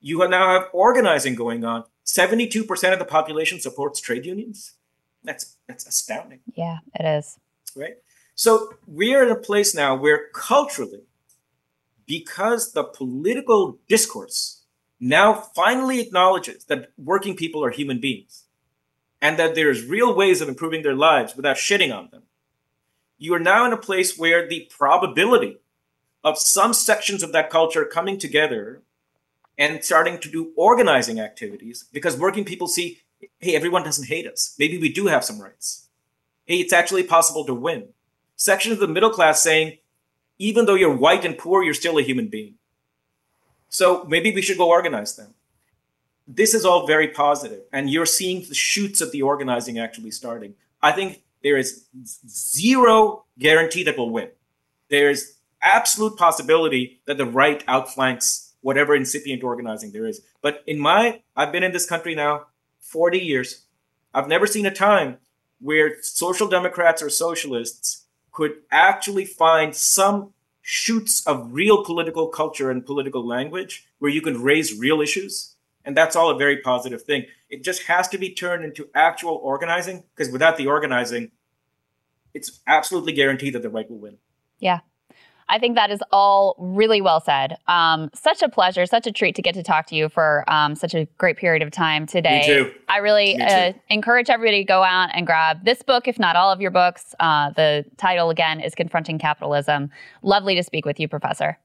[0.00, 4.74] You now have organizing going on 72% of the population supports trade unions.
[5.22, 6.40] That's that's astounding.
[6.54, 7.38] Yeah, it is.
[7.76, 7.96] Right?
[8.34, 11.04] So we are in a place now where culturally,
[12.06, 14.62] because the political discourse
[15.00, 18.44] now finally acknowledges that working people are human beings
[19.22, 22.24] and that there's real ways of improving their lives without shitting on them.
[23.18, 25.58] You are now in a place where the probability
[26.22, 28.82] of some sections of that culture coming together
[29.56, 32.98] and starting to do organizing activities because working people see,
[33.38, 34.54] hey, everyone doesn't hate us.
[34.58, 35.88] Maybe we do have some rights.
[36.44, 37.93] Hey, it's actually possible to win.
[38.36, 39.78] Section of the middle class saying,
[40.38, 42.54] even though you're white and poor, you're still a human being.
[43.68, 45.34] So maybe we should go organize them.
[46.26, 50.54] This is all very positive, and you're seeing the shoots of the organizing actually starting.
[50.82, 51.84] I think there is
[52.26, 54.30] zero guarantee that we'll win.
[54.88, 60.22] There's absolute possibility that the right outflanks whatever incipient organizing there is.
[60.40, 62.46] But in my, I've been in this country now
[62.80, 63.64] 40 years.
[64.14, 65.18] I've never seen a time
[65.60, 68.03] where social democrats or socialists
[68.34, 74.42] could actually find some shoots of real political culture and political language where you can
[74.42, 75.54] raise real issues.
[75.84, 77.26] And that's all a very positive thing.
[77.48, 81.30] It just has to be turned into actual organizing because without the organizing,
[82.34, 84.18] it's absolutely guaranteed that the right will win.
[84.58, 84.80] Yeah,
[85.48, 87.56] I think that is all really well said.
[87.68, 90.74] Um, such a pleasure, such a treat to get to talk to you for um,
[90.74, 92.40] such a great period of time today.
[92.40, 92.74] Me too.
[92.88, 96.50] I really uh, encourage everybody to go out and grab this book, if not all
[96.50, 97.14] of your books.
[97.20, 99.90] Uh, the title again is Confronting Capitalism.
[100.22, 101.58] Lovely to speak with you, Professor.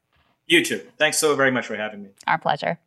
[0.47, 0.81] You too.
[0.97, 2.09] Thanks so very much for having me.
[2.27, 2.79] Our pleasure.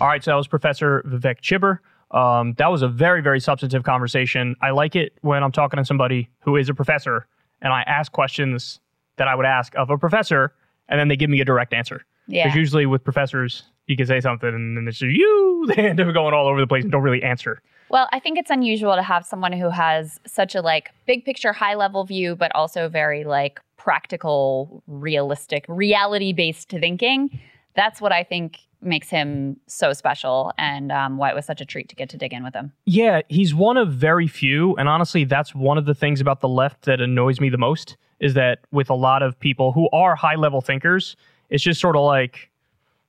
[0.00, 1.78] All right, so that was Professor Vivek Chibber.
[2.10, 4.54] Um, that was a very, very substantive conversation.
[4.62, 7.26] I like it when I'm talking to somebody who is a professor
[7.60, 8.80] and I ask questions
[9.16, 10.52] that I would ask of a professor,
[10.88, 12.04] and then they give me a direct answer.
[12.28, 12.44] Yeah.
[12.44, 15.44] Because usually with professors, you can say something and then it's just you.
[15.76, 17.60] They end up going all over the place and don't really answer.
[17.88, 21.52] Well, I think it's unusual to have someone who has such a like big picture,
[21.52, 27.40] high level view, but also very like practical, realistic, reality based thinking.
[27.74, 31.64] That's what I think makes him so special and um, why it was such a
[31.64, 32.72] treat to get to dig in with him.
[32.84, 34.76] Yeah, he's one of very few.
[34.76, 37.96] And honestly, that's one of the things about the left that annoys me the most
[38.20, 41.16] is that with a lot of people who are high level thinkers,
[41.50, 42.50] it's just sort of like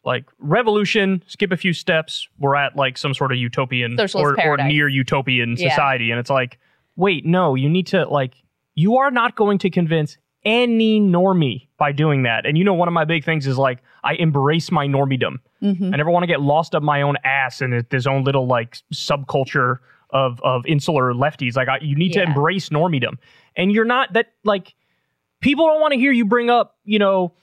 [0.04, 4.58] like revolution, skip a few steps, we're at like some sort of utopian or, or,
[4.58, 5.70] near utopian yeah.
[5.70, 6.12] society.
[6.12, 6.60] And it's like,
[6.96, 8.36] wait, no, you need to like
[8.74, 12.46] you are not going to convince any normie by doing that.
[12.46, 15.40] And you know, one of my big things is like I embrace my normiedom.
[15.62, 15.94] Mm-hmm.
[15.94, 18.78] I never want to get lost up my own ass in this own little like
[18.94, 19.80] subculture
[20.12, 21.56] of of insular lefties.
[21.58, 22.24] Like I, you need yeah.
[22.24, 23.18] to embrace normiedom,
[23.58, 24.74] and you're not that like
[25.42, 27.34] people don't want to hear you bring up, you know,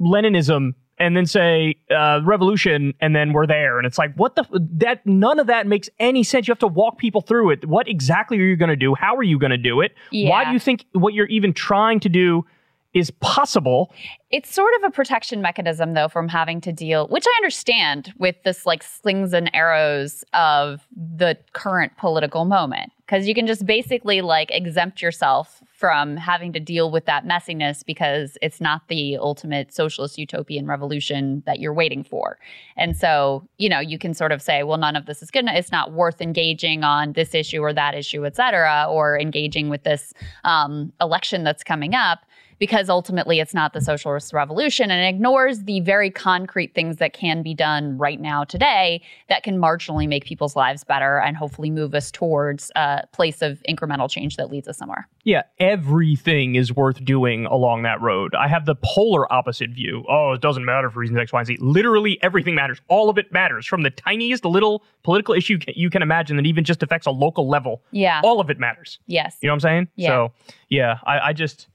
[0.00, 3.78] Leninism and then say uh, revolution and then we're there.
[3.78, 4.44] And it's like what the
[4.74, 6.46] that none of that makes any sense.
[6.46, 7.66] You have to walk people through it.
[7.66, 8.94] What exactly are you going to do?
[8.94, 9.94] How are you going to do it?
[10.10, 10.30] Yeah.
[10.30, 12.44] why do you think what you're even trying to do
[12.94, 13.92] is possible.
[14.30, 18.36] It's sort of a protection mechanism, though, from having to deal, which I understand with
[18.44, 22.92] this like slings and arrows of the current political moment.
[23.00, 27.84] Because you can just basically like exempt yourself from having to deal with that messiness
[27.84, 32.38] because it's not the ultimate socialist utopian revolution that you're waiting for.
[32.76, 35.44] And so, you know, you can sort of say, well, none of this is good.
[35.48, 39.82] It's not worth engaging on this issue or that issue, et cetera, or engaging with
[39.82, 40.14] this
[40.44, 42.20] um, election that's coming up
[42.62, 47.42] because ultimately it's not the socialist revolution and ignores the very concrete things that can
[47.42, 51.92] be done right now today that can marginally make people's lives better and hopefully move
[51.92, 55.08] us towards a place of incremental change that leads us somewhere.
[55.24, 58.32] Yeah, everything is worth doing along that road.
[58.36, 60.04] I have the polar opposite view.
[60.08, 61.56] Oh, it doesn't matter for reasons X, Y, and Z.
[61.58, 62.80] Literally everything matters.
[62.86, 66.62] All of it matters from the tiniest little political issue you can imagine that even
[66.62, 67.82] just affects a local level.
[67.90, 68.20] Yeah.
[68.22, 69.00] All of it matters.
[69.08, 69.36] Yes.
[69.40, 69.88] You know what I'm saying?
[69.96, 70.08] Yeah.
[70.08, 70.32] So,
[70.68, 71.66] yeah, I, I just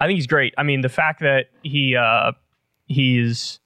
[0.00, 0.54] I think he's great.
[0.56, 2.32] I mean, the fact that he uh,
[2.86, 3.60] he's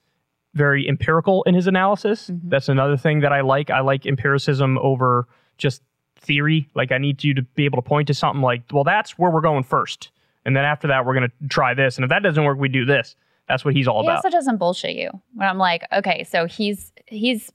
[0.55, 2.29] very empirical in his analysis.
[2.29, 2.49] Mm-hmm.
[2.49, 3.71] That's another thing that I like.
[3.71, 5.27] I like empiricism over
[5.59, 5.83] just
[6.17, 6.69] theory.
[6.75, 9.31] Like I need you to be able to point to something like, well, that's where
[9.31, 10.11] we're going first.
[10.45, 11.97] And then after that, we're going to try this.
[11.97, 13.17] And if that doesn't work, we do this.
[13.49, 14.23] That's what he's all he about.
[14.23, 15.11] He also doesn't bullshit you.
[15.35, 17.51] When I'm like, okay, so he's he's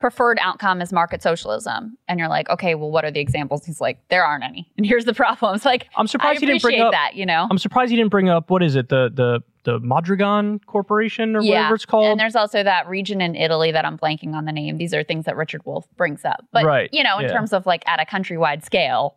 [0.00, 1.96] preferred outcome is market socialism.
[2.08, 3.64] And you're like, okay, well, what are the examples?
[3.64, 4.70] He's like, there aren't any.
[4.76, 5.54] And here's the problem.
[5.54, 7.46] It's like, I'm surprised he didn't bring up that, you know?
[7.50, 11.42] I'm surprised he didn't bring up, what is it, the, the, the Mondragon Corporation or
[11.42, 11.54] yeah.
[11.54, 12.06] whatever it's called.
[12.06, 14.76] And there's also that region in Italy that I'm blanking on the name.
[14.76, 16.44] These are things that Richard Wolff brings up.
[16.52, 16.90] But, right.
[16.92, 17.32] you know, in yeah.
[17.32, 19.16] terms of like at a countrywide scale.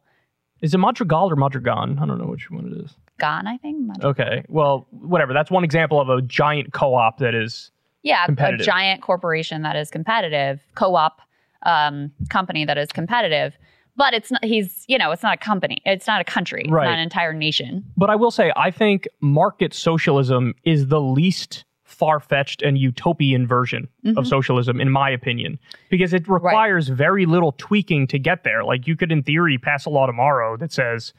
[0.61, 1.99] Is it Madrigal or Madrigan?
[1.99, 2.95] I don't know which one it is.
[3.17, 3.85] Gone, I think.
[3.85, 4.09] Madrigal.
[4.11, 4.43] Okay.
[4.47, 5.33] Well, whatever.
[5.33, 7.71] That's one example of a giant co op that is
[8.03, 11.21] yeah, a giant corporation that is competitive, co op
[11.63, 13.57] um, company that is competitive.
[13.95, 14.45] But it's not.
[14.45, 15.81] He's you know, it's not a company.
[15.85, 16.61] It's not a country.
[16.61, 16.85] It's Right.
[16.85, 17.83] not an entire nation.
[17.97, 23.47] But I will say, I think market socialism is the least far fetched and utopian
[23.47, 24.17] version Mm-hmm.
[24.19, 25.57] of socialism, in my opinion,
[25.89, 28.63] because it requires very little tweaking to get there.
[28.63, 31.13] Like, you could, in theory, pass a law tomorrow that says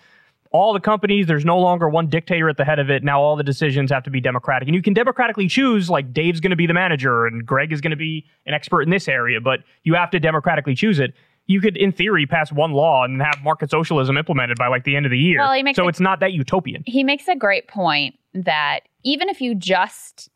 [0.50, 3.04] all the companies, there's no longer one dictator at the head of it.
[3.04, 4.66] Now all the decisions have to be democratic.
[4.68, 7.80] And you can democratically choose, like, Dave's going to be the manager and Greg is
[7.80, 11.12] going to be an expert in this area, but you have to democratically choose it.
[11.46, 14.96] You could, in theory, pass one law and have market socialism implemented by like the
[14.96, 15.38] end of the year.
[15.38, 16.82] Well, he makes so a- it's not that utopian.
[16.86, 20.28] he makes a great point that even if you just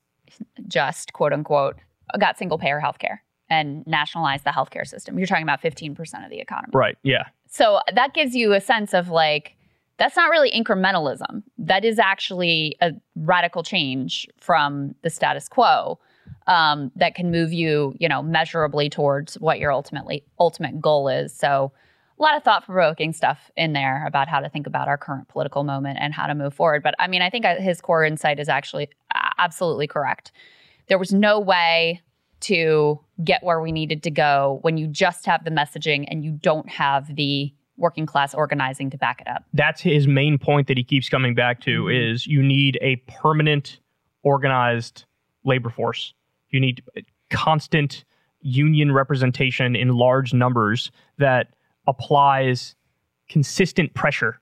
[0.68, 1.76] just quote unquote
[2.18, 3.18] got single payer healthcare
[3.50, 5.90] and nationalized the healthcare system you're talking about 15%
[6.24, 6.96] of the economy Right.
[7.02, 7.24] Yeah.
[7.48, 9.56] so that gives you a sense of like
[10.02, 11.44] that's not really incrementalism.
[11.58, 16.00] That is actually a radical change from the status quo
[16.48, 21.32] um, that can move you you know measurably towards what your ultimately ultimate goal is.
[21.32, 21.70] So
[22.18, 25.28] a lot of thought provoking stuff in there about how to think about our current
[25.28, 26.82] political moment and how to move forward.
[26.82, 30.32] But i mean i think uh, his core insight is actually uh, absolutely correct.
[30.88, 32.00] There was no way
[32.40, 36.32] to get where we needed to go when you just have the messaging and you
[36.32, 39.44] don't have the working class organizing to back it up.
[39.52, 42.12] That's his main point that he keeps coming back to Mm-hmm.
[42.12, 43.80] is you need a permanent
[44.22, 45.04] organized
[45.44, 46.14] labor force.
[46.50, 46.82] You need
[47.30, 48.04] constant
[48.40, 51.54] union representation in large numbers that
[51.86, 52.76] applies
[53.28, 54.40] consistent pressure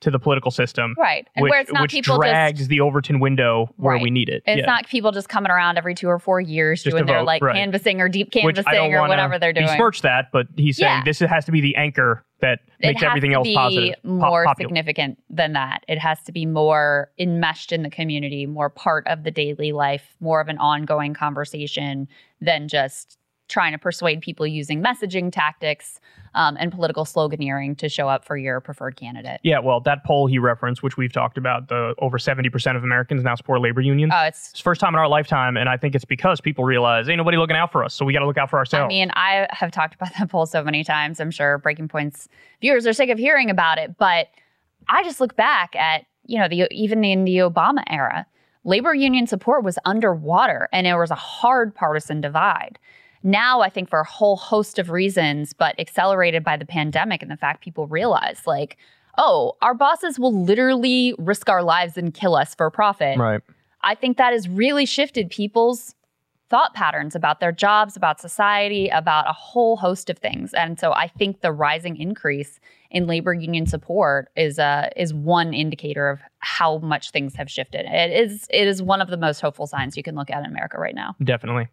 [0.00, 0.94] to the political system.
[0.98, 1.26] Right.
[1.36, 4.02] And which, where it's not which people drags just the Overton window where Right.
[4.02, 4.42] we need it.
[4.46, 4.66] it's Yeah.
[4.66, 7.42] not people just coming around every two or four years Just doing their vote, like
[7.42, 7.54] right.
[7.54, 9.66] canvassing or deep which I don't canvassing or whatever they're doing.
[9.66, 11.02] besmirch that, but he's saying Yeah.
[11.04, 13.94] this has to be the anchor that it makes has everything to else be positive.
[14.02, 14.68] po- more popular.
[14.68, 15.84] significant than that.
[15.88, 20.16] It has to be more enmeshed in the community, more part of the daily life,
[20.20, 22.08] more of an ongoing conversation
[22.40, 23.18] than just
[23.50, 26.00] trying to persuade people using messaging tactics
[26.34, 29.40] um, and political sloganeering to show up for your preferred candidate.
[29.42, 33.24] Yeah, well, that poll he referenced, which we've talked about, the over 70% of Americans
[33.24, 34.12] now support labor unions.
[34.14, 34.50] Oh, it's.
[34.50, 37.18] it's the first time in our lifetime, and I think it's because people realize ain't
[37.18, 38.84] nobody looking out for us, so we got to look out for ourselves.
[38.84, 41.20] I mean, I have talked about that poll so many times.
[41.20, 42.28] I'm sure Breaking Point's
[42.60, 44.28] viewers are sick of hearing about it, but
[44.88, 48.26] I just look back at, you know, the even in the Obama era,
[48.64, 52.78] labor union support was underwater and there was a hard partisan divide.
[53.22, 57.30] Now, I think for a whole host of reasons, but accelerated by the pandemic and
[57.30, 58.78] the fact people realize, like,
[59.18, 63.18] oh, our bosses will literally risk our lives and kill us for profit.
[63.18, 63.40] right.
[63.82, 65.94] I think that has really shifted people's
[66.50, 70.52] thought patterns about their jobs, about society, about a whole host of things.
[70.52, 72.58] And so I think the rising increase
[72.90, 77.86] in labor union support is uh, is one indicator of how much things have shifted.
[77.86, 80.46] It is it is one of the most hopeful signs you can look at in
[80.46, 81.14] America right now.
[81.22, 81.68] Definitely.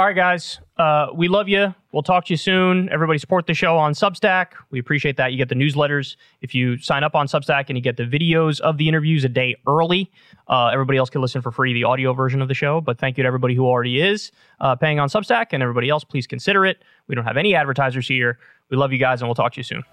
[0.00, 0.60] All right, guys.
[0.78, 1.74] Uh, we love you.
[1.92, 2.88] We'll talk to you soon.
[2.88, 4.52] Everybody support the show on Substack.
[4.70, 5.30] We appreciate that.
[5.30, 6.16] You get the newsletters.
[6.40, 9.28] If you sign up on Substack and you get the videos of the interviews a
[9.28, 10.10] day early,
[10.48, 12.80] uh, everybody else can listen for free, the audio version of the show.
[12.80, 16.02] But thank you to everybody who already is uh, paying on Substack and everybody else.
[16.02, 16.82] Please consider it.
[17.06, 18.38] We don't have any advertisers here.
[18.70, 19.84] We love you guys, and we'll talk to you soon.